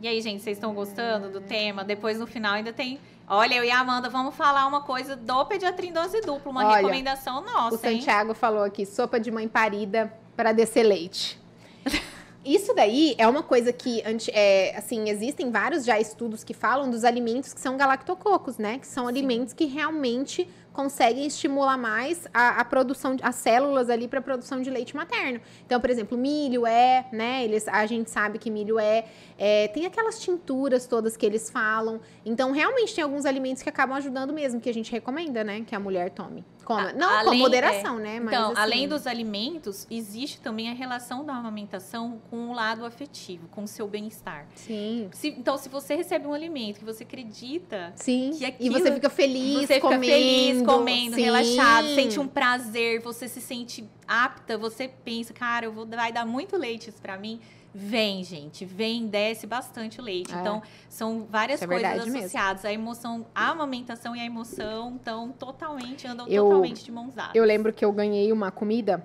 E 0.01 0.07
aí, 0.07 0.21
gente, 0.21 0.41
vocês 0.41 0.55
estão 0.55 0.73
gostando 0.73 1.29
do 1.29 1.41
tema? 1.41 1.83
Depois 1.83 2.17
no 2.19 2.25
final 2.25 2.53
ainda 2.53 2.71
tem. 2.71 2.99
Olha, 3.27 3.55
eu 3.55 3.63
e 3.63 3.69
a 3.69 3.79
Amanda 3.79 4.09
vamos 4.09 4.33
falar 4.33 4.65
uma 4.65 4.81
coisa 4.81 5.15
do 5.15 5.45
pediatria 5.45 5.89
em 5.89 5.93
dose 5.93 6.21
dupla, 6.21 6.51
uma 6.51 6.65
Olha, 6.65 6.77
recomendação 6.77 7.41
nossa, 7.41 7.75
o 7.75 7.89
hein? 7.89 7.97
Santiago 7.97 8.33
falou 8.33 8.63
aqui, 8.63 8.85
sopa 8.85 9.19
de 9.19 9.29
mãe 9.29 9.47
parida 9.47 10.11
para 10.35 10.51
descer 10.51 10.83
leite. 10.83 11.39
Isso 12.45 12.73
daí 12.73 13.13
é 13.17 13.27
uma 13.27 13.43
coisa 13.43 13.73
que, 13.73 14.01
é, 14.31 14.75
assim, 14.77 15.09
existem 15.09 15.51
vários 15.51 15.83
já 15.83 15.99
estudos 15.99 16.43
que 16.43 16.53
falam 16.53 16.89
dos 16.89 17.03
alimentos 17.03 17.53
que 17.53 17.59
são 17.59 17.75
galactococos, 17.75 18.57
né? 18.57 18.79
Que 18.79 18.87
são 18.87 19.07
alimentos 19.07 19.53
que 19.53 19.65
realmente 19.65 20.49
conseguem 20.79 21.25
estimular 21.25 21.77
mais 21.77 22.25
a, 22.33 22.61
a 22.61 22.63
produção, 22.63 23.17
as 23.21 23.35
células 23.35 23.89
ali 23.89 24.07
para 24.07 24.21
produção 24.21 24.61
de 24.61 24.69
leite 24.69 24.95
materno. 24.95 25.41
Então, 25.65 25.77
por 25.77 25.89
exemplo, 25.89 26.17
milho 26.17 26.65
é, 26.65 27.05
né? 27.11 27.43
Eles, 27.43 27.67
a 27.67 27.85
gente 27.85 28.09
sabe 28.09 28.39
que 28.39 28.49
milho 28.49 28.79
é, 28.79 29.03
é, 29.37 29.67
tem 29.67 29.85
aquelas 29.85 30.21
tinturas 30.21 30.87
todas 30.87 31.17
que 31.17 31.25
eles 31.25 31.49
falam. 31.49 31.99
Então, 32.25 32.53
realmente 32.53 32.95
tem 32.95 33.03
alguns 33.03 33.25
alimentos 33.25 33.61
que 33.61 33.67
acabam 33.67 33.97
ajudando 33.97 34.31
mesmo, 34.31 34.61
que 34.61 34.69
a 34.69 34.73
gente 34.73 34.89
recomenda, 34.89 35.43
né? 35.43 35.65
Que 35.67 35.75
a 35.75 35.79
mulher 35.81 36.11
tome. 36.11 36.45
Coma. 36.69 36.93
Não 36.93 37.09
com 37.09 37.15
além- 37.29 37.39
moderação, 37.39 37.97
né? 37.97 38.19
Mas, 38.19 38.31
Então, 38.33 38.51
assim, 38.51 38.61
além 38.61 38.87
dos 38.87 39.07
alimentos, 39.07 39.87
existe 39.89 40.39
também 40.39 40.69
a 40.69 40.73
relação 40.73 41.25
da 41.25 41.33
amamentação 41.33 42.21
com 42.29 42.49
o 42.49 42.53
lado 42.53 42.85
afetivo, 42.85 43.47
com 43.47 43.63
o 43.63 43.67
seu 43.67 43.87
bem-estar. 43.87 44.45
Sim. 44.53 45.09
Se- 45.11 45.29
então, 45.29 45.57
se 45.57 45.67
você 45.67 45.95
recebe 45.95 46.27
um 46.27 46.33
alimento 46.33 46.77
que 46.79 46.85
você 46.85 47.03
acredita, 47.03 47.91
Sim. 47.95 48.31
Que 48.37 48.43
e 48.43 48.45
aquilo- 48.45 48.79
você 48.79 48.91
fica 48.91 49.09
feliz 49.09 49.61
você 49.67 49.75
fica 49.75 49.81
comendo. 49.81 50.05
feliz, 50.05 50.61
comendo, 50.63 51.15
sim. 51.15 51.21
relaxado, 51.23 51.87
sente 51.95 52.19
um 52.19 52.27
prazer, 52.27 53.01
você 53.01 53.27
se 53.27 53.41
sente 53.41 53.83
apta, 54.07 54.55
você 54.57 54.87
pensa, 54.87 55.33
cara, 55.33 55.65
eu 55.65 55.71
vou, 55.71 55.87
vai 55.87 56.11
dar 56.11 56.25
muito 56.25 56.55
leite 56.55 56.89
isso 56.89 57.01
pra 57.01 57.17
mim. 57.17 57.39
Vem, 57.81 58.23
gente, 58.25 58.65
vem, 58.65 59.07
desce 59.07 59.47
bastante 59.47 60.01
leite. 60.01 60.33
É. 60.35 60.39
Então, 60.41 60.61
são 60.89 61.25
várias 61.29 61.61
é 61.61 61.65
coisas 61.65 61.81
verdade 61.87 62.05
mesmo. 62.09 62.19
associadas. 62.19 62.65
A 62.65 62.73
emoção, 62.73 63.25
a 63.33 63.49
amamentação 63.49 64.13
e 64.13 64.19
a 64.19 64.25
emoção 64.25 64.97
estão 64.97 65.31
totalmente, 65.31 66.05
andam 66.05 66.27
Eu- 66.27 66.43
totalmente 66.43 66.83
de 66.83 66.91
mãos 66.91 67.15
dadas. 67.15 67.35
Eu 67.35 67.45
lembro 67.45 67.71
que 67.71 67.85
eu 67.85 67.91
ganhei 67.93 68.33
uma 68.33 68.51
comida 68.51 69.01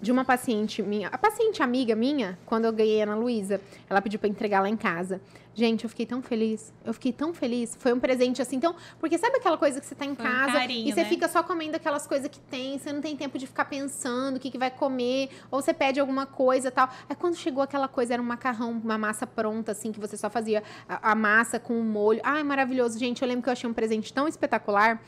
de 0.00 0.12
uma 0.12 0.24
paciente 0.24 0.82
minha, 0.82 1.08
a 1.08 1.18
paciente 1.18 1.62
amiga 1.62 1.94
minha, 1.94 2.38
quando 2.46 2.66
eu 2.66 2.72
ganhei 2.72 3.00
a 3.00 3.04
Ana 3.04 3.16
Luísa, 3.16 3.60
ela 3.88 4.00
pediu 4.00 4.18
para 4.18 4.28
entregar 4.28 4.60
lá 4.60 4.68
em 4.68 4.76
casa. 4.76 5.20
Gente, 5.58 5.82
eu 5.82 5.90
fiquei 5.90 6.06
tão 6.06 6.22
feliz. 6.22 6.72
Eu 6.84 6.94
fiquei 6.94 7.12
tão 7.12 7.34
feliz. 7.34 7.76
Foi 7.80 7.92
um 7.92 7.98
presente 7.98 8.40
assim, 8.40 8.54
então, 8.54 8.76
porque 9.00 9.18
sabe 9.18 9.38
aquela 9.38 9.58
coisa 9.58 9.80
que 9.80 9.86
você 9.86 9.94
tá 9.96 10.04
em 10.04 10.14
Foi 10.14 10.24
um 10.24 10.28
casa 10.28 10.52
carinho, 10.52 10.88
e 10.88 10.92
você 10.92 11.02
né? 11.02 11.08
fica 11.08 11.26
só 11.26 11.42
comendo 11.42 11.74
aquelas 11.74 12.06
coisas 12.06 12.28
que 12.28 12.38
tem, 12.38 12.78
você 12.78 12.92
não 12.92 13.00
tem 13.00 13.16
tempo 13.16 13.36
de 13.36 13.44
ficar 13.44 13.64
pensando 13.64 14.36
o 14.36 14.40
que, 14.40 14.52
que 14.52 14.58
vai 14.58 14.70
comer, 14.70 15.30
ou 15.50 15.60
você 15.60 15.74
pede 15.74 15.98
alguma 15.98 16.26
coisa 16.26 16.70
tal. 16.70 16.88
Aí 17.08 17.16
quando 17.16 17.34
chegou 17.34 17.60
aquela 17.60 17.88
coisa, 17.88 18.14
era 18.14 18.22
um 18.22 18.26
macarrão, 18.26 18.70
uma 18.70 18.96
massa 18.96 19.26
pronta, 19.26 19.72
assim, 19.72 19.90
que 19.90 19.98
você 19.98 20.16
só 20.16 20.30
fazia 20.30 20.62
a, 20.88 21.10
a 21.10 21.14
massa 21.16 21.58
com 21.58 21.76
o 21.80 21.82
molho. 21.82 22.20
Ai, 22.22 22.44
maravilhoso. 22.44 22.96
Gente, 22.96 23.22
eu 23.22 23.26
lembro 23.26 23.42
que 23.42 23.48
eu 23.48 23.52
achei 23.52 23.68
um 23.68 23.74
presente 23.74 24.12
tão 24.12 24.28
espetacular 24.28 25.02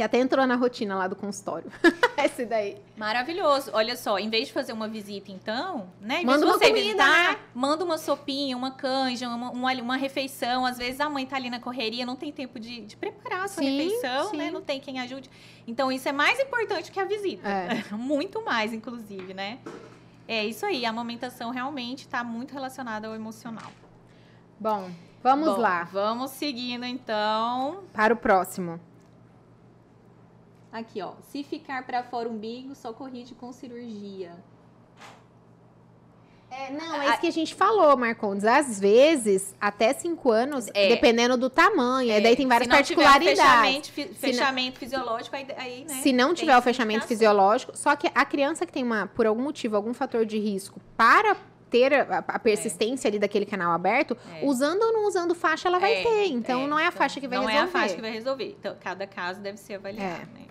que 0.00 0.04
até 0.04 0.18
entrou 0.18 0.46
na 0.46 0.54
rotina 0.54 0.96
lá 0.96 1.06
do 1.06 1.14
consultório. 1.14 1.70
Esse 2.16 2.46
daí. 2.46 2.78
Maravilhoso. 2.96 3.70
Olha 3.74 3.94
só, 3.94 4.18
em 4.18 4.30
vez 4.30 4.48
de 4.48 4.54
fazer 4.54 4.72
uma 4.72 4.88
visita, 4.88 5.30
então, 5.30 5.90
né? 6.00 6.22
Em 6.22 6.24
Manda 6.24 6.46
uma 6.46 6.54
você 6.54 6.68
comida, 6.68 6.86
visitar, 6.86 7.32
né? 7.32 7.38
manda 7.54 7.84
uma 7.84 7.98
sopinha, 7.98 8.56
uma 8.56 8.70
canja, 8.70 9.28
uma, 9.28 9.50
uma, 9.50 9.72
uma 9.74 9.96
refeição. 9.98 10.64
Às 10.64 10.78
vezes 10.78 11.00
a 11.00 11.10
mãe 11.10 11.26
tá 11.26 11.36
ali 11.36 11.50
na 11.50 11.60
correria, 11.60 12.06
não 12.06 12.16
tem 12.16 12.32
tempo 12.32 12.58
de, 12.58 12.80
de 12.80 12.96
preparar 12.96 13.44
a 13.44 13.48
sua 13.48 13.62
Sim, 13.62 13.76
refeição, 13.76 14.30
sim. 14.30 14.38
né? 14.38 14.50
Não 14.50 14.62
tem 14.62 14.80
quem 14.80 14.98
ajude. 15.00 15.28
Então, 15.66 15.92
isso 15.92 16.08
é 16.08 16.12
mais 16.12 16.40
importante 16.40 16.90
que 16.90 16.98
a 16.98 17.04
visita. 17.04 17.46
É. 17.46 17.84
Muito 17.94 18.42
mais, 18.42 18.72
inclusive, 18.72 19.34
né? 19.34 19.58
É 20.26 20.46
isso 20.46 20.64
aí, 20.64 20.86
a 20.86 20.88
amamentação 20.88 21.50
realmente 21.50 22.06
está 22.06 22.24
muito 22.24 22.54
relacionada 22.54 23.06
ao 23.06 23.14
emocional. 23.14 23.70
Bom, 24.58 24.88
vamos 25.22 25.48
Bom, 25.48 25.60
lá 25.60 25.84
Vamos 25.92 26.30
seguindo, 26.30 26.86
então. 26.86 27.80
para 27.92 28.14
o 28.14 28.16
próximo. 28.16 28.80
Aqui, 30.72 31.02
ó. 31.02 31.12
Se 31.30 31.42
ficar 31.42 31.84
para 31.84 32.02
fora 32.04 32.28
o 32.28 32.32
umbigo, 32.32 32.74
só 32.74 32.92
corrige 32.92 33.34
com 33.34 33.52
cirurgia. 33.52 34.32
É, 36.52 36.72
não, 36.72 37.00
é 37.00 37.10
isso 37.10 37.20
que 37.20 37.28
a 37.28 37.32
gente 37.32 37.54
falou, 37.54 37.96
Marcondes. 37.96 38.44
Às 38.44 38.80
vezes, 38.80 39.54
até 39.60 39.92
cinco 39.92 40.32
anos, 40.32 40.66
É. 40.74 40.88
dependendo 40.88 41.36
do 41.36 41.48
tamanho. 41.48 42.12
Aí 42.12 42.20
daí 42.20 42.34
tem 42.34 42.46
várias 42.46 42.66
Se 42.68 42.72
não 42.76 42.82
tiver 42.82 43.02
o 43.02 43.04
particularidades. 43.04 43.88
fechamento, 43.88 43.92
fi- 43.92 44.14
fechamento 44.14 44.78
fisiológico, 44.80 45.36
aí, 45.36 45.46
aí 45.56 45.84
né? 45.84 45.94
Se 46.02 46.12
não 46.12 46.34
tiver 46.34 46.56
o 46.58 46.62
fechamento 46.62 47.06
fisiológico, 47.06 47.76
só 47.76 47.94
que 47.94 48.10
a 48.12 48.24
criança 48.24 48.66
que 48.66 48.72
tem 48.72 48.82
uma, 48.82 49.06
por 49.06 49.26
algum 49.26 49.42
motivo, 49.42 49.76
algum 49.76 49.94
fator 49.94 50.26
de 50.26 50.38
risco 50.40 50.80
para 50.96 51.36
ter 51.70 51.94
a, 51.94 52.24
a 52.26 52.38
persistência 52.40 53.06
ali 53.06 53.20
daquele 53.20 53.46
canal 53.46 53.70
aberto, 53.70 54.18
É. 54.34 54.44
usando 54.44 54.82
ou 54.82 54.92
não 54.92 55.06
usando 55.06 55.36
faixa, 55.36 55.68
ela 55.68 55.78
vai 55.78 56.00
É, 56.00 56.02
ter. 56.02 56.26
Então 56.32 56.64
é, 56.64 56.66
não 56.66 56.76
é 56.80 56.86
a 56.86 56.90
faixa 56.90 57.20
que 57.20 57.28
vai 57.28 57.38
não 57.38 57.46
resolver. 57.46 57.64
é 57.64 57.68
a 57.68 57.72
faixa 57.72 57.94
que 57.94 58.00
vai 58.00 58.10
resolver. 58.10 58.56
Então, 58.58 58.76
cada 58.80 59.06
caso 59.06 59.40
deve 59.40 59.56
ser 59.56 59.74
avaliado, 59.74 60.22
É. 60.22 60.40
né? 60.40 60.46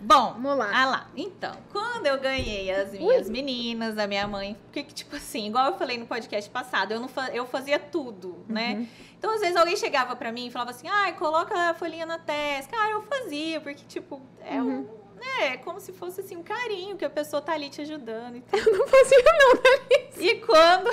Bom, 0.00 0.32
Vamos 0.34 0.58
lá. 0.58 0.70
ah 0.72 0.84
lá. 0.86 1.10
Então, 1.16 1.56
quando 1.72 2.06
eu 2.06 2.18
ganhei 2.20 2.70
as 2.70 2.92
minhas 2.92 3.28
meninas, 3.30 3.96
a 3.96 4.06
minha 4.06 4.26
mãe, 4.28 4.56
porque 4.64 4.82
que, 4.82 4.92
tipo 4.94 5.16
assim, 5.16 5.46
igual 5.46 5.66
eu 5.66 5.78
falei 5.78 5.96
no 5.96 6.06
podcast 6.06 6.50
passado, 6.50 6.92
eu, 6.92 7.00
não 7.00 7.08
fa- 7.08 7.30
eu 7.32 7.46
fazia 7.46 7.78
tudo, 7.78 8.44
né? 8.48 8.74
Uhum. 8.74 8.88
Então, 9.18 9.32
às 9.34 9.40
vezes, 9.40 9.56
alguém 9.56 9.76
chegava 9.76 10.14
pra 10.14 10.30
mim 10.30 10.46
e 10.48 10.50
falava 10.50 10.70
assim, 10.72 10.86
ai, 10.88 11.14
coloca 11.14 11.56
a 11.70 11.74
folhinha 11.74 12.04
na 12.04 12.18
testa. 12.18 12.76
Cara, 12.76 12.90
eu 12.90 13.02
fazia, 13.02 13.60
porque, 13.60 13.82
tipo, 13.86 14.20
é 14.44 14.60
Uhum. 14.60 14.80
um. 14.80 15.04
É, 15.40 15.46
é 15.54 15.56
como 15.56 15.80
se 15.80 15.92
fosse 15.92 16.20
assim, 16.20 16.36
um 16.36 16.42
carinho 16.42 16.96
que 16.96 17.04
a 17.04 17.08
pessoa 17.08 17.40
tá 17.40 17.52
ali 17.54 17.70
te 17.70 17.80
ajudando 17.80 18.36
e 18.36 18.40
tal. 18.42 18.60
Eu 18.60 18.76
não 18.78 18.86
fazia, 18.86 19.18
não. 19.24 20.22
E 20.22 20.34
quando. 20.40 20.90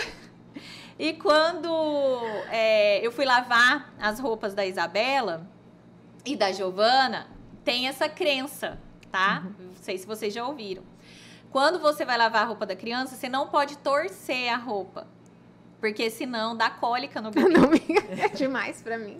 E 0.97 1.13
quando 1.13 2.19
é, 2.49 3.05
eu 3.05 3.11
fui 3.11 3.25
lavar 3.25 3.93
as 3.99 4.19
roupas 4.19 4.53
da 4.53 4.65
Isabela 4.65 5.45
e 6.23 6.35
da 6.35 6.51
Giovana, 6.51 7.27
tem 7.65 7.87
essa 7.87 8.07
crença, 8.07 8.79
tá? 9.11 9.43
Não 9.59 9.75
sei 9.81 9.97
se 9.97 10.05
vocês 10.07 10.33
já 10.33 10.45
ouviram. 10.47 10.83
Quando 11.51 11.79
você 11.79 12.05
vai 12.05 12.17
lavar 12.17 12.43
a 12.43 12.45
roupa 12.45 12.65
da 12.65 12.75
criança, 12.75 13.15
você 13.15 13.27
não 13.27 13.47
pode 13.47 13.77
torcer 13.79 14.51
a 14.51 14.55
roupa. 14.57 15.05
Porque 15.79 16.09
senão 16.09 16.55
dá 16.55 16.69
cólica 16.69 17.19
no 17.21 17.29
bebê. 17.31 17.49
Não, 17.49 17.73
é 18.23 18.29
demais 18.29 18.81
pra 18.81 18.97
mim. 18.97 19.19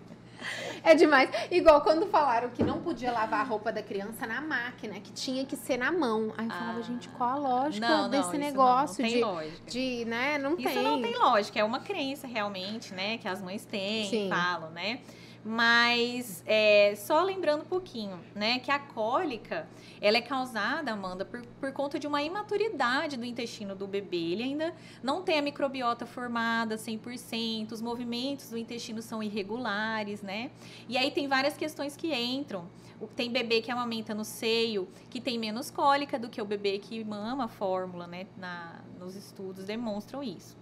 É 0.84 0.96
demais. 0.96 1.30
Igual 1.52 1.82
quando 1.82 2.08
falaram 2.08 2.50
que 2.50 2.64
não 2.64 2.82
podia 2.82 3.12
lavar 3.12 3.42
a 3.42 3.44
roupa 3.44 3.72
da 3.72 3.84
criança 3.84 4.26
na 4.26 4.42
máquina, 4.42 4.96
que 5.00 5.12
tinha 5.12 5.46
que 5.46 5.56
ser 5.56 5.78
na 5.78 5.92
mão. 5.92 6.34
Aí 6.38 6.46
eu 6.48 6.52
falava, 6.52 6.80
Ah. 6.80 6.82
gente, 6.82 7.10
qual 7.10 7.30
a 7.30 7.36
lógica 7.36 7.88
Não, 7.88 8.02
não, 8.04 8.10
desse 8.10 8.24
isso 8.30 8.32
não, 8.34 8.40
negócio 8.40 9.04
não 9.04 9.10
tem 9.10 9.18
de, 9.20 9.24
lógica. 9.24 9.70
de, 9.72 10.06
né, 10.06 10.38
não 10.40 10.56
Isso 10.58 10.74
tem. 10.74 10.84
não 10.84 11.02
tem 11.02 11.16
lógica, 11.16 11.60
é 11.60 11.64
uma 11.64 11.80
crença 11.80 12.26
realmente, 12.28 12.92
né? 12.94 13.20
Que 13.20 13.28
as 13.28 13.40
mães 13.42 13.66
têm, 13.66 14.10
Sim. 14.10 14.30
falam, 14.30 14.72
né? 14.72 15.02
Mas 15.44 16.44
é, 16.46 16.94
só 16.96 17.24
lembrando 17.24 17.62
um 17.62 17.66
pouquinho, 17.66 18.20
né? 18.36 18.60
Que 18.60 18.70
a 18.70 18.78
cólica, 18.78 19.68
ela 20.00 20.18
é 20.18 20.22
causada, 20.22 20.92
Amanda, 20.92 21.26
por, 21.26 21.42
por 21.60 21.72
conta 21.74 21.98
de 21.98 22.06
uma 22.06 22.22
imaturidade 22.22 23.18
do 23.18 23.26
intestino 23.26 23.76
do 23.76 23.88
bebê. 23.88 24.18
Ele 24.18 24.44
ainda 24.44 24.74
não 25.02 25.24
tem 25.24 25.40
a 25.40 25.42
microbiota 25.42 26.06
formada 26.06 26.76
100%, 26.76 27.72
os 27.72 27.82
movimentos 27.82 28.50
do 28.50 28.58
intestino 28.58 29.02
são 29.02 29.24
irregulares, 29.24 30.22
né? 30.22 30.52
E 30.88 30.96
aí 30.96 31.10
tem 31.10 31.28
várias 31.28 31.58
questões 31.58 31.98
que 31.98 32.14
entram. 32.14 32.70
Tem 33.16 33.32
bebê 33.32 33.62
que 33.62 33.72
amamenta 33.72 34.14
no 34.14 34.24
seio, 34.24 34.88
que 35.10 35.20
tem 35.20 35.40
menos 35.40 35.72
cólica 35.72 36.20
do 36.20 36.30
que 36.30 36.40
o 36.40 36.46
bebê 36.46 36.78
que 36.78 37.04
mama 37.04 37.46
a 37.46 37.48
fórmula, 37.48 38.06
né? 38.06 38.28
Na, 38.38 38.80
nos 39.00 39.16
estudos 39.16 39.66
demonstram 39.66 40.22
isso. 40.22 40.61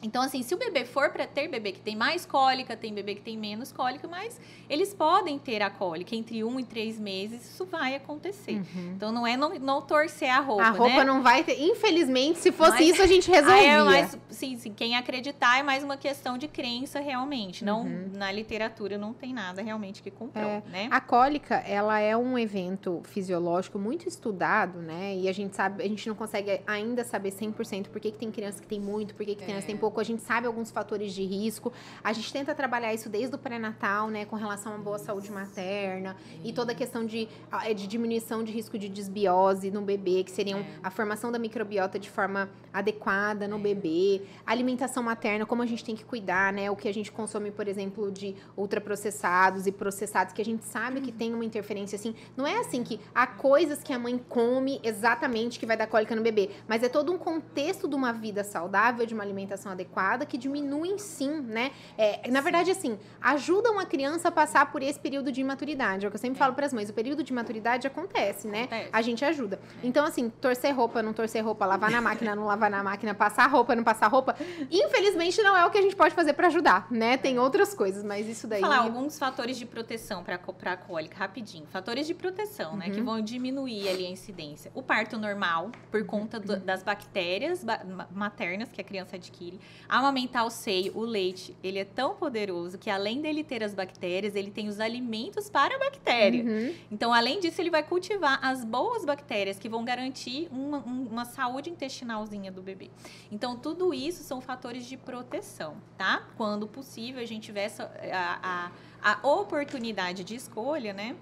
Então, 0.00 0.22
assim, 0.22 0.42
se 0.44 0.54
o 0.54 0.56
bebê 0.58 0.84
for 0.84 1.10
para 1.10 1.26
ter 1.26 1.48
bebê 1.48 1.72
que 1.72 1.80
tem 1.80 1.96
mais 1.96 2.24
cólica, 2.24 2.76
tem 2.76 2.94
bebê 2.94 3.16
que 3.16 3.20
tem 3.20 3.36
menos 3.36 3.72
cólica, 3.72 4.06
mas 4.06 4.40
eles 4.70 4.94
podem 4.94 5.38
ter 5.40 5.60
a 5.60 5.68
cólica 5.70 6.14
entre 6.14 6.44
um 6.44 6.60
e 6.60 6.64
três 6.64 6.98
meses, 7.00 7.44
isso 7.44 7.66
vai 7.66 7.96
acontecer. 7.96 8.52
Uhum. 8.52 8.92
Então, 8.94 9.10
não 9.10 9.26
é 9.26 9.36
não, 9.36 9.58
não 9.58 9.82
torcer 9.82 10.30
a 10.30 10.38
roupa, 10.38 10.62
A 10.62 10.70
roupa 10.70 10.98
né? 10.98 11.04
não 11.04 11.20
vai 11.20 11.42
ter. 11.42 11.60
Infelizmente, 11.60 12.38
se 12.38 12.52
fosse 12.52 12.70
Mas- 12.78 12.90
isso, 12.90 13.02
a 13.02 13.06
gente 13.06 13.28
resolvia. 13.28 13.60
é, 13.72 13.82
mas, 13.82 14.16
sim, 14.30 14.56
sim, 14.56 14.72
quem 14.72 14.96
acreditar 14.96 15.58
é 15.58 15.64
mais 15.64 15.82
uma 15.82 15.96
questão 15.96 16.38
de 16.38 16.46
crença, 16.46 17.00
realmente. 17.00 17.64
Não, 17.64 17.82
Uhum. 17.82 18.10
na 18.14 18.30
literatura 18.30 18.96
não 18.96 19.12
tem 19.12 19.34
nada 19.34 19.62
realmente 19.62 20.00
que 20.00 20.12
comprove, 20.12 20.62
né? 20.70 20.86
A 20.92 21.00
cólica, 21.00 21.56
ela 21.66 21.98
é 21.98 22.16
um 22.16 22.38
evento 22.38 23.02
fisiológico 23.04 23.80
muito 23.80 24.08
estudado, 24.08 24.78
né? 24.80 25.16
E 25.16 25.28
a 25.28 25.32
gente 25.32 25.56
sabe, 25.56 25.82
a 25.82 25.88
gente 25.88 26.06
não 26.08 26.14
consegue 26.14 26.60
ainda 26.68 27.02
saber 27.02 27.32
100% 27.32 27.88
por 27.88 28.00
que, 28.00 28.12
que 28.12 28.18
tem 28.18 28.30
criança 28.30 28.60
que 28.62 28.68
tem 28.68 28.78
muito, 28.78 29.12
por 29.16 29.26
que, 29.26 29.34
que 29.34 29.42
criança 29.44 29.64
É. 29.64 29.66
tem 29.66 29.76
pouco. 29.76 29.87
A 29.96 30.04
gente 30.04 30.22
sabe 30.22 30.46
alguns 30.46 30.70
fatores 30.70 31.12
de 31.12 31.24
risco. 31.24 31.72
A 32.04 32.12
gente 32.12 32.32
tenta 32.32 32.54
trabalhar 32.54 32.92
isso 32.92 33.08
desde 33.08 33.34
o 33.34 33.38
pré-natal, 33.38 34.08
né? 34.08 34.24
Com 34.24 34.36
relação 34.36 34.74
à 34.74 34.78
boa 34.78 34.98
saúde 34.98 35.30
materna 35.32 36.16
e 36.44 36.52
toda 36.52 36.72
a 36.72 36.74
questão 36.74 37.04
de, 37.06 37.28
ah, 37.50 37.72
de 37.72 37.86
diminuição 37.86 38.44
de 38.44 38.52
risco 38.52 38.78
de 38.78 38.88
desbiose 38.88 39.70
no 39.70 39.80
bebê, 39.82 40.22
que 40.24 40.30
seriam 40.30 40.60
É. 40.60 40.66
a 40.82 40.90
formação 40.90 41.32
da 41.32 41.38
microbiota 41.38 41.98
de 41.98 42.10
forma 42.10 42.48
adequada 42.72 43.48
no 43.48 43.58
bebê, 43.58 44.22
a 44.46 44.52
alimentação 44.52 45.02
materna, 45.02 45.46
como 45.46 45.62
a 45.62 45.66
gente 45.66 45.84
tem 45.84 45.96
que 45.96 46.04
cuidar, 46.04 46.52
né? 46.52 46.70
O 46.70 46.76
que 46.76 46.88
a 46.88 46.94
gente 46.94 47.10
consome, 47.10 47.50
por 47.50 47.66
exemplo, 47.66 48.10
de 48.12 48.34
ultraprocessados 48.56 49.66
e 49.66 49.72
processados, 49.72 50.32
que 50.32 50.40
a 50.42 50.44
gente 50.44 50.64
sabe 50.64 51.00
que 51.00 51.10
tem 51.12 51.34
uma 51.34 51.44
interferência 51.44 51.96
assim. 51.96 52.14
Não 52.36 52.46
é 52.46 52.58
assim 52.58 52.82
que 52.84 53.00
há 53.14 53.26
coisas 53.26 53.82
que 53.82 53.92
a 53.92 53.98
mãe 53.98 54.18
come 54.28 54.80
exatamente 54.82 55.58
que 55.58 55.66
vai 55.66 55.76
dar 55.76 55.86
cólica 55.86 56.14
no 56.14 56.22
bebê, 56.22 56.50
mas 56.66 56.82
é 56.82 56.88
todo 56.88 57.12
um 57.12 57.18
contexto 57.18 57.88
de 57.88 57.94
uma 57.94 58.12
vida 58.12 58.44
saudável, 58.44 59.04
de 59.06 59.14
uma 59.14 59.22
alimentação 59.22 59.70
adequada, 59.82 60.26
que 60.26 60.36
diminuem 60.36 60.98
sim, 60.98 61.40
né? 61.40 61.70
É, 61.96 62.28
na 62.30 62.40
verdade, 62.40 62.70
assim, 62.70 62.98
ajudam 63.20 63.78
a 63.78 63.86
criança 63.86 64.28
a 64.28 64.30
passar 64.30 64.70
por 64.72 64.82
esse 64.82 64.98
período 64.98 65.30
de 65.30 65.40
imaturidade. 65.40 66.04
É 66.04 66.08
o 66.08 66.10
que 66.10 66.16
eu 66.16 66.20
sempre 66.20 66.38
falo 66.38 66.54
para 66.54 66.66
as 66.66 66.72
mães: 66.72 66.88
o 66.90 66.92
período 66.92 67.22
de 67.22 67.32
imaturidade 67.32 67.86
acontece, 67.86 68.48
né? 68.48 68.62
Acontece. 68.64 68.88
A 68.92 69.02
gente 69.02 69.24
ajuda. 69.24 69.60
Então, 69.82 70.04
assim, 70.04 70.28
torcer 70.28 70.74
roupa, 70.74 71.02
não 71.02 71.12
torcer 71.12 71.44
roupa, 71.44 71.64
lavar 71.64 71.90
na 71.90 72.00
máquina, 72.00 72.34
não 72.34 72.46
lavar 72.46 72.70
na 72.70 72.82
máquina, 72.82 73.14
passar 73.14 73.46
roupa, 73.48 73.74
não 73.74 73.84
passar 73.84 74.08
roupa, 74.08 74.34
infelizmente 74.70 75.42
não 75.42 75.56
é 75.56 75.64
o 75.64 75.70
que 75.70 75.78
a 75.78 75.82
gente 75.82 75.96
pode 75.96 76.14
fazer 76.14 76.32
para 76.32 76.46
ajudar, 76.48 76.86
né? 76.90 77.16
Tem 77.16 77.38
outras 77.38 77.74
coisas, 77.74 78.02
mas 78.04 78.26
isso 78.28 78.46
daí. 78.46 78.60
Vou 78.60 78.70
falar 78.70 78.82
alguns 78.82 79.18
fatores 79.18 79.56
de 79.56 79.66
proteção 79.66 80.22
para 80.24 80.36
a 80.72 80.76
cólica, 80.76 81.16
rapidinho. 81.18 81.66
Fatores 81.66 82.06
de 82.06 82.14
proteção, 82.14 82.76
né? 82.76 82.86
Uhum. 82.86 82.92
Que 82.92 83.00
vão 83.00 83.20
diminuir 83.20 83.88
ali 83.88 84.06
a 84.06 84.10
incidência. 84.10 84.70
O 84.74 84.82
parto 84.82 85.18
normal, 85.18 85.70
por 85.90 86.04
conta 86.04 86.38
do- 86.38 86.56
das 86.58 86.82
bactérias 86.82 87.62
ba- 87.64 87.80
ma- 87.84 88.08
maternas 88.12 88.70
que 88.70 88.80
a 88.80 88.84
criança 88.84 89.16
adquire. 89.16 89.58
Amamentar 89.88 90.44
o 90.46 90.50
seio, 90.50 90.92
o 90.96 91.00
leite, 91.00 91.56
ele 91.62 91.78
é 91.78 91.84
tão 91.84 92.14
poderoso 92.14 92.76
que 92.78 92.90
além 92.90 93.22
dele 93.22 93.42
ter 93.42 93.64
as 93.64 93.72
bactérias, 93.72 94.34
ele 94.34 94.50
tem 94.50 94.68
os 94.68 94.80
alimentos 94.80 95.48
para 95.48 95.76
a 95.76 95.78
bactéria. 95.78 96.44
Uhum. 96.44 96.74
Então, 96.90 97.12
além 97.12 97.40
disso, 97.40 97.60
ele 97.60 97.70
vai 97.70 97.82
cultivar 97.82 98.38
as 98.44 98.64
boas 98.64 99.04
bactérias 99.04 99.58
que 99.58 99.68
vão 99.68 99.84
garantir 99.84 100.48
uma, 100.52 100.78
um- 100.78 101.06
uma 101.10 101.24
saúde 101.24 101.70
intestinalzinha 101.70 102.52
do 102.52 102.60
bebê. 102.60 102.90
Então, 103.32 103.56
tudo 103.56 103.94
isso 103.94 104.22
são 104.22 104.40
fatores 104.40 104.84
de 104.86 104.96
proteção, 104.96 105.76
tá? 105.96 106.28
Quando 106.36 106.66
possível, 106.68 107.22
a 107.22 107.26
gente 107.26 107.44
tiver 107.44 107.70
a, 108.12 108.70
a, 109.02 109.12
a 109.22 109.26
oportunidade 109.26 110.22
de 110.22 110.34
escolha, 110.34 110.92
né? 110.92 111.16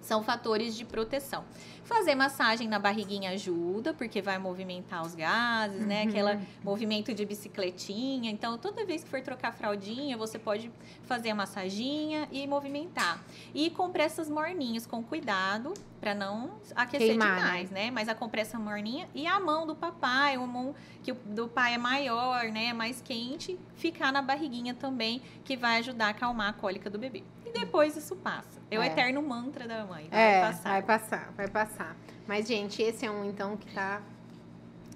São 0.00 0.22
fatores 0.22 0.76
de 0.76 0.84
proteção. 0.84 1.44
Fazer 1.84 2.14
massagem 2.14 2.68
na 2.68 2.78
barriguinha 2.78 3.30
ajuda, 3.30 3.94
porque 3.94 4.20
vai 4.20 4.38
movimentar 4.38 5.04
os 5.04 5.14
gases, 5.14 5.86
né? 5.86 6.02
Uhum. 6.02 6.08
Aquele 6.08 6.46
movimento 6.62 7.14
de 7.14 7.24
bicicletinha. 7.24 8.30
Então, 8.30 8.58
toda 8.58 8.84
vez 8.84 9.04
que 9.04 9.10
for 9.10 9.20
trocar 9.20 9.52
fraldinha, 9.52 10.16
você 10.16 10.38
pode 10.38 10.70
fazer 11.04 11.30
a 11.30 11.34
massaginha 11.34 12.28
e 12.32 12.46
movimentar. 12.46 13.22
E 13.54 13.70
compressas 13.70 14.28
morninhas 14.28 14.86
com 14.86 15.02
cuidado, 15.02 15.74
Pra 16.00 16.14
não 16.14 16.60
aquecer 16.74 17.08
Queimar, 17.08 17.36
demais, 17.36 17.70
né? 17.70 17.90
Mas 17.90 18.08
a 18.08 18.14
compressa 18.14 18.58
morninha 18.58 19.08
e 19.14 19.26
a 19.26 19.40
mão 19.40 19.66
do 19.66 19.74
papai, 19.74 20.34
a 20.34 20.40
mão 20.40 20.74
que 21.02 21.10
o 21.10 21.14
do 21.14 21.48
pai 21.48 21.74
é 21.74 21.78
maior, 21.78 22.44
né? 22.44 22.72
Mais 22.72 23.00
quente, 23.00 23.58
ficar 23.74 24.12
na 24.12 24.20
barriguinha 24.20 24.74
também, 24.74 25.22
que 25.42 25.56
vai 25.56 25.78
ajudar 25.78 26.06
a 26.06 26.10
acalmar 26.10 26.50
a 26.50 26.52
cólica 26.52 26.90
do 26.90 26.98
bebê. 26.98 27.24
E 27.46 27.52
depois 27.52 27.96
isso 27.96 28.16
passa. 28.16 28.60
É 28.70 28.78
o 28.78 28.82
É. 28.82 28.86
eterno 28.88 29.22
mantra 29.22 29.66
da 29.68 29.84
mãe. 29.84 30.08
Vai 30.10 30.20
É, 30.20 30.40
passar. 30.40 30.70
vai 30.70 30.82
passar, 30.82 31.32
vai 31.36 31.48
passar. 31.48 31.96
Mas, 32.26 32.46
gente, 32.48 32.82
esse 32.82 33.06
é 33.06 33.10
um, 33.10 33.24
então, 33.24 33.56
que 33.56 33.72
tá 33.72 34.02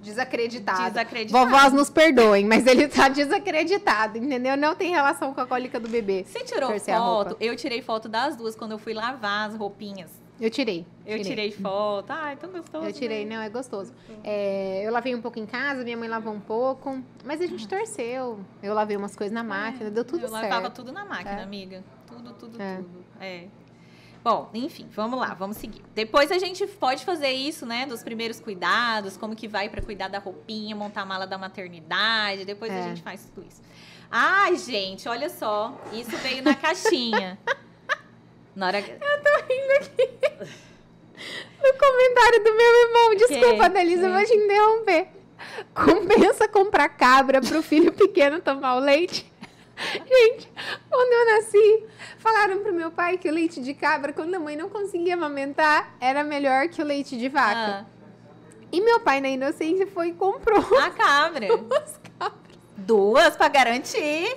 desacreditado. 0.03 0.85
Desacreditado. 0.89 1.45
Vovós 1.51 1.73
nos 1.73 1.91
perdoem, 1.91 2.45
mas 2.47 2.67
ele 2.67 2.89
tá 2.89 3.09
desacreditado, 3.09 4.19
entendeu? 4.19 4.57
Não 4.57 4.75
tem 4.75 4.91
relação 4.91 5.33
com 5.35 5.41
a 5.41 5.47
cólica 5.47 5.79
do 5.79 5.89
bebê. 5.89 6.25
Você 6.27 6.41
tirou 6.45 6.79
foto? 6.79 7.37
Eu 7.41 7.55
tirei 7.57 7.83
foto 7.83 8.09
das 8.09 8.35
duas 8.37 8.57
quando 8.57 8.73
eu 8.73 8.79
fui 8.79 8.95
lavar 8.95 9.49
as 9.49 9.55
roupinhas. 9.57 10.11
Eu 10.41 10.49
tirei. 10.49 10.87
Eu 11.05 11.23
tirei 11.23 11.53
foto. 11.53 12.11
Ai, 12.11 12.35
tão 12.35 12.51
gostoso. 12.51 12.87
Eu 12.87 12.93
tirei, 12.95 13.27
né? 13.27 13.37
não, 13.37 13.43
é 13.43 13.51
gostoso. 13.51 13.93
É, 14.25 14.81
eu 14.87 14.91
lavei 14.91 15.15
um 15.15 15.21
pouco 15.21 15.39
em 15.39 15.45
casa, 15.45 15.85
minha 15.85 15.99
mãe 15.99 16.09
lavou 16.09 16.33
um 16.33 16.41
pouco, 16.41 16.99
mas 17.27 17.43
a 17.43 17.47
gente 17.47 17.69
torceu. 17.69 18.41
Eu 18.63 18.73
lavei 18.73 18.97
umas 18.97 19.15
coisas 19.15 19.35
na 19.35 19.45
máquina, 19.45 19.91
deu 19.91 20.03
tudo 20.03 20.23
É, 20.23 20.25
eu 20.25 20.29
certo. 20.31 20.43
lavava 20.45 20.71
tudo 20.71 20.93
na 20.93 21.05
máquina, 21.05 21.41
É. 21.41 21.43
amiga. 21.43 21.85
Tudo, 22.41 22.53
tudo, 22.53 22.63
É. 22.63 22.77
tudo. 22.77 23.05
É. 23.21 23.45
Bom, 24.23 24.51
enfim, 24.53 24.87
vamos 24.93 25.19
lá, 25.19 25.33
vamos 25.33 25.57
seguir. 25.57 25.83
Depois 25.95 26.31
a 26.31 26.39
gente 26.39 26.67
pode 26.67 27.07
fazer 27.07 27.31
isso, 27.31 27.65
né? 27.65 27.87
Dos 27.87 28.03
primeiros 28.03 28.39
cuidados, 28.39 29.17
como 29.17 29.35
que 29.35 29.49
vai 29.49 29.71
pra 29.71 29.81
cuidar 29.81 30.09
da 30.09 30.19
roupinha, 30.19 30.77
montar 30.77 31.03
a 31.03 31.07
mala 31.07 31.27
da 31.27 31.39
maternidade. 31.39 32.45
Depois 32.45 32.71
a 32.71 32.75
É. 32.77 32.83
gente 32.83 33.01
faz 33.03 33.25
tudo 33.35 33.47
isso. 33.49 33.63
Ai, 34.11 34.57
gente, 34.57 35.09
olha 35.09 35.31
só. 35.31 35.75
Isso 35.93 36.15
veio 36.19 36.43
na 36.43 36.55
caixinha. 36.55 37.39
Na 38.55 38.67
hora... 38.67 38.81
No 38.81 38.87
comentário 41.79 42.45
do 42.45 42.55
meu 42.57 42.75
irmão, 42.87 43.15
desculpa, 43.15 43.67
eu 43.67 44.07
É. 44.07 44.11
vou 44.13 44.25
te 44.25 44.35
interromper. 44.35 45.09
Compensa 45.75 46.49
comprar 46.49 46.89
cabra 46.91 47.41
pro 47.41 47.63
filho 47.63 47.93
pequeno 47.93 48.41
tomar 48.41 48.77
o 48.77 48.81
leite? 48.81 49.31
Gente, 49.81 50.49
quando 50.91 51.13
eu 51.13 51.27
nasci, 51.37 51.85
falaram 52.21 52.63
pro 52.63 52.73
meu 52.73 52.91
pai 52.91 53.19
que 53.19 53.29
o 53.29 53.33
leite 53.33 53.61
de 53.61 53.75
cabra, 53.75 54.13
quando 54.13 54.35
a 54.35 54.39
mãe 54.39 54.55
não 54.57 54.69
conseguia 54.69 55.15
amamentar, 55.15 55.95
era 56.01 56.23
melhor 56.23 56.69
que 56.69 56.81
o 56.81 56.85
leite 56.85 57.17
de 57.19 57.29
vaca. 57.29 57.85
Ah, 57.85 58.01
E 58.73 58.81
meu 58.81 59.01
pai, 59.01 59.21
na 59.21 59.29
inocência, 59.29 59.87
foi 59.89 60.09
e 60.09 60.13
comprou 60.13 60.61
a 60.79 60.91
cabra. 60.91 61.47
as 61.83 61.99
cabras. 62.19 62.41
Duas 62.77 63.37
pra 63.37 63.49
garantir. 63.49 64.37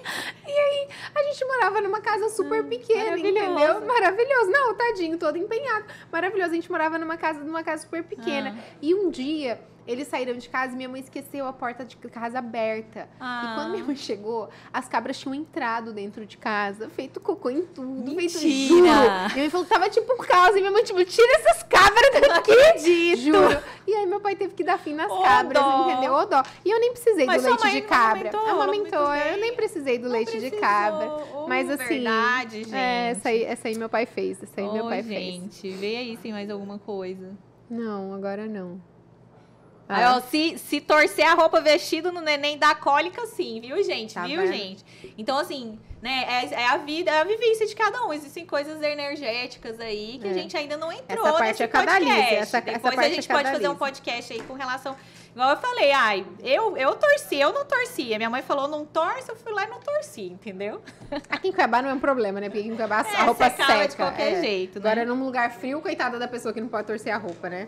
A 1.15 1.23
gente 1.23 1.45
morava 1.45 1.79
numa 1.81 2.01
casa 2.01 2.29
super 2.29 2.63
pequena, 2.65 2.99
Hum, 3.01 3.09
maravilhoso. 3.11 3.45
entendeu? 3.51 3.81
Maravilhoso. 3.87 4.51
Não, 4.51 4.73
tadinho, 4.75 5.17
todo 5.17 5.37
empenhado. 5.37 5.85
Maravilhoso. 6.11 6.51
A 6.51 6.55
gente 6.55 6.69
morava 6.71 6.97
numa 6.97 7.15
casa, 7.17 7.39
numa 7.39 7.63
casa 7.63 7.83
super 7.83 8.03
pequena. 8.03 8.55
Ah. 8.57 8.75
E 8.81 8.93
um 8.93 9.09
dia, 9.09 9.61
eles 9.87 10.07
saíram 10.07 10.37
de 10.37 10.47
casa 10.49 10.73
e 10.73 10.75
minha 10.75 10.89
mãe 10.89 11.01
esqueceu 11.01 11.45
a 11.47 11.53
porta 11.53 11.83
de 11.85 11.95
casa 11.97 12.39
aberta. 12.39 13.09
Ah. 13.19 13.41
E 13.51 13.55
quando 13.55 13.71
minha 13.71 13.83
mãe 13.83 13.95
chegou, 13.95 14.49
as 14.71 14.87
cabras 14.87 15.17
tinham 15.19 15.33
entrado 15.35 15.93
dentro 15.93 16.25
de 16.25 16.37
casa, 16.37 16.89
feito 16.89 17.19
cocô 17.19 17.49
em 17.49 17.61
tudo, 17.63 18.03
feito 18.15 18.39
Mentira! 18.39 18.67
juro. 18.67 18.83
Minha 18.83 19.29
mãe 19.37 19.49
falou 19.49 19.65
que 19.65 19.73
tava 19.73 19.89
tipo 19.89 20.13
um 20.13 20.17
caos. 20.17 20.55
E 20.55 20.59
minha 20.59 20.71
mãe, 20.71 20.83
tipo, 20.83 21.03
tira 21.05 21.33
essas 21.39 21.63
cabras 21.63 22.11
Não 22.13 22.21
daqui. 22.21 22.51
acredito. 22.51 23.17
Juro. 23.21 23.63
E 23.87 23.93
aí 23.93 24.05
meu 24.05 24.19
pai 24.19 24.35
teve 24.35 24.53
que 24.53 24.63
dar 24.63 24.77
fim 24.79 24.93
nas 24.93 25.11
Ô, 25.11 25.21
cabras, 25.21 25.61
dó. 25.61 25.89
entendeu? 25.91 26.13
Ô, 26.13 26.25
dó. 26.25 26.41
E 26.63 26.69
eu 26.71 26.79
nem 26.79 26.91
precisei 26.93 27.25
Mas 27.25 27.41
do 27.43 27.49
leite 27.49 27.69
de 27.69 27.81
não 27.81 27.87
cabra. 27.87 28.29
amamentou, 28.29 28.49
Amamentou. 28.49 28.99
amamentou 28.99 29.31
Eu 29.33 29.37
nem 29.39 29.55
precisei 29.55 29.97
do 29.97 30.05
Não 30.05 30.11
leite 30.11 30.31
de 30.31 30.37
precisou. 30.39 30.59
cabra. 30.59 31.25
Oh, 31.33 31.47
Mas 31.47 31.69
assim. 31.69 31.83
Verdade, 31.95 32.63
gente. 32.63 32.73
É, 32.75 33.09
essa 33.11 33.29
aí, 33.29 33.43
essa 33.43 33.67
aí 33.67 33.77
meu 33.77 33.89
pai 33.89 34.05
fez. 34.05 34.41
Essa 34.41 34.61
aí 34.61 34.71
meu 34.71 34.85
pai 34.85 35.03
fez. 35.03 35.19
gente, 35.33 35.69
vê 35.71 35.97
aí 35.97 36.15
se 36.15 36.21
tem 36.23 36.31
mais 36.31 36.49
alguma 36.49 36.79
coisa. 36.79 37.31
Não, 37.69 38.13
agora 38.13 38.45
não. 38.45 38.79
Aí, 39.87 40.03
Ah, 40.03 40.15
ó, 40.17 40.21
se, 40.21 40.57
se 40.57 40.79
torcer 40.81 41.25
a 41.25 41.33
roupa 41.33 41.59
vestida 41.59 42.11
no 42.11 42.21
neném 42.21 42.57
dá 42.57 42.73
cólica, 42.73 43.25
sim, 43.27 43.59
viu, 43.61 43.83
gente? 43.83 44.13
Tá 44.13 44.25
viu, 44.25 44.41
vendo? 44.41 44.53
gente? 44.53 44.85
Então, 45.17 45.37
assim, 45.37 45.77
né, 46.01 46.25
é, 46.49 46.53
é 46.61 46.67
a 46.67 46.77
vida, 46.77 47.11
é 47.11 47.19
a 47.19 47.23
vivência 47.25 47.67
de 47.67 47.75
cada 47.75 48.05
um. 48.05 48.13
Existem 48.13 48.45
coisas 48.45 48.81
energéticas 48.81 49.79
aí 49.79 50.17
que 50.21 50.27
É. 50.27 50.31
a 50.31 50.33
gente 50.33 50.55
ainda 50.55 50.77
não 50.77 50.91
entrou 50.91 51.27
Essa 51.27 51.37
parte 51.37 51.63
é 51.63 51.67
cada 51.67 51.91
podcast. 51.93 52.33
Essa- 52.35 52.57
essa 52.57 52.61
Depois 52.61 52.95
parte 52.95 52.99
a 53.11 53.13
gente 53.13 53.29
é 53.29 53.33
pode 53.33 53.51
fazer 53.51 53.67
um 53.67 53.75
podcast 53.75 54.33
aí 54.33 54.41
com 54.43 54.53
relação. 54.53 54.95
Igual 55.33 55.49
eu 55.49 55.57
falei, 55.57 55.91
ai, 55.91 56.25
eu, 56.43 56.77
eu 56.77 56.95
torci, 56.95 57.35
eu 57.39 57.51
não 57.51 57.65
torci. 57.65 58.13
A 58.13 58.17
minha 58.17 58.29
mãe 58.29 58.41
falou, 58.43 58.67
não 58.67 58.85
torce, 58.85 59.27
eu 59.29 59.35
fui 59.35 59.51
lá 59.51 59.63
e 59.63 59.67
não 59.67 59.79
torci, 59.79 60.21
entendeu? 60.27 60.81
Aqui 61.29 61.47
em 61.47 61.51
Cuiabá 61.51 61.81
não 61.81 61.89
é 61.89 61.93
um 61.93 61.99
problema, 61.99 62.39
né? 62.39 62.47
Porque 62.49 62.59
aqui 62.59 62.69
em 62.69 62.75
Cuiabá 62.75 63.01
É, 63.11 63.15
a 63.17 63.23
roupa 63.23 63.49
secava 63.49 63.73
seca. 63.73 63.87
de 63.87 63.95
qualquer 63.95 64.33
é. 64.33 64.41
jeito, 64.41 64.79
né? 64.79 64.89
Agora, 64.91 65.05
num 65.05 65.23
lugar 65.25 65.51
frio, 65.51 65.81
coitada 65.81 66.19
da 66.19 66.27
pessoa 66.27 66.53
que 66.53 66.61
não 66.61 66.67
pode 66.69 66.85
torcer 66.87 67.11
a 67.13 67.17
roupa, 67.17 67.49
né? 67.49 67.67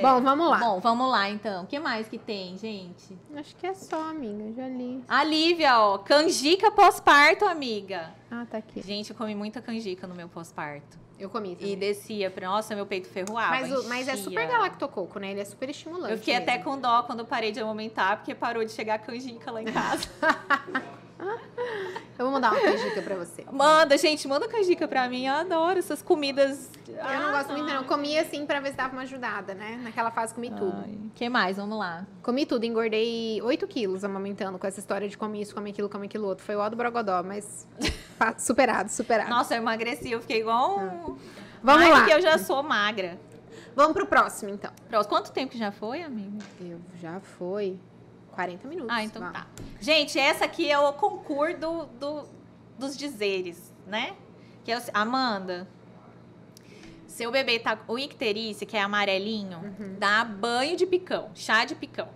Bom, 0.00 0.20
vamos 0.22 0.48
lá. 0.50 0.56
É. 0.56 0.60
Bom, 0.60 0.80
vamos 0.80 1.10
lá 1.10 1.30
então. 1.30 1.64
O 1.64 1.66
que 1.66 1.78
mais 1.78 2.08
que 2.08 2.18
tem, 2.18 2.56
gente? 2.56 3.16
Acho 3.36 3.54
que 3.56 3.66
é 3.66 3.74
só, 3.74 4.10
amiga. 4.10 4.52
Já 4.56 4.68
li. 4.68 5.04
A 5.08 5.24
Lívia, 5.24 5.78
ó, 5.78 5.98
canjica 5.98 6.70
pós-parto, 6.70 7.44
amiga. 7.44 8.12
Ah, 8.30 8.46
tá 8.50 8.58
aqui. 8.58 8.80
Gente, 8.82 9.10
eu 9.10 9.16
comi 9.16 9.34
muita 9.34 9.60
canjica 9.62 10.06
no 10.06 10.14
meu 10.14 10.28
pós-parto. 10.28 10.98
Eu 11.18 11.30
comi 11.30 11.52
E 11.52 11.56
também. 11.56 11.78
descia 11.78 12.28
pra. 12.30 12.48
Nossa, 12.48 12.74
meu 12.74 12.86
peito 12.86 13.08
ferroava. 13.08 13.50
Mas, 13.52 13.70
o- 13.72 13.88
mas 13.88 14.08
é 14.08 14.16
super 14.16 14.48
galactococo, 14.48 15.18
né? 15.20 15.30
Ele 15.30 15.40
é 15.40 15.44
super 15.44 15.70
estimulante. 15.70 16.12
Eu 16.12 16.18
fiquei 16.18 16.34
até 16.34 16.56
mesmo. 16.58 16.64
com 16.72 16.78
dó 16.80 17.04
quando 17.04 17.24
parei 17.24 17.52
de 17.52 17.60
amamentar, 17.60 18.16
porque 18.16 18.34
parou 18.34 18.64
de 18.64 18.72
chegar 18.72 18.98
canjica 18.98 19.50
lá 19.52 19.62
em 19.62 19.66
casa. 19.66 20.08
Eu 22.16 22.26
vou 22.26 22.32
mandar 22.32 22.52
uma 22.52 22.60
canjica 22.60 23.02
pra 23.02 23.16
você. 23.16 23.44
manda, 23.50 23.96
gente, 23.98 24.28
manda 24.28 24.46
canjica 24.48 24.86
pra 24.86 25.08
mim. 25.08 25.26
Eu 25.26 25.34
adoro 25.34 25.78
essas 25.78 26.00
comidas. 26.00 26.70
Eu 26.88 27.20
não 27.20 27.32
gosto 27.32 27.52
muito, 27.52 27.66
não. 27.66 27.74
Eu 27.76 27.84
Comi 27.84 28.16
assim 28.18 28.46
pra 28.46 28.60
ver 28.60 28.70
se 28.70 28.76
dava 28.76 28.92
uma 28.92 29.02
ajudada, 29.02 29.52
né? 29.52 29.80
Naquela 29.82 30.10
fase 30.12 30.32
comi 30.32 30.50
tudo. 30.50 30.78
O 30.78 31.10
que 31.14 31.28
mais? 31.28 31.56
Vamos 31.56 31.76
lá. 31.76 32.06
Comi 32.22 32.46
tudo, 32.46 32.64
engordei 32.64 33.42
8 33.42 33.66
quilos 33.66 34.04
amamentando 34.04 34.58
com 34.58 34.66
essa 34.66 34.78
história 34.78 35.08
de 35.08 35.18
comer 35.18 35.40
isso, 35.42 35.54
comer 35.54 35.70
aquilo, 35.70 35.88
comer 35.88 36.06
aquilo 36.06 36.26
outro. 36.26 36.44
Foi 36.44 36.54
o 36.54 36.68
do 36.70 36.76
Brogodó, 36.76 37.22
mas 37.24 37.66
superado, 38.38 38.90
superado. 38.90 39.30
Nossa, 39.30 39.54
eu 39.54 39.58
emagreci, 39.58 40.12
eu 40.12 40.20
fiquei 40.20 40.40
igual 40.40 40.78
um. 40.78 41.16
Vamos 41.62 41.82
Ai, 41.82 41.90
lá. 41.90 41.98
porque 41.98 42.14
eu 42.14 42.20
já 42.22 42.38
sou 42.38 42.62
magra. 42.62 43.18
Vamos 43.74 43.92
pro 43.92 44.06
próximo, 44.06 44.52
então. 44.52 44.70
Pronto, 44.88 45.08
quanto 45.08 45.32
tempo 45.32 45.50
que 45.50 45.58
já 45.58 45.72
foi, 45.72 46.02
amiga? 46.02 46.44
Eu 46.60 46.80
já 47.00 47.18
foi 47.18 47.76
40 48.34 48.68
minutos. 48.68 48.90
Ah, 48.94 49.02
então 49.02 49.22
vá. 49.22 49.30
tá. 49.32 49.46
Gente, 49.80 50.18
essa 50.18 50.44
aqui 50.44 50.70
é 50.70 50.78
o 50.78 50.92
concurso 50.94 51.56
do, 51.58 51.84
do- 51.86 52.28
dos 52.78 52.96
dizeres, 52.96 53.72
né? 53.86 54.14
Que 54.64 54.72
é 54.72 54.78
o, 54.78 54.82
Amanda, 54.92 55.68
seu 57.06 57.30
bebê 57.30 57.58
tá 57.58 57.76
com 57.76 57.98
icterícia, 57.98 58.66
que 58.66 58.76
é 58.76 58.80
amarelinho, 58.82 59.58
Uhum. 59.78 59.96
dá 59.98 60.24
banho 60.24 60.76
de 60.76 60.86
picão, 60.86 61.30
chá 61.34 61.64
de 61.64 61.74
picão. 61.74 62.08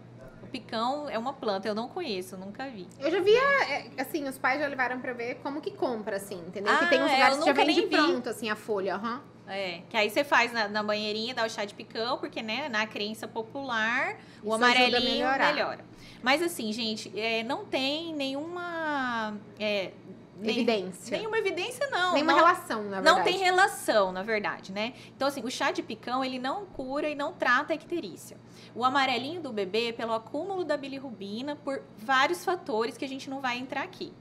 O 0.43 0.47
picão 0.47 1.09
é 1.11 1.19
uma 1.19 1.33
planta, 1.35 1.69
eu 1.69 1.75
não 1.75 1.89
conheço, 1.89 2.37
nunca 2.37 2.69
vi. 2.71 2.89
Eu 2.99 3.11
já 3.11 3.21
via, 3.21 3.65
é, 3.69 3.91
assim, 3.99 4.25
os 4.27 4.39
pais 4.39 4.59
já 4.61 4.67
levaram 4.67 4.99
pra 4.99 5.13
ver 5.13 5.37
como 5.37 5.61
que 5.61 5.71
compra, 5.71 6.17
assim, 6.17 6.37
entendeu? 6.47 6.77
que 6.79 6.85
Ah, 6.85 6.89
tem 6.89 7.03
uns 7.03 7.11
é, 7.11 7.15
lugares 7.15 7.39
que 7.39 7.45
já 7.45 7.53
vende 7.53 7.83
pronto, 7.83 8.29
assim, 8.31 8.49
a 8.51 8.57
folha, 8.57 8.95
aham. 8.97 9.21
É, 9.47 9.83
que 9.89 9.97
aí 9.97 10.11
você 10.11 10.25
faz 10.25 10.53
na, 10.53 10.69
na 10.69 10.83
banheirinha, 10.83 11.35
dá 11.35 11.45
o 11.45 11.49
chá 11.51 11.65
de 11.65 11.75
picão, 11.75 12.19
porque, 12.19 12.43
né, 12.43 12.69
na 12.69 12.87
crença 12.87 13.27
popular, 13.29 14.17
o 14.43 14.47
Isso 14.47 14.53
a 14.53 14.55
amarelinho 14.57 15.27
melhora. 15.29 15.85
Mas 16.23 16.43
assim, 16.43 16.73
gente, 16.73 17.13
é, 17.19 17.43
não 17.43 17.65
tem 17.65 18.15
nenhuma... 18.15 19.37
é, 19.59 19.93
nem- 20.41 20.57
Evidência. 20.57 21.17
Nenhuma 21.17 21.39
evidência, 21.39 21.89
não. 21.91 22.15
Nenhuma 22.15 22.33
não, 22.33 22.39
relação, 22.39 22.85
na 22.85 23.01
verdade. 23.01 23.17
Não 23.17 23.25
tem 23.25 23.39
relação, 23.39 24.13
na 24.13 24.23
verdade, 24.23 24.73
né? 24.73 24.95
Então, 25.17 25.29
assim, 25.29 25.43
o 25.45 25.51
chá 25.51 25.71
de 25.71 25.83
picão, 25.83 26.25
ele 26.25 26.39
não 26.39 26.65
cura 26.67 27.09
e 27.09 27.15
não 27.15 27.33
trata 27.33 27.73
a 27.73 27.77
icterícia. 27.77 28.37
O 28.75 28.85
amarelinho 28.85 29.41
do 29.41 29.53
bebê, 29.53 29.93
pelo 29.93 30.13
acúmulo 30.13 30.65
da 30.65 30.77
bilirrubina, 30.77 31.57
por 31.57 31.83
vários 31.97 32.45
fatores 32.45 32.97
que 32.97 33.05
a 33.05 33.09
gente 33.09 33.29
não 33.29 33.41
vai 33.41 33.59
entrar 33.59 33.83
aqui. 33.83 34.13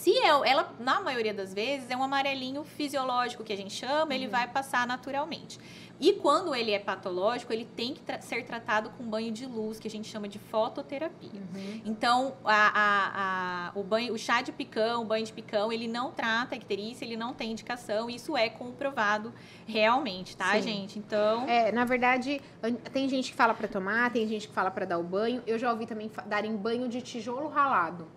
Se 0.00 0.10
é, 0.16 0.28
ela, 0.28 0.72
na 0.80 0.98
maioria 1.02 1.34
das 1.34 1.52
vezes, 1.52 1.90
é 1.90 1.96
um 1.96 2.02
amarelinho 2.02 2.64
fisiológico 2.64 3.44
que 3.44 3.52
a 3.52 3.56
gente 3.56 3.74
chama, 3.74 4.14
ele 4.14 4.26
vai 4.28 4.48
passar 4.48 4.86
naturalmente. 4.86 5.60
E 6.00 6.14
quando 6.14 6.54
ele 6.54 6.70
é 6.70 6.78
patológico, 6.78 7.52
ele 7.52 7.66
tem 7.66 7.92
que 7.92 8.00
tra- 8.00 8.18
ser 8.22 8.46
tratado 8.46 8.88
com 8.96 9.04
banho 9.04 9.30
de 9.30 9.44
luz, 9.44 9.78
que 9.78 9.86
a 9.86 9.90
gente 9.90 10.08
chama 10.08 10.26
de 10.26 10.38
fototerapia. 10.38 11.28
Uhum. 11.34 11.82
Então, 11.84 12.34
a- 12.42 12.72
a- 12.74 13.10
a- 13.68 13.78
o, 13.78 13.82
banho, 13.82 14.14
o 14.14 14.18
chá 14.18 14.40
de 14.40 14.50
picão, 14.52 15.02
o 15.02 15.04
banho 15.04 15.26
de 15.26 15.32
picão, 15.34 15.70
ele 15.70 15.86
não 15.86 16.10
trata 16.10 16.54
a 16.54 16.56
icterícia, 16.56 17.04
ele 17.04 17.18
não 17.18 17.34
tem 17.34 17.50
indicação, 17.52 18.08
isso 18.08 18.34
é 18.34 18.48
comprovado 18.48 19.34
realmente, 19.66 20.34
tá, 20.34 20.54
Sim. 20.54 20.62
gente? 20.62 20.98
Então, 20.98 21.46
É, 21.46 21.70
na 21.70 21.84
verdade, 21.84 22.40
tem 22.90 23.06
gente 23.06 23.32
que 23.32 23.36
fala 23.36 23.52
pra 23.52 23.68
tomar, 23.68 24.10
tem 24.10 24.26
gente 24.26 24.48
que 24.48 24.54
fala 24.54 24.70
pra 24.70 24.86
dar 24.86 24.96
o 24.98 25.02
banho. 25.04 25.42
Eu 25.46 25.58
já 25.58 25.70
ouvi 25.70 25.84
também 25.84 26.10
darem 26.24 26.56
banho 26.56 26.88
de 26.88 27.02
tijolo 27.02 27.48
ralado. 27.50 28.08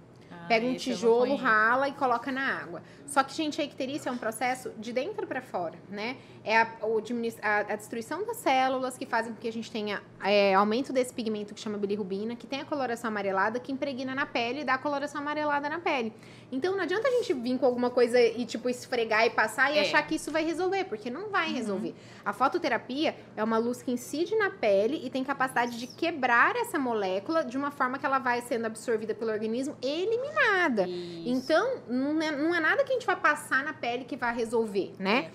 Pega 0.47 0.65
um 0.65 0.75
tijolo, 0.75 1.35
rala 1.35 1.87
e 1.87 1.93
coloca 1.93 2.31
na 2.31 2.59
água. 2.59 2.81
Só 3.05 3.23
que, 3.23 3.33
gente, 3.33 3.61
a 3.61 3.63
icterícia 3.63 4.09
é 4.09 4.11
um 4.11 4.17
processo 4.17 4.71
de 4.77 4.91
dentro 4.91 5.25
para 5.27 5.41
fora, 5.41 5.77
né? 5.89 6.17
É 6.45 6.57
a, 6.61 6.67
o 6.81 7.01
a- 7.41 7.57
a 7.71 7.75
destruição 7.77 8.25
das 8.25 8.35
células 8.37 8.97
que 8.97 9.05
fazem 9.05 9.33
com 9.33 9.39
que 9.39 9.47
a 9.47 9.51
gente 9.53 9.71
tenha 9.71 10.01
é, 10.21 10.53
aumento 10.53 10.91
desse 10.91 11.13
pigmento 11.13 11.53
que 11.53 11.59
chama 11.61 11.77
bilirrubina, 11.77 12.35
que 12.35 12.45
tem 12.45 12.59
a 12.59 12.65
coloração 12.65 13.07
amarelada, 13.09 13.59
que 13.61 13.71
impregna 13.71 14.13
na 14.13 14.25
pele 14.25 14.61
e 14.61 14.63
dá 14.65 14.73
a 14.73 14.77
coloração 14.77 15.21
amarelada 15.21 15.69
na 15.69 15.79
pele. 15.79 16.11
Então, 16.51 16.75
não 16.75 16.83
adianta 16.83 17.07
a 17.07 17.11
gente 17.11 17.33
vir 17.33 17.57
com 17.57 17.65
alguma 17.65 17.89
coisa 17.89 18.19
e, 18.21 18.45
tipo, 18.45 18.69
esfregar 18.69 19.25
e 19.25 19.29
passar 19.29 19.73
e 19.73 19.77
É. 19.77 19.81
achar 19.81 20.05
que 20.05 20.15
isso 20.15 20.31
vai 20.31 20.43
resolver, 20.43 20.83
porque 20.83 21.09
não 21.09 21.29
vai 21.29 21.47
Uhum. 21.47 21.55
resolver. 21.55 21.95
A 22.25 22.33
fototerapia 22.33 23.15
é 23.37 23.43
uma 23.43 23.57
luz 23.57 23.81
que 23.81 23.91
incide 23.91 24.35
na 24.35 24.49
pele 24.49 25.01
e 25.03 25.09
tem 25.09 25.23
capacidade 25.23 25.79
de 25.79 25.87
quebrar 25.87 26.55
essa 26.57 26.77
molécula 26.77 27.43
de 27.45 27.57
uma 27.57 27.71
forma 27.71 27.97
que 27.97 28.05
ela 28.05 28.19
vai 28.19 28.41
sendo 28.41 28.65
absorvida 28.65 29.15
pelo 29.15 29.31
organismo 29.31 29.75
e 29.81 29.87
eliminada. 30.03 30.87
Isso. 30.87 31.23
Então, 31.29 31.77
não 31.87 32.21
é, 32.21 32.31
não 32.31 32.53
é 32.53 32.59
nada 32.59 32.83
que 32.83 32.91
a 32.91 32.93
gente 32.93 33.05
vai 33.05 33.15
passar 33.15 33.63
na 33.63 33.73
pele 33.73 34.03
que 34.03 34.17
vai 34.17 34.35
resolver, 34.35 34.93
né? 34.99 35.31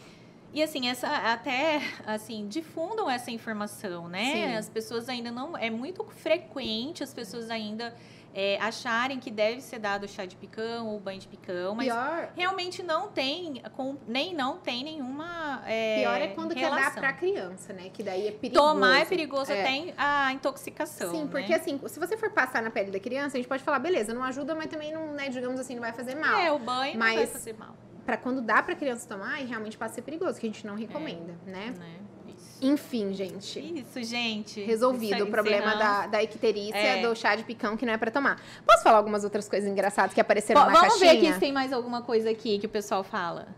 E 0.52 0.62
assim, 0.62 0.88
essa 0.88 1.08
até 1.08 1.80
assim, 2.06 2.48
difundam 2.48 3.10
essa 3.10 3.30
informação, 3.30 4.08
né? 4.08 4.32
Sim. 4.32 4.54
As 4.56 4.68
pessoas 4.68 5.08
ainda 5.08 5.30
não. 5.30 5.56
É 5.56 5.68
muito 5.70 6.02
frequente 6.04 7.02
as 7.04 7.12
pessoas 7.12 7.50
ainda 7.50 7.94
é, 8.34 8.58
acharem 8.60 9.18
que 9.18 9.30
deve 9.30 9.60
ser 9.60 9.78
dado 9.78 10.06
chá 10.08 10.24
de 10.24 10.36
picão 10.36 10.86
ou 10.88 10.98
banho 11.00 11.18
de 11.20 11.28
picão, 11.28 11.74
mas 11.74 11.86
Pior, 11.86 12.32
realmente 12.36 12.82
não 12.82 13.08
tem, 13.08 13.60
com, 13.76 13.96
nem 14.06 14.34
não 14.34 14.58
tem 14.58 14.84
nenhuma. 14.84 15.62
É, 15.66 16.00
pior 16.00 16.20
é 16.20 16.28
quando 16.28 16.54
quer 16.54 16.70
dar 16.70 16.76
relação. 16.76 17.00
pra 17.02 17.12
criança, 17.12 17.72
né? 17.72 17.90
Que 17.92 18.02
daí 18.02 18.28
é 18.28 18.32
perigoso. 18.32 18.68
Tomar 18.68 19.00
é 19.00 19.04
perigoso 19.04 19.52
É. 19.52 19.92
a 19.98 20.32
intoxicação. 20.32 21.10
Sim, 21.10 21.24
né? 21.24 21.28
porque 21.30 21.52
assim, 21.52 21.78
se 21.88 21.98
você 22.00 22.16
for 22.16 22.30
passar 22.30 22.62
na 22.62 22.70
pele 22.70 22.90
da 22.90 23.00
criança, 23.00 23.36
a 23.36 23.40
gente 23.40 23.48
pode 23.48 23.62
falar, 23.62 23.80
beleza, 23.80 24.14
não 24.14 24.22
ajuda, 24.24 24.54
mas 24.54 24.66
também 24.68 24.92
não, 24.92 25.12
né, 25.12 25.28
digamos 25.28 25.58
assim, 25.60 25.74
não 25.74 25.82
vai 25.82 25.92
fazer 25.92 26.14
mal. 26.14 26.38
É, 26.40 26.50
o 26.50 26.58
banho 26.58 26.94
não 26.98 27.06
vai 27.06 27.16
Mas- 27.16 27.30
fazer 27.32 27.54
mal. 27.58 27.74
Pra 28.08 28.16
quando 28.16 28.40
dá 28.40 28.62
pra 28.62 28.74
criança 28.74 29.06
tomar, 29.06 29.38
e 29.42 29.44
realmente 29.44 29.76
pode 29.76 29.92
ser 29.92 30.00
perigoso, 30.00 30.40
que 30.40 30.46
a 30.46 30.48
gente 30.48 30.66
não 30.66 30.74
recomenda, 30.74 31.34
né? 31.44 31.74
Né? 31.78 31.98
Isso. 32.34 32.58
Enfim, 32.62 33.12
gente. 33.12 33.60
Isso, 33.80 34.02
gente. 34.02 34.62
Resolvido 34.62 35.16
Isso- 35.16 35.24
o 35.26 35.30
problema 35.30 35.76
da, 35.76 36.06
da 36.06 36.22
icterícia, 36.22 36.74
É. 36.78 37.02
do 37.02 37.14
chá 37.14 37.36
de 37.36 37.44
picão 37.44 37.76
que 37.76 37.84
não 37.84 37.92
é 37.92 37.98
pra 37.98 38.10
tomar. 38.10 38.40
Posso 38.66 38.82
falar 38.82 38.96
algumas 38.96 39.24
outras 39.24 39.46
coisas 39.46 39.68
engraçadas 39.68 40.14
que 40.14 40.20
apareceram 40.22 40.58
na 40.64 40.72
vamos 40.72 40.98
ver 40.98 41.04
caixinha? 41.08 41.12
aqui 41.28 41.34
se 41.34 41.38
tem 41.38 41.52
mais 41.52 41.70
alguma 41.70 42.00
coisa 42.00 42.30
aqui 42.30 42.58
que 42.58 42.64
o 42.64 42.68
pessoal 42.70 43.04
fala. 43.04 43.48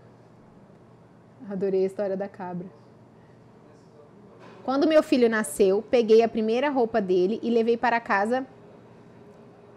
Adorei 1.49 1.85
a 1.85 1.87
história 1.87 2.17
da 2.17 2.27
cabra. 2.27 2.67
Quando 4.65 4.89
meu 4.89 5.01
filho 5.05 5.29
nasceu, 5.29 5.81
peguei 5.81 6.25
a 6.25 6.29
primeira 6.29 6.69
roupa 6.71 7.01
dele 7.01 7.39
e 7.41 7.51
levei 7.51 7.77
para 7.77 8.01
casa 8.01 8.45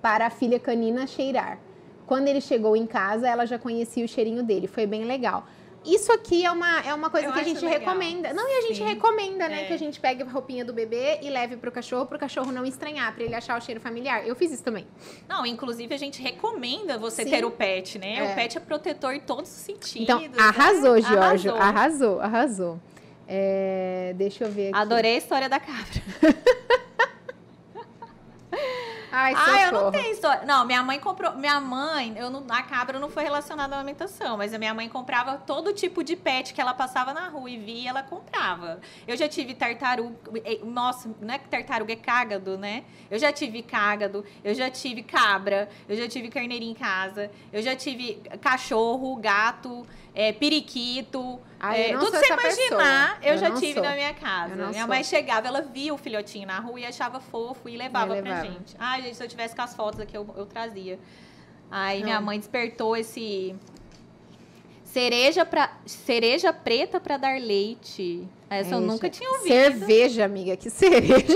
para 0.01 0.26
a 0.26 0.30
filha 0.32 0.59
canina 0.59 1.05
cheirar. 1.05 1.59
Quando 2.06 2.28
ele 2.28 2.41
chegou 2.41 2.76
em 2.76 2.86
casa, 2.86 3.28
ela 3.28 3.45
já 3.45 3.58
conhecia 3.58 4.04
o 4.04 4.08
cheirinho 4.08 4.43
dele. 4.43 4.68
Foi 4.68 4.86
bem 4.86 5.06
legal. 5.06 5.45
Isso 5.86 6.12
aqui 6.14 6.45
é 6.45 6.51
uma, 6.51 6.80
é 6.80 6.93
uma 6.93 7.10
coisa 7.10 7.28
Eu 7.28 7.34
que 7.34 7.39
a 7.39 7.43
gente 7.43 7.64
legal. 7.64 7.80
recomenda. 7.80 8.34
Não, 8.34 8.47
e 8.47 8.58
a 8.58 8.62
gente 8.62 8.78
Sim. 8.78 8.86
recomenda, 8.86 9.49
né? 9.49 9.64
É. 9.64 9.66
Que 9.66 9.74
a 9.74 9.78
gente 9.78 9.99
pegue 9.99 10.24
a 10.24 10.26
roupinha 10.26 10.64
do 10.64 10.72
bebê 10.72 11.20
e 11.22 11.30
leve 11.30 11.58
pro 11.58 11.72
cachorro, 11.72 12.06
pro 12.06 12.18
cachorro 12.18 12.51
não 12.54 12.66
estranhar, 12.66 13.14
pra 13.14 13.24
ele 13.24 13.36
achar 13.36 13.58
o 13.58 13.62
cheiro 13.62 13.82
familiar. 13.82 14.26
Eu 14.26 14.34
fiz 14.36 14.51
isso 14.51 14.64
também. 14.64 14.88
Não, 15.28 15.45
inclusive 15.45 15.93
a 15.93 15.97
gente 15.97 16.22
recomenda 16.22 16.97
você 16.97 17.24
Sim. 17.24 17.30
ter 17.30 17.43
o 17.43 17.51
pet, 17.51 17.99
né? 17.99 18.16
É. 18.20 18.32
O 18.32 18.36
pet 18.36 18.58
é 18.58 18.62
protetor 18.62 19.14
em 19.14 19.20
todos 19.20 19.49
os 19.49 19.58
sentidos. 19.58 20.01
Então, 20.01 20.22
né? 20.22 20.30
arrasou, 20.39 21.01
Giorgio. 21.01 21.54
Arrasou. 21.54 21.56
Arrasou, 21.56 22.22
arrasou. 22.22 22.80
É, 23.28 24.14
deixa 24.16 24.45
eu 24.45 24.51
ver 24.51 24.70
aqui. 24.70 24.78
Adorei 24.78 25.16
a 25.16 25.18
história 25.18 25.49
da 25.49 25.60
cabra. 25.60 26.01
Ai, 29.16 29.36
Ah, 29.38 29.61
eu 29.68 29.72
não 29.72 29.91
tenho 29.91 30.11
história. 30.11 30.43
Não, 30.43 30.66
minha 30.66 30.82
mãe 30.82 30.99
comprou. 30.99 31.36
Minha 31.36 31.61
mãe, 31.61 32.16
eu 32.18 32.32
não, 32.32 32.43
a 32.49 32.64
cabra 32.64 32.97
não 32.97 33.11
foi 33.11 33.22
relacionada 33.24 33.76
à 33.76 33.78
alimentação, 33.78 34.38
mas 34.38 34.55
a 34.55 34.57
minha 34.57 34.74
mãe 34.74 34.89
comprava 34.89 35.38
todo 35.38 35.72
tipo 35.72 36.03
de 36.03 36.16
pet 36.16 36.51
que 36.51 36.59
ela 36.59 36.74
passava 36.74 37.14
na 37.14 37.28
rua 37.28 37.47
e 37.47 37.57
via, 37.57 37.91
ela 37.91 38.01
comprava. 38.01 38.82
Eu 39.07 39.16
já 39.16 39.30
tive 39.30 39.53
tartaruga. 39.53 40.16
Nossa, 40.64 41.11
não 41.22 41.32
é 41.32 41.38
que 41.38 41.47
tartaruga 41.47 41.93
é 41.93 41.95
cágado, 41.95 42.57
né? 42.57 42.86
Eu 43.11 43.20
já 43.20 43.32
tive 43.32 43.61
cágado, 43.61 44.26
eu 44.43 44.55
já 44.55 44.72
tive 44.72 45.03
cabra, 45.03 45.70
eu 45.88 45.95
já 45.95 46.07
tive 46.07 46.30
carneirinho 46.30 46.72
em 46.72 46.76
casa, 46.76 47.30
eu 47.51 47.61
já 47.61 47.76
tive 47.76 48.16
cachorro, 48.41 49.16
gato, 49.18 49.86
eh, 50.16 50.34
periquito. 50.34 51.39
Eu 51.64 51.70
eh, 51.72 51.93
não 51.93 51.99
tudo 52.05 52.18
você 52.18 52.26
imaginar, 52.34 52.49
pessoa. 52.49 53.18
eu, 53.22 53.34
Eu 53.34 53.38
já 53.38 53.51
tive 53.51 53.74
sou. 53.76 53.84
na 53.84 53.93
minha 53.93 54.09
Eu 54.09 54.16
casa. 54.16 54.55
Minha 54.55 54.74
sou. 54.74 54.88
mãe 54.88 55.03
chegava, 55.03 55.47
ela 55.47 55.61
via 55.61 55.93
o 55.93 55.97
filhotinho 55.97 56.45
na 56.47 56.59
rua 56.59 56.80
e 56.80 56.86
achava 56.86 57.20
fofo 57.20 57.70
e 57.70 57.78
levava 57.78 58.07
pra 58.16 58.22
levava. 58.24 58.45
gente. 58.45 58.76
Ai, 58.78 59.01
gente, 59.03 59.16
se 59.16 59.24
eu 59.24 59.28
tivesse 59.28 59.55
com 59.55 59.61
as 59.61 59.74
fotos 59.76 59.99
aqui, 59.99 60.16
eu, 60.18 60.28
eu 60.36 60.45
trazia. 60.45 60.99
Aí 61.72 61.99
Não. 61.99 62.05
minha 62.05 62.22
mãe 62.22 62.38
despertou 62.38 62.97
esse. 62.97 63.55
Cereja, 64.84 65.43
pra, 65.45 65.72
cereja 65.88 66.53
preta 66.53 66.99
pra 66.99 67.18
dar 67.18 67.39
leite. 67.39 68.28
Essa 68.49 68.76
eu 68.76 68.78
É, 68.78 68.82
nunca 68.82 69.07
gente. 69.07 69.18
tinha 69.18 69.30
ouvido. 69.32 69.47
Cerveja, 69.47 70.26
amiga, 70.26 70.55
que 70.55 70.70
cereja. 70.72 71.36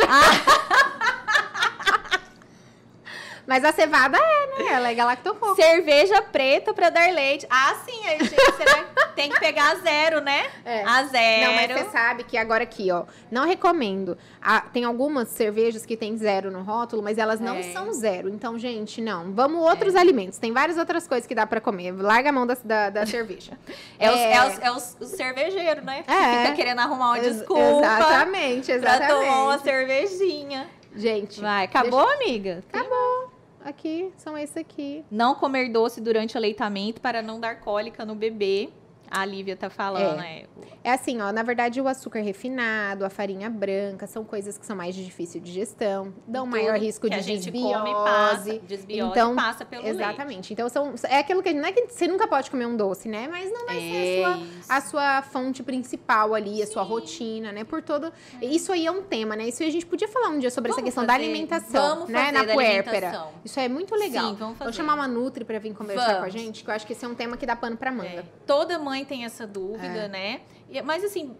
Mas 3.48 3.64
a 3.64 3.72
cevada 3.72 4.18
é? 4.18 4.47
Ela 4.70 4.90
é 4.92 4.94
galactofoco. 4.96 5.56
Cerveja 5.56 6.22
preta 6.22 6.74
pra 6.74 6.90
dar 6.90 7.12
leite. 7.14 7.46
Ah, 7.50 7.76
sim, 7.86 8.06
aí, 8.08 8.20
gente, 8.20 8.36
será 8.58 8.84
que 8.84 9.16
tem 9.16 9.30
que 9.30 9.40
pegar 9.40 9.72
a 9.72 9.76
zero, 9.76 10.22
né? 10.22 10.46
É. 10.66 10.84
A 10.84 11.04
zero. 11.06 11.46
Não, 11.48 11.54
mas 11.56 11.72
você 11.86 11.90
sabe 11.92 12.24
que 12.24 12.38
agora 12.38 12.64
aqui, 12.64 12.92
ó, 12.92 13.04
não 13.32 13.46
recomendo. 13.48 14.18
Ah, 14.42 14.62
tem 14.62 14.84
algumas 14.84 15.30
cervejas 15.30 15.86
que 15.86 15.96
tem 15.98 16.18
zero 16.18 16.50
no 16.52 16.62
rótulo, 16.64 17.02
mas 17.04 17.18
elas 17.18 17.40
não 17.40 17.56
É. 17.56 17.64
são 17.74 17.92
zero. 17.94 18.30
Então, 18.30 18.58
gente, 18.58 19.02
não. 19.02 19.32
Vamos 19.34 19.62
outros 19.62 19.96
alimentos. 19.96 20.38
Tem 20.38 20.52
várias 20.52 20.78
outras 20.78 21.08
coisas 21.08 21.28
que 21.28 21.36
dá 21.36 21.46
pra 21.46 21.60
comer. 21.62 21.92
Larga 21.94 22.30
a 22.30 22.34
mão 22.34 22.46
da, 22.48 22.58
da, 22.64 22.90
da 22.90 23.06
cerveja. 23.08 23.58
É, 24.00 24.10
os, 24.12 24.18
é 24.20 24.48
os- 24.48 24.60
é 24.60 24.72
os- 24.72 24.98
os 25.00 25.10
cervejeiros, 25.10 25.84
né? 25.84 26.04
Que 26.04 26.12
É. 26.12 26.42
fica 26.44 26.56
querendo 26.56 26.80
arrumar 26.80 27.12
uma 27.12 27.20
desculpa 27.20 27.62
Exatamente, 27.62 28.80
pra 28.80 29.00
tomar 29.08 29.44
uma 29.44 29.56
exatamente. 29.56 29.64
cervejinha. 29.64 30.68
Gente, 30.96 31.40
Vai, 31.42 31.66
acabou, 31.66 32.00
amiga? 32.14 32.64
Tem 32.72 32.82
acabou. 32.82 33.27
Aqui, 33.68 34.14
são 34.16 34.38
esses 34.38 34.56
aqui. 34.56 35.04
Não 35.12 35.36
comer 35.36 35.70
doce 35.70 36.00
durante 36.00 36.36
o 36.36 36.38
aleitamento 36.38 37.02
para 37.02 37.22
não 37.22 37.38
dar 37.38 37.60
cólica 37.60 38.06
no 38.06 38.16
bebê. 38.16 38.70
A 39.10 39.26
Lívia 39.26 39.56
tá 39.56 39.70
falando, 39.70 40.18
né? 40.18 40.44
É 40.84 40.92
assim, 40.92 41.22
ó, 41.22 41.32
na 41.32 41.44
verdade 41.44 41.80
o 41.82 41.88
açúcar 41.88 42.20
refinado, 42.22 43.06
a 43.06 43.10
farinha 43.10 43.50
branca, 43.50 44.06
são 44.08 44.24
coisas 44.24 44.58
que 44.58 44.66
são 44.66 44.76
mais 44.76 44.94
de 44.96 45.04
difícil 45.06 45.40
digestão, 45.42 46.14
dão 46.28 46.44
Tudo 46.46 46.52
maior 46.58 46.78
risco 46.78 47.10
de 47.10 47.22
desbiose. 47.22 47.74
come 47.74 47.94
passa, 47.94 48.60
desbiose 48.60 49.12
Então, 49.12 49.36
passa 49.36 49.66
pelo 49.66 49.84
leite. 49.84 49.96
Exatamente. 49.98 50.54
Então 50.54 50.70
são 50.70 50.94
é 51.10 51.20
aquilo 51.20 51.42
que 51.42 51.54
não 51.54 51.66
é 51.66 51.72
que 51.72 51.88
você 51.88 52.08
nunca 52.08 52.28
pode 52.28 52.50
comer 52.52 52.66
um 52.66 52.76
doce, 52.76 53.08
né? 53.08 53.28
Mas 53.30 53.52
não 53.52 53.66
vai 53.66 53.80
ser 53.80 54.24
a 54.24 54.32
sua, 54.36 54.76
a 54.78 54.82
sua 54.82 55.22
fonte 55.24 55.64
principal 55.64 56.34
ali, 56.34 56.62
a 56.62 56.68
sua 56.68 56.84
Sim. 56.84 56.90
rotina, 56.90 57.52
né? 57.52 57.64
Por 57.64 57.82
todo. 57.82 58.12
Isso 58.42 58.72
aí 58.72 58.86
é 58.86 58.92
um 58.92 59.02
tema, 59.04 59.36
né? 59.36 59.48
Isso 59.48 59.64
aí 59.64 59.70
a 59.70 59.72
gente 59.72 59.86
podia 59.86 60.08
falar 60.08 60.30
um 60.30 60.40
dia 60.40 60.52
sobre 60.52 60.72
essa 60.72 60.78
Vamos 60.82 60.88
questão 60.88 61.06
da 61.06 61.14
fazer- 61.14 61.26
alimentação, 61.26 61.90
vamos 61.96 62.10
né? 62.10 62.20
fazer 62.20 62.32
Na 62.32 62.44
da 62.44 62.54
puérpera. 62.54 62.98
alimentação. 63.08 63.32
Isso 63.44 63.60
é 63.60 63.68
muito 63.68 63.96
legal. 63.96 64.30
Sim, 64.30 64.36
vamos 64.36 64.58
Vou 64.58 64.66
fazer. 64.68 64.74
chamar 64.78 64.96
uma 64.96 65.08
Nutri 65.08 65.44
pra 65.46 65.60
vir 65.60 65.74
conversar 65.74 66.06
com 66.06 66.12
a 66.12 66.20
Vamos. 66.20 66.34
gente, 66.34 66.64
que 66.64 66.70
eu 66.70 66.74
acho 66.74 66.86
que 66.86 66.94
esse 66.94 67.04
é 67.06 67.08
um 67.08 67.16
tema 67.16 67.38
que 67.38 67.46
dá 67.46 67.56
pano 67.56 67.78
pra 67.78 67.92
manga. 67.92 68.08
É, 68.08 68.24
Toda 68.46 68.78
mãe 68.80 68.97
tem 69.06 69.26
essa 69.26 69.46
dúvida, 69.48 70.06
É. 70.06 70.08
né? 70.08 70.42
Mas 70.84 71.04
assim, 71.04 71.36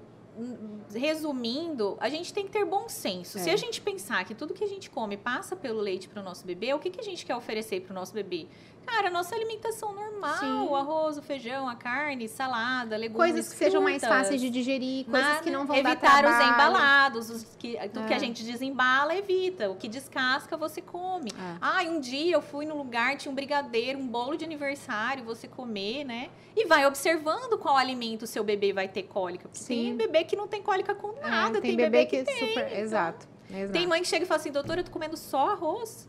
resumindo, 0.94 1.98
a 2.00 2.10
gente 2.10 2.34
tem 2.34 2.46
que 2.46 2.52
ter 2.52 2.66
bom 2.66 2.88
senso. 2.90 3.40
Se 3.40 3.50
É. 3.50 3.54
a 3.54 3.58
gente 3.58 3.82
pensar 3.82 4.24
que 4.26 4.34
tudo 4.36 4.54
que 4.54 4.64
a 4.64 4.68
gente 4.68 4.90
come 4.90 5.18
passa 5.18 5.56
pelo 5.56 5.80
leite 5.80 6.08
para 6.08 6.22
o 6.22 6.24
nosso 6.24 6.46
bebê, 6.46 6.74
o 6.74 6.80
que, 6.80 6.90
que 6.90 7.00
a 7.00 7.04
gente 7.04 7.26
quer 7.26 7.36
oferecer 7.36 7.82
para 7.82 7.92
o 7.92 7.96
nosso 7.96 8.14
bebê? 8.14 8.48
Cara, 8.88 9.10
a 9.10 9.12
nossa 9.12 9.36
alimentação 9.36 9.94
normal, 9.94 10.38
Sim. 10.38 10.60
o 10.70 10.74
arroz, 10.76 11.18
o 11.18 11.22
feijão, 11.22 11.68
a 11.68 11.76
carne, 11.76 12.28
salada, 12.30 12.96
legumes, 12.96 13.18
Coisas 13.34 13.52
que 13.52 13.58
sejam 13.60 13.82
mais 13.82 14.02
frutas. 14.02 14.18
fáceis 14.18 14.40
de 14.40 14.50
digerir, 14.50 15.06
coisas 15.06 15.28
Nada- 15.28 15.44
que 15.44 15.52
não 15.52 15.66
vão 15.68 15.76
evitar 15.76 16.22
dar 16.22 16.30
os 16.32 16.38
trabalho. 16.38 16.54
embalados, 16.54 17.30
os 17.30 17.44
que, 17.60 17.78
tudo 17.90 18.08
que 18.08 18.14
É. 18.14 18.16
a 18.16 18.20
gente 18.20 18.44
desembala, 18.44 19.14
evita. 19.14 19.70
O 19.70 19.76
que 19.76 19.90
descasca, 19.90 20.56
você 20.56 20.82
come. 20.82 21.32
É. 21.32 21.58
Ah, 21.60 21.84
um 21.84 22.00
dia 22.00 22.34
eu 22.34 22.42
fui 22.42 22.66
no 22.66 22.78
lugar, 22.78 23.18
tinha 23.18 23.30
um 23.32 23.36
brigadeiro, 23.36 24.00
um 24.00 24.08
bolo 24.08 24.38
de 24.38 24.46
aniversário, 24.46 25.24
você 25.26 25.48
comer, 25.50 26.06
né? 26.06 26.30
E 26.56 26.66
vai 26.66 26.86
observando 26.86 27.58
qual 27.60 27.76
alimento 27.76 28.24
o 28.24 28.28
seu 28.28 28.44
bebê 28.44 28.72
vai 28.72 28.88
ter 28.88 29.04
cólica. 29.04 29.50
Porque 29.50 29.64
Sim. 29.64 29.84
tem 29.84 29.98
bebê 29.98 30.24
que 30.24 30.36
não 30.38 30.48
tem 30.48 30.62
cólica 30.64 30.96
com 30.96 31.10
É, 31.22 31.30
nada, 31.30 31.60
tem, 31.62 31.72
tem, 31.72 31.78
bebê, 31.78 32.06
que, 32.06 32.24
tem. 32.24 32.48
super. 32.48 32.66
então. 32.68 32.78
Exato. 32.80 33.28
exato. 33.50 33.74
Tem 33.74 33.86
mãe 33.86 34.02
que 34.02 34.08
chega 34.08 34.24
e 34.24 34.28
fala 34.28 34.40
assim, 34.40 34.52
doutora, 34.52 34.80
eu 34.80 34.86
tô 34.86 34.92
comendo 34.92 35.18
só 35.18 35.50
arroz. 35.52 36.08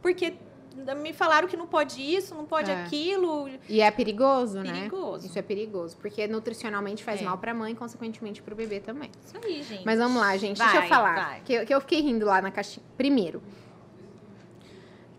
Porque 0.00 0.34
me 0.96 1.12
falaram 1.12 1.46
que 1.48 1.56
não 1.56 1.66
pode 1.66 2.00
isso, 2.00 2.34
não 2.34 2.44
pode 2.46 2.70
É. 2.70 2.82
aquilo. 2.84 3.48
E 3.68 3.80
é 3.80 3.90
perigoso, 3.90 4.60
né? 4.62 4.72
Perigoso. 4.72 5.26
Isso 5.26 5.38
é 5.38 5.42
perigoso, 5.42 5.96
porque 5.98 6.26
nutricionalmente 6.26 7.02
faz 7.04 7.20
É. 7.20 7.24
mal 7.24 7.36
pra 7.38 7.52
mãe, 7.54 7.74
consequentemente 7.74 8.40
pro 8.42 8.54
bebê 8.54 8.80
também. 8.80 9.10
Isso 9.24 9.36
aí, 9.44 9.62
gente. 9.62 9.84
Mas 9.84 9.98
vamos 9.98 10.20
lá, 10.20 10.36
gente. 10.36 10.58
Deixa 10.58 10.74
eu 10.76 10.80
Vai, 10.80 10.88
falar. 10.88 11.14
vai. 11.14 11.40
Que, 11.44 11.52
eu- 11.52 11.66
que 11.66 11.74
eu 11.74 11.80
fiquei 11.80 12.00
rindo 12.00 12.24
lá 12.26 12.40
na 12.40 12.50
caixinha. 12.50 12.84
Primeiro, 12.96 13.42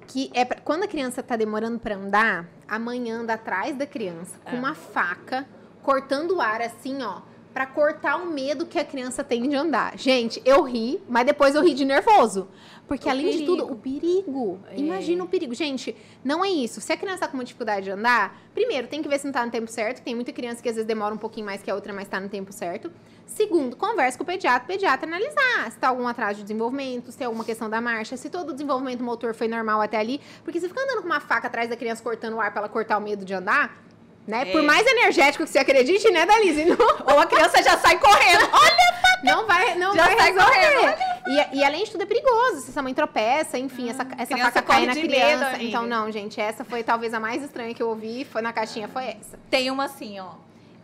que 0.07 0.29
é 0.33 0.43
pra- 0.43 0.59
quando 0.61 0.83
a 0.83 0.87
criança 0.87 1.23
tá 1.23 1.35
demorando 1.35 1.79
pra 1.79 1.95
andar, 1.95 2.47
a 2.67 2.77
mãe 2.79 3.09
anda 3.11 3.33
atrás 3.33 3.75
da 3.75 3.85
criança 3.85 4.37
com 4.43 4.55
É. 4.55 4.59
uma 4.59 4.75
faca, 4.75 5.47
cortando 5.81 6.37
o 6.37 6.41
ar 6.41 6.61
assim, 6.61 7.01
ó. 7.01 7.21
Pra 7.53 7.65
cortar 7.65 8.15
o 8.15 8.27
medo 8.27 8.65
que 8.65 8.79
a 8.79 8.85
criança 8.85 9.23
tem 9.25 9.47
de 9.47 9.55
andar. 9.55 9.97
Gente, 9.97 10.41
eu 10.45 10.61
ri, 10.63 11.01
mas 11.09 11.25
depois 11.25 11.53
eu 11.53 11.61
ri 11.61 11.73
de 11.73 11.83
nervoso. 11.83 12.47
Porque 12.87 13.07
O 13.07 13.11
além 13.11 13.25
de 13.25 13.31
perigo. 13.39 13.55
tudo, 13.57 13.71
o 13.71 13.75
perigo. 13.75 14.59
É. 14.69 14.77
Imagina 14.77 15.23
o 15.23 15.27
perigo. 15.27 15.53
Gente, 15.53 15.95
não 16.23 16.43
é 16.43 16.49
isso. 16.49 16.79
Se 16.81 16.91
a 16.91 16.97
criança 16.97 17.19
tá 17.19 17.27
com 17.27 17.35
uma 17.35 17.43
dificuldade 17.43 17.85
de 17.85 17.91
andar, 17.91 18.37
primeiro, 18.53 18.87
tem 18.87 19.01
que 19.01 19.07
ver 19.07 19.19
se 19.19 19.25
não 19.25 19.33
tá 19.33 19.45
no 19.45 19.51
tempo 19.51 19.69
certo. 19.69 20.01
Tem 20.01 20.15
muita 20.15 20.31
criança 20.31 20.61
que 20.61 20.69
às 20.69 20.75
vezes 20.75 20.87
demora 20.87 21.13
um 21.13 21.17
pouquinho 21.17 21.45
mais 21.45 21.61
que 21.61 21.69
a 21.69 21.75
outra, 21.75 21.93
mas 21.93 22.07
tá 22.07 22.19
no 22.19 22.29
tempo 22.29 22.51
certo. 22.53 22.91
Segundo, 23.25 23.75
converse 23.77 24.17
com 24.17 24.23
o 24.23 24.27
pediatra, 24.27 24.63
o 24.63 24.67
pediatra 24.67 25.07
analisar 25.07 25.71
se 25.71 25.77
tá 25.77 25.87
algum 25.87 26.05
atraso 26.07 26.39
de 26.39 26.43
desenvolvimento, 26.43 27.11
se 27.11 27.17
tem 27.17 27.25
alguma 27.27 27.45
questão 27.45 27.69
da 27.69 27.79
marcha, 27.79 28.17
se 28.17 28.29
todo 28.29 28.49
o 28.49 28.53
desenvolvimento 28.53 29.01
motor 29.03 29.33
foi 29.33 29.47
normal 29.47 29.79
até 29.81 29.97
ali. 29.97 30.19
Porque 30.43 30.59
se 30.59 30.67
fica 30.67 30.81
andando 30.81 31.01
com 31.01 31.05
uma 31.07 31.21
faca 31.21 31.47
atrás 31.47 31.69
da 31.69 31.77
criança 31.77 32.03
cortando 32.03 32.33
o 32.35 32.41
ar 32.41 32.51
pra 32.51 32.59
ela 32.61 32.69
cortar 32.69 32.97
o 32.97 33.01
medo 33.01 33.23
de 33.23 33.33
andar, 33.33 33.81
né? 34.27 34.43
É. 34.43 34.45
Por 34.45 34.61
mais 34.63 34.85
energético 34.85 35.43
que 35.43 35.49
você 35.49 35.59
acredite, 35.59 36.09
né, 36.11 36.25
Dalise? 36.25 36.65
Não, 36.65 36.77
Ou 37.13 37.19
a 37.19 37.25
criança 37.25 37.61
já 37.61 37.77
sai 37.77 37.97
correndo. 37.99 38.49
não 39.23 39.45
vai, 39.45 39.75
não 39.75 39.95
Já 39.95 40.05
vai 40.05 40.17
sai 40.17 40.31
resolver. 40.31 40.97
E, 41.27 41.57
e 41.57 41.63
além 41.63 41.83
de 41.83 41.91
tudo 41.91 42.03
é 42.03 42.05
perigoso. 42.05 42.61
Se 42.61 42.71
essa 42.71 42.81
mãe 42.81 42.93
tropeça, 42.93 43.57
enfim, 43.57 43.89
essa, 43.89 44.05
essa 44.17 44.33
criança 44.33 44.51
faca 44.51 44.61
cai 44.61 44.75
corre 44.77 44.87
na 44.87 44.93
de 44.93 45.01
medo, 45.01 45.13
criança. 45.13 45.47
amiga. 45.47 45.63
então, 45.63 45.85
não, 45.85 46.11
gente, 46.11 46.39
essa 46.41 46.63
foi 46.63 46.83
talvez 46.83 47.13
a 47.13 47.19
mais 47.19 47.43
estranha 47.43 47.73
que 47.73 47.81
eu 47.81 47.89
ouvi. 47.89 48.25
Foi 48.25 48.41
na 48.41 48.51
caixinha, 48.51 48.87
foi 48.87 49.05
essa. 49.05 49.39
Tem 49.49 49.69
uma 49.69 49.85
assim, 49.85 50.19
ó. 50.19 50.31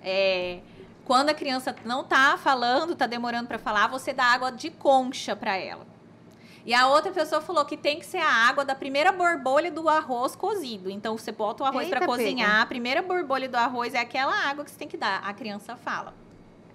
É, 0.04 0.60
quando 1.06 1.30
a 1.30 1.34
criança 1.34 1.76
não 1.84 2.04
tá 2.04 2.38
falando, 2.38 2.96
tá 2.96 3.08
demorando 3.08 3.48
pra 3.48 3.58
falar, 3.58 3.88
você 3.88 4.14
dá 4.14 4.26
água 4.26 4.52
de 4.52 4.70
concha 4.70 5.36
pra 5.36 5.58
ela. 5.58 5.86
E 6.68 6.74
a 6.74 6.86
outra 6.90 7.14
pessoa 7.14 7.40
falou 7.40 7.64
que 7.64 7.78
tem 7.78 7.98
que 7.98 8.06
ser 8.06 8.18
a 8.18 8.30
água 8.30 8.66
da 8.66 8.76
primeira 8.76 9.10
borbolha 9.14 9.72
do 9.72 9.88
arroz 9.88 10.36
cozido. 10.36 10.90
Então 10.90 11.18
você 11.18 11.32
bota 11.32 11.64
o 11.64 11.66
arroz 11.66 11.88
pra 11.88 12.02
Eita, 12.02 12.06
cozinhar, 12.06 12.62
a 12.62 12.66
primeira 12.66 13.02
borbolha 13.02 13.48
do 13.48 13.56
arroz 13.56 13.94
é 13.94 14.00
aquela 14.00 14.36
água 14.50 14.66
que 14.66 14.72
você 14.72 14.78
tem 14.78 14.86
que 14.88 14.98
dar. 14.98 15.22
A 15.24 15.34
criança 15.34 15.78
fala. 15.78 16.14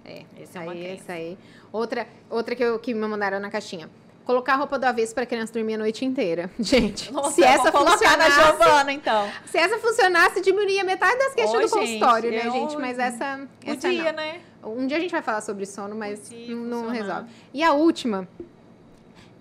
É, 0.03 0.23
essa 0.41 0.57
é 0.57 0.61
uma 0.63 0.71
aí, 0.71 0.79
crença. 0.79 0.95
isso 1.03 1.11
aí. 1.11 1.37
Outra, 1.71 2.07
outra 2.27 2.55
que, 2.55 2.63
eu, 2.63 2.79
que 2.79 2.91
me 2.91 3.07
mandaram 3.07 3.39
na 3.39 3.51
caixinha. 3.51 3.87
Colocar 4.25 4.53
a 4.53 4.55
roupa 4.55 4.79
do 4.79 4.85
avesso 4.85 5.13
pra 5.13 5.27
criança 5.27 5.53
dormir 5.53 5.75
a 5.75 5.77
noite 5.77 6.03
inteira. 6.03 6.49
Gente, 6.59 7.13
Nossa, 7.13 7.29
se 7.31 7.43
essa 7.43 7.71
funcionasse, 7.71 8.41
Giovana, 8.41 8.91
então. 8.91 9.29
se 9.45 9.59
essa 9.59 9.77
funcionasse, 9.77 10.41
diminuía 10.41 10.83
metade 10.83 11.19
das 11.19 11.35
queixas 11.35 11.53
Ô, 11.53 11.59
do 11.59 11.67
gente, 11.67 11.71
consultório, 11.99 12.31
né, 12.31 12.49
gente? 12.49 12.77
Mas 12.77 12.97
essa, 12.97 13.47
essa 13.63 13.87
Podia, 13.87 14.05
não. 14.05 14.13
né? 14.13 14.41
Um 14.63 14.87
dia 14.87 14.97
a 14.97 14.99
gente 14.99 15.11
vai 15.11 15.21
falar 15.21 15.41
sobre 15.41 15.67
sono, 15.67 15.95
mas 15.95 16.31
não 16.31 16.85
funcionar. 16.85 16.91
resolve. 16.93 17.29
E 17.53 17.61
a 17.61 17.73
última, 17.73 18.27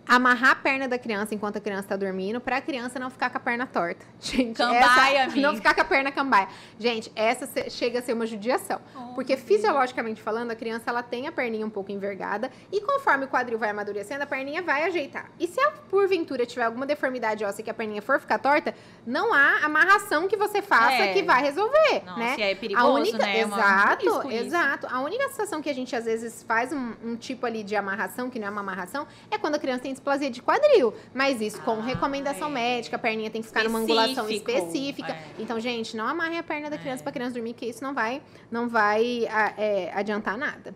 amarrar 0.07 0.50
a 0.50 0.55
perna 0.57 0.88
da 0.88 0.98
criança 0.98 1.34
enquanto 1.34 1.57
a 1.59 1.61
criança 1.61 1.88
tá 1.88 1.96
dormindo, 1.96 2.40
pra 2.40 2.61
criança 2.61 2.98
não 2.98 3.09
ficar 3.11 3.30
com 3.30 3.36
a 3.36 3.40
perna 3.40 3.66
torta. 3.66 4.05
Gente, 4.20 4.57
Cambaia, 4.57 5.18
essa, 5.22 5.32
amiga. 5.32 5.40
não 5.48 5.55
ficar 5.57 5.74
com 5.74 5.80
a 5.80 5.84
perna 5.84 6.11
cambaia. 6.12 6.48
Gente, 6.78 7.11
essa 7.14 7.48
chega 7.70 8.00
a 8.00 8.03
ser 8.03 8.12
uma 8.12 8.26
judiação. 8.26 8.80
Porque 9.14 9.36
fisiologicamente 9.36 10.20
falando, 10.22 10.50
a 10.50 10.57
criança 10.57 10.84
ela 10.88 11.03
tem 11.03 11.26
a 11.28 11.32
perninha 11.32 11.66
um 11.66 11.70
pouco 11.70 11.92
envergada 11.92 12.50
e 12.72 12.80
conforme 12.80 13.26
o 13.26 13.28
quadril 13.28 13.59
vai 13.59 13.70
amadurecendo, 13.70 14.22
a 14.22 14.26
perninha 14.26 14.62
vai 14.62 14.84
ajeitar. 14.84 15.30
E 15.38 15.46
se 15.46 15.61
ela 15.61 15.72
porventura 15.90 16.46
tiver 16.46 16.64
alguma 16.64 16.86
deformidade 16.86 17.44
óssea 17.44 17.62
que 17.62 17.70
a 17.70 17.74
perninha 17.74 18.00
for 18.03 18.18
ficar 18.18 18.38
torta, 18.38 18.74
não 19.07 19.32
há 19.34 19.64
amarração 19.64 20.26
que 20.26 20.36
você 20.36 20.62
faça 20.62 20.92
É. 20.94 21.12
que 21.12 21.22
vai 21.22 21.42
resolver, 21.42 22.03
Nossa, 22.07 22.18
né? 22.18 22.36
é 22.38 22.55
perigoso, 22.55 22.86
a 22.86 22.90
única, 22.90 23.18
né? 23.18 23.40
É 23.40 23.44
uma- 23.46 23.57
exato, 23.59 24.07
isso. 24.07 24.30
exato. 24.30 24.86
A 24.90 25.00
única 25.00 25.28
situação 25.28 25.61
que 25.61 25.68
a 25.68 25.74
gente 25.74 25.94
às 25.94 26.07
vezes 26.07 26.42
faz 26.42 26.72
um, 26.72 26.94
um 27.05 27.16
tipo 27.16 27.44
ali 27.46 27.62
de 27.62 27.76
amarração, 27.76 28.30
que 28.30 28.38
não 28.38 28.46
é 28.48 28.50
uma 28.50 28.61
amarração, 28.62 29.07
é 29.30 29.36
quando 29.36 29.57
a 29.57 29.59
criança 29.59 29.82
tem 29.82 29.91
displasia 29.93 30.30
de 30.30 30.43
quadril. 30.43 30.93
Mas 31.14 31.40
isso 31.40 31.61
com 31.62 31.72
Ah, 31.72 31.82
recomendação 31.82 32.49
é. 32.49 32.53
médica, 32.53 32.97
a 32.97 32.99
perninha 32.99 33.30
tem 33.30 33.40
que 33.43 33.49
ficar 33.49 33.64
numa 33.64 33.78
angulação 33.78 34.28
Específico, 34.28 34.51
específica. 34.51 35.12
é. 35.12 35.22
Então, 35.38 35.61
gente, 35.61 35.97
não 35.97 36.07
amarrem 36.07 36.38
a 36.38 36.43
perna 36.43 36.68
da 36.70 36.78
criança 36.78 37.03
É. 37.03 37.05
pra 37.05 37.12
criança 37.12 37.34
dormir, 37.34 37.55
que 37.55 37.66
isso 37.66 37.82
não 37.84 37.95
vai, 37.95 38.20
não 38.51 38.68
vai 38.68 39.24
é, 39.57 39.90
adiantar 39.95 40.36
nada. 40.36 40.74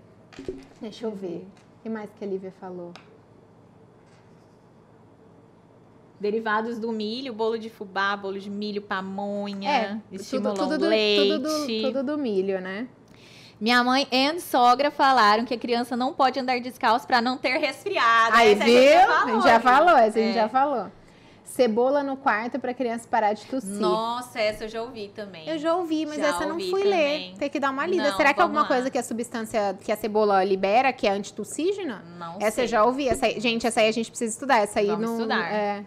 Deixa 0.80 1.06
eu 1.06 1.10
ver. 1.12 1.46
O 1.78 1.82
que 1.82 1.88
mais 1.88 2.10
que 2.18 2.24
a 2.24 2.26
Lívia 2.28 2.52
falou? 2.60 2.92
Derivados 6.18 6.78
do 6.78 6.90
milho, 6.92 7.32
bolo 7.34 7.58
de 7.58 7.68
fubá, 7.68 8.16
bolo 8.16 8.38
de 8.38 8.48
milho, 8.48 8.80
pamonha, 8.80 9.70
É, 9.70 10.00
tudo, 10.30 10.54
tudo, 10.54 10.78
do, 10.78 10.86
leite. 10.88 11.30
tudo, 11.30 11.42
do, 11.42 11.66
tudo 11.82 12.02
do 12.02 12.18
milho, 12.18 12.58
né? 12.60 12.88
Minha 13.60 13.82
mãe 13.82 14.06
e 14.10 14.40
sogra 14.40 14.90
falaram 14.90 15.44
que 15.44 15.54
a 15.54 15.58
criança 15.58 15.96
não 15.96 16.12
pode 16.12 16.38
andar 16.38 16.60
descalço 16.60 17.06
para 17.06 17.20
não 17.22 17.38
ter 17.38 17.56
resfriado. 17.58 18.36
Aí, 18.36 18.52
Essa 18.52 18.64
viu? 18.64 18.76
a 18.78 18.80
gente 18.82 18.92
já 18.92 19.08
falou. 19.24 19.40
já 19.42 19.60
falou, 19.60 19.96
essa 19.96 20.18
a 20.18 20.22
gente 20.22 20.30
É. 20.38 20.42
já 20.42 20.48
falou. 20.48 20.86
Cebola 21.44 22.02
no 22.02 22.18
quarto 22.18 22.58
pra 22.58 22.74
criança 22.74 23.08
parar 23.10 23.32
de 23.32 23.46
tossir. 23.46 23.70
Nossa, 23.80 24.38
essa 24.38 24.64
eu 24.64 24.68
já 24.68 24.82
ouvi 24.82 25.08
também. 25.14 25.48
Eu 25.48 25.56
já 25.58 25.74
ouvi, 25.74 26.04
mas 26.04 26.16
Já 26.18 26.26
essa 26.28 26.42
eu 26.44 26.48
não 26.50 26.56
fui 26.60 26.82
também. 26.82 27.30
ler. 27.30 27.38
Tem 27.38 27.48
que 27.48 27.58
dar 27.58 27.70
uma 27.70 27.86
lida. 27.86 28.10
Não, 28.10 28.16
Será 28.16 28.34
que 28.34 28.40
é 28.40 28.42
alguma 28.42 28.62
lá. 28.62 28.68
coisa 28.68 28.90
que 28.90 28.98
a 28.98 29.02
substância 29.02 29.74
que 29.82 29.90
a 29.90 29.96
cebola 29.96 30.44
libera, 30.44 30.92
que 30.92 31.06
é 31.06 31.10
antitussígena? 31.12 32.04
Não 32.18 32.36
Essa 32.40 32.56
sei. 32.56 32.64
eu 32.64 32.68
já 32.68 32.84
ouvi. 32.84 33.08
Essa 33.08 33.30
gente, 33.40 33.66
essa 33.66 33.80
aí 33.80 33.88
a 33.88 33.92
gente 33.92 34.10
precisa 34.10 34.34
estudar. 34.34 34.58
Essa 34.58 34.80
aí 34.80 34.88
Vamos 34.88 35.06
não. 35.06 35.16
estudar. 35.16 35.50
É, 35.50 35.84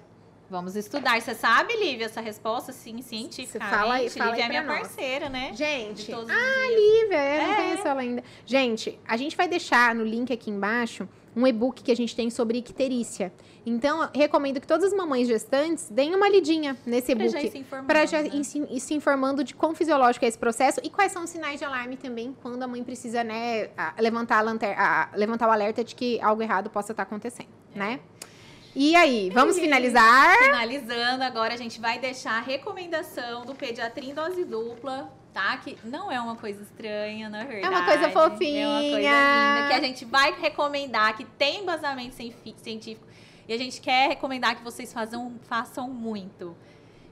Vamos 0.50 0.76
estudar. 0.76 1.22
Você 1.22 1.36
sabe, 1.36 1.76
Lívia, 1.76 2.06
essa 2.06 2.22
resposta? 2.22 2.72
Sim, 2.74 3.02
cientificamente. 3.04 3.76
Fala 3.78 3.94
aí, 3.96 4.10
fala 4.10 4.32
Lívia 4.32 4.44
aí 4.46 4.48
é 4.48 4.50
minha 4.50 4.64
nós. 4.64 4.80
parceira, 4.80 5.30
né? 5.30 5.52
Gente, 5.54 6.06
De 6.08 6.12
todos 6.12 6.26
os 6.26 6.32
ah. 6.32 6.70
Lívia, 6.70 7.36
eu 7.36 7.48
não 7.48 7.54
É. 7.54 7.56
conheço 7.56 7.88
ela 7.88 8.02
ainda. 8.02 8.24
Gente, 8.46 9.00
a 9.08 9.16
gente 9.16 9.38
vai 9.38 9.48
deixar 9.48 9.94
no 9.94 10.04
link 10.04 10.34
aqui 10.34 10.50
embaixo 10.50 11.08
um 11.36 11.46
e-book 11.46 11.84
que 11.84 11.92
a 11.92 11.96
gente 11.96 12.16
tem 12.16 12.32
sobre 12.32 12.58
icterícia. 12.58 13.32
Então, 13.64 14.10
recomendo 14.16 14.60
que 14.60 14.66
todas 14.66 14.86
as 14.86 14.94
mamães 14.98 15.28
gestantes 15.28 15.88
deem 15.90 16.16
uma 16.16 16.28
lidinha 16.28 16.76
nesse 16.84 17.16
Pra 17.16 17.28
já 17.28 17.38
ir 17.38 17.42
e-book. 17.42 17.52
se 17.52 17.58
informando. 17.60 17.88
Para 17.88 18.06
já 18.08 18.22
né? 18.24 18.30
ir 18.34 18.44
se, 18.44 18.60
ir 18.60 18.80
se 18.80 18.94
informando 18.96 19.44
de 19.44 19.54
quão 19.54 19.76
fisiológico 19.76 20.26
é 20.26 20.28
esse 20.28 20.38
processo 20.40 20.80
e 20.84 20.90
quais 20.90 21.12
são 21.12 21.24
os 21.24 21.30
sinais 21.30 21.60
de 21.60 21.66
alarme 21.66 21.96
também 21.96 22.36
quando 22.42 22.62
a 22.64 22.68
mãe 22.68 22.84
precisa, 22.84 23.24
né, 23.24 23.70
levantar, 24.00 24.40
a 24.40 24.42
lanter- 24.42 24.78
a- 24.80 25.10
levantar 25.14 25.48
o 25.48 25.52
alerta 25.52 25.84
de 25.84 25.94
que 25.94 26.20
algo 26.22 26.42
errado 26.42 26.72
possa 26.72 26.92
estar 26.94 27.04
acontecendo, 27.04 27.50
né? 27.76 28.00
E 28.82 28.96
aí, 28.96 29.30
vamos 29.32 29.58
E- 29.58 29.60
finalizar? 29.60 30.38
Finalizando, 30.38 31.22
agora 31.26 31.54
a 31.54 31.58
gente 31.58 31.82
vai 31.82 32.00
deixar 32.00 32.38
a 32.38 32.40
recomendação 32.40 33.44
do 33.44 33.54
pediatra 33.54 34.02
em 34.06 34.14
dose 34.14 34.46
dupla, 34.46 35.12
tá? 35.34 35.58
Que 35.58 35.78
não 35.84 36.10
é 36.10 36.18
uma 36.22 36.38
coisa 36.38 36.64
estranha, 36.64 37.28
na 37.28 37.44
verdade. 37.44 37.74
uma 37.76 37.84
coisa 37.84 38.06
É 38.06 38.08
uma 38.08 38.14
coisa 38.14 38.30
fofinha. 38.32 38.80
linda, 38.80 39.68
que 39.68 39.74
a 39.74 39.82
gente 39.82 40.06
vai 40.06 40.34
recomendar, 40.40 41.18
que 41.18 41.26
tem 41.26 41.60
embasamento 41.64 42.16
científico. 42.16 43.06
E 43.50 43.54
a 43.54 43.58
gente 43.58 43.82
quer 43.82 44.08
recomendar 44.08 44.56
que 44.56 44.64
vocês 44.64 44.94
façam, 44.94 45.34
façam 45.42 45.90
muito. 45.90 46.56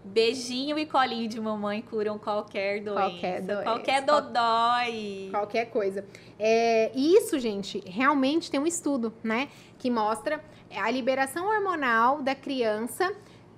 Beijinho 0.06 0.80
e 0.80 0.86
colinho 0.86 1.28
de 1.28 1.38
mamãe 1.42 1.82
curam 1.82 2.18
qualquer 2.18 2.80
doença. 2.82 3.02
Qualquer 3.10 3.42
doença. 3.42 3.64
Qualquer 3.64 4.02
dodói. 4.04 5.28
Qualquer 5.32 5.66
coisa. 5.66 6.06
É, 6.40 6.92
isso, 6.96 7.38
gente, 7.40 7.84
realmente 7.86 8.50
tem 8.50 8.58
um 8.58 8.66
estudo, 8.68 9.14
né? 9.22 9.50
Que 9.78 9.90
mostra 9.92 10.42
a 10.76 10.90
liberação 10.92 11.48
hormonal 11.48 12.22
da 12.22 12.36
criança. 12.36 13.12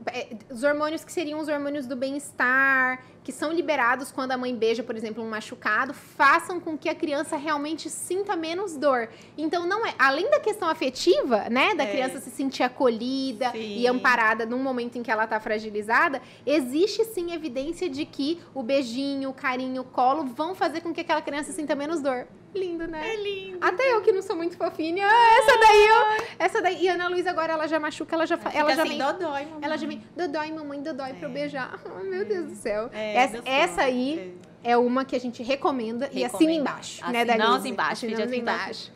é, 0.08 0.38
Os 0.50 0.64
hormônios 0.64 1.04
que 1.04 1.12
seriam 1.12 1.40
os 1.40 1.48
hormônios 1.48 1.86
do 1.88 1.96
bem-estar, 1.96 3.04
que 3.30 3.36
são 3.36 3.52
liberados 3.54 4.12
quando 4.12 4.32
a 4.32 4.38
mãe 4.38 4.56
beija, 4.56 4.82
por 4.82 4.96
exemplo, 4.98 5.24
um 5.24 5.30
machucado, 5.30 5.94
façam 5.94 6.60
com 6.60 6.76
que 6.76 6.90
a 6.90 6.96
criança 6.96 7.38
realmente 7.38 7.88
sinta 7.88 8.36
menos 8.36 8.76
dor. 8.76 9.08
Então, 9.38 9.68
não 9.68 9.86
é. 9.86 9.94
Além 10.00 10.28
da 10.32 10.40
questão 10.40 10.68
afetiva, 10.68 11.48
né? 11.48 11.76
Da 11.76 11.84
É. 11.84 11.92
criança 11.92 12.20
se 12.20 12.32
sentir 12.32 12.64
acolhida 12.64 13.52
Sim. 13.52 13.78
e 13.78 13.86
amparada 13.86 14.48
num 14.48 14.58
momento 14.58 14.98
em 14.98 15.04
que 15.04 15.12
ela 15.12 15.28
tá 15.28 15.40
fragilizada, 15.40 16.20
existe 16.44 17.06
sim 17.06 17.32
evidência 17.32 17.88
de 17.88 18.04
que 18.04 18.40
o 18.52 18.64
beijinho, 18.64 19.30
o 19.30 19.34
carinho, 19.34 19.84
o 19.84 19.86
colo 19.86 20.24
vão 20.26 20.56
fazer 20.56 20.82
com 20.82 20.92
que 20.92 21.02
aquela 21.02 21.22
criança 21.22 21.52
sinta 21.52 21.76
menos 21.76 22.02
dor. 22.02 22.26
Lindo, 22.52 22.88
né? 22.88 23.14
É 23.14 23.16
lindo. 23.16 23.60
Até 23.62 23.94
eu 23.94 24.02
que 24.02 24.12
não 24.12 24.24
sou 24.24 24.36
muito 24.36 24.58
fofinha. 24.58 25.06
Ah, 25.08 25.38
essa 25.38 25.56
daí, 25.60 25.88
eu, 25.88 26.26
essa 26.40 26.62
daí. 26.64 26.84
E 26.84 26.90
a 26.90 26.96
Ana 26.96 27.08
Luísa 27.08 27.30
agora 27.30 27.54
ela 27.54 27.68
já 27.68 27.80
machuca, 27.80 28.16
ela 28.16 28.26
já 28.26 28.40
fa- 28.40 28.50
ela 28.52 28.74
já 28.76 28.82
assim, 28.82 28.90
vem. 28.90 28.98
dodói, 28.98 29.46
mamãe. 29.46 29.60
Ela 29.62 29.78
já 29.78 29.86
vem, 29.86 30.04
dodói, 30.18 30.52
mamãe, 30.52 30.82
dodói 30.82 31.14
pra 31.14 31.28
eu 31.30 31.32
beijar. 31.32 31.80
Ai, 31.96 32.04
meu 32.10 32.26
Deus 32.26 32.48
do 32.48 32.56
céu. 32.56 32.90
É, 32.92 33.19
essa, 33.20 33.42
essa 33.46 33.82
aí 33.84 34.36
é 34.64 34.78
uma 34.78 35.06
que 35.06 35.16
a 35.16 35.20
gente 35.20 35.42
recomenda 35.44 36.10
e 36.12 36.24
assina 36.24 36.52
embaixo, 36.52 37.02
né, 37.12 37.22
Assinamos 37.22 37.46
Dalise? 37.50 37.70
embaixo, 37.70 38.06
Assinamos 38.06 38.34
embaixo. 38.34 38.92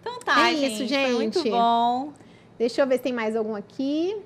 Então 0.00 0.18
tá, 0.20 0.48
É 0.48 0.52
isso, 0.52 0.88
Foi 0.88 1.12
muito 1.12 1.38
gente. 1.40 1.50
bom. 1.50 2.12
Deixa 2.58 2.82
eu 2.82 2.86
ver 2.86 2.96
se 2.96 3.02
tem 3.02 3.12
mais 3.12 3.36
algum 3.36 3.54
aqui. 3.54 4.16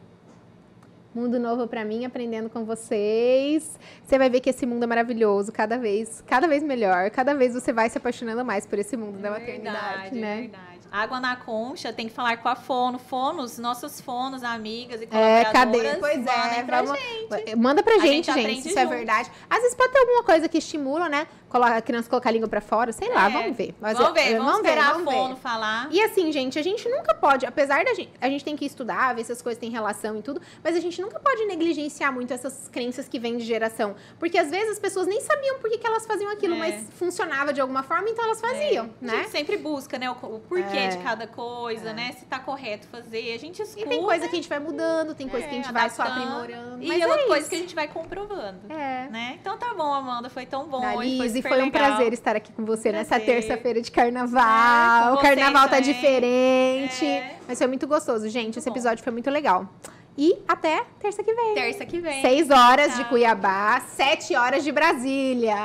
Mundo 1.15 1.39
novo 1.39 1.67
pra 1.67 1.85
mim, 1.85 2.07
aprendendo 2.07 2.49
com 2.49 2.65
vocês. 2.65 3.79
Você 4.03 4.17
vai 4.17 4.31
ver 4.31 4.41
que 4.41 4.49
esse 4.49 4.65
mundo 4.65 4.85
é 4.85 4.87
maravilhoso, 4.87 5.53
cada 5.53 5.77
vez, 5.77 6.25
cada 6.27 6.49
vez 6.49 6.63
melhor. 6.63 7.11
Cada 7.11 7.35
vez 7.35 7.53
você 7.53 7.71
vai 7.71 7.91
se 7.91 7.99
apaixonando 7.99 8.43
mais 8.43 8.65
por 8.65 8.79
esse 8.79 8.97
mundo 8.97 9.19
da 9.19 9.31
maternidade, 9.31 10.11
verdade, 10.11 10.19
né? 10.19 10.39
É 10.39 10.41
verdade. 10.41 10.72
Água 10.93 11.19
na 11.19 11.35
concha, 11.37 11.91
tem 11.93 12.07
que 12.07 12.15
falar 12.15 12.37
com 12.37 12.49
a 12.49 12.55
Fono. 12.55 12.99
Fonos, 12.99 13.57
nossos 13.59 13.99
fonos, 14.01 14.43
amigas 14.45 15.01
e 15.01 15.05
É, 15.05 15.07
colaboradoras. 15.09 15.53
cadê? 15.53 15.95
Pois 15.99 16.27
é, 16.27 16.63
pra 16.65 16.83
vamos- 16.83 17.01
gente. 17.01 17.57
Manda 17.57 17.83
pra 17.83 17.95
A 17.95 17.99
gente, 17.99 18.27
gente 18.31 18.43
gente, 18.43 18.63
se 18.63 18.69
isso 18.69 18.79
é 18.79 18.83
junto. 18.83 18.95
verdade. 18.95 19.31
Às 19.49 19.59
vezes 19.63 19.75
pode 19.75 19.91
ter 19.93 19.99
alguma 20.01 20.23
coisa 20.23 20.49
que 20.49 20.59
estimula, 20.59 21.09
né? 21.09 21.27
A 21.61 21.81
criança 21.83 22.09
colocar 22.09 22.29
a 22.29 22.33
língua 22.33 22.49
pra 22.49 22.61
fora, 22.61 22.93
sei 22.93 23.09
lá, 23.13 23.27
É. 23.27 23.31
vamos 23.31 23.57
ver. 23.57 23.75
Mas, 23.81 23.99
vamos 23.99 24.15
ver, 24.15 24.33
é, 24.33 24.39
vamos, 24.39 24.57
esperar 24.57 24.93
vamos 24.93 25.09
a 25.09 25.11
ver. 25.11 25.17
fono 25.17 25.37
falar. 25.37 25.89
E 25.91 26.01
assim, 26.03 26.31
gente, 26.33 26.59
a 26.59 26.63
gente 26.63 26.89
nunca 26.89 27.15
pode, 27.15 27.45
apesar 27.47 27.85
da 27.85 27.95
gente, 27.95 28.11
a 28.21 28.29
gente 28.29 28.45
tem 28.45 28.57
que 28.57 28.65
estudar, 28.65 29.15
ver 29.15 29.25
se 29.25 29.33
as 29.33 29.43
coisas 29.43 29.59
têm 29.61 29.71
relação 29.71 30.19
e 30.19 30.23
tudo, 30.23 30.41
mas 30.63 30.77
a 30.77 30.81
gente 30.81 31.01
nunca 31.01 31.19
pode 31.21 31.45
negligenciar 31.47 32.13
muito 32.13 32.33
essas 32.33 32.69
crenças 32.69 33.09
que 33.09 33.19
vêm 33.19 33.37
de 33.37 33.45
geração. 33.45 33.95
Porque 34.19 34.39
às 34.39 34.51
vezes 34.51 34.73
as 34.73 34.79
pessoas 34.79 35.07
nem 35.07 35.21
sabiam 35.21 35.59
por 35.59 35.69
que, 35.71 35.79
que 35.79 35.87
elas 35.87 36.07
faziam 36.07 36.31
aquilo, 36.31 36.55
É. 36.55 36.59
mas 36.59 36.87
funcionava 36.97 37.53
de 37.53 37.61
alguma 37.61 37.83
forma, 37.83 38.09
então 38.09 38.25
elas 38.25 38.41
faziam, 38.41 38.91
A 39.01 39.05
né? 39.05 39.17
gente 39.19 39.31
sempre 39.31 39.57
busca, 39.57 39.99
né, 39.99 40.11
o, 40.11 40.15
o 40.15 40.41
porquê 40.41 40.77
É. 40.77 40.89
de 40.89 40.99
cada 40.99 41.27
coisa, 41.27 41.93
né? 41.93 42.13
Se 42.19 42.25
tá 42.27 42.39
correto 42.39 42.87
fazer. 42.89 43.35
A 43.35 43.39
gente 43.39 43.61
escuta. 43.63 43.87
E 43.87 43.89
tem 43.89 44.03
coisa 44.03 44.27
que 44.27 44.33
a 44.33 44.37
gente 44.37 44.49
vai 44.49 44.59
mudando, 44.59 45.15
tem 45.15 45.29
coisa 45.29 45.47
que 45.47 45.53
a 45.53 45.57
gente 45.57 45.69
É, 45.69 45.73
vai 45.73 45.91
só 45.91 46.03
adaptando. 46.03 46.29
aprimorando. 46.43 46.83
E 46.83 46.89
mas 46.89 47.01
é 47.01 47.07
outra 47.07 47.23
é 47.23 47.27
coisa 47.27 47.41
isso. 47.41 47.51
que 47.51 47.55
a 47.57 47.59
gente 47.59 47.75
vai 47.75 47.89
comprovando. 47.89 48.61
É. 48.73 49.09
Né? 49.11 49.39
Então 49.41 49.57
tá 49.59 49.75
bom, 49.75 49.93
Amanda. 49.93 50.29
Foi 50.31 50.47
tão 50.47 50.67
bom. 50.67 50.81
Dalise, 50.81 51.42
super 51.43 51.49
foi 51.51 51.61
um 51.63 51.65
legal. 51.67 51.87
prazer 51.89 52.13
estar 52.13 52.37
aqui 52.37 52.53
com 52.53 52.65
você 52.65 52.91
nessa 52.93 53.17
Prazer. 53.17 53.27
terça-feira 53.27 53.81
de 53.83 53.91
É, 53.91 53.93
carnaval. 53.93 55.13
com 55.13 55.19
o 55.19 55.23
carnaval 55.23 55.69
tá 55.69 55.77
também. 55.77 55.93
diferente. 55.93 57.05
É. 57.05 57.37
Mas 57.47 57.59
foi 57.59 57.67
muito 57.67 57.87
gostoso, 57.87 58.29
gente. 58.29 58.45
Muito 58.45 58.59
Esse 58.59 58.69
bom. 58.69 58.75
episódio 58.75 59.03
foi 59.05 59.13
muito 59.13 59.31
legal. 59.31 59.69
E 60.17 60.37
até 60.47 60.85
terça 61.01 61.23
que 61.23 61.33
vem. 61.33 61.55
Terça 61.55 61.87
que 61.87 61.99
vem. 61.99 62.21
Seis 62.21 62.51
horas 62.51 62.93
de 62.93 62.99
Tchau. 63.01 63.09
Cuiabá, 63.09 63.81
sete 63.97 64.37
horas 64.37 64.63
de 64.63 64.71
Brasília. 64.71 65.57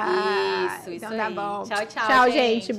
Isso, 0.79 0.89
isso 0.91 1.05
então 1.05 1.17
tá 1.17 1.25
aí. 1.27 1.33
bom. 1.33 1.63
Tchau, 1.63 1.85
tchau, 1.85 2.07
Tchau, 2.07 2.31
gente. 2.31 2.61
gente. 2.61 2.73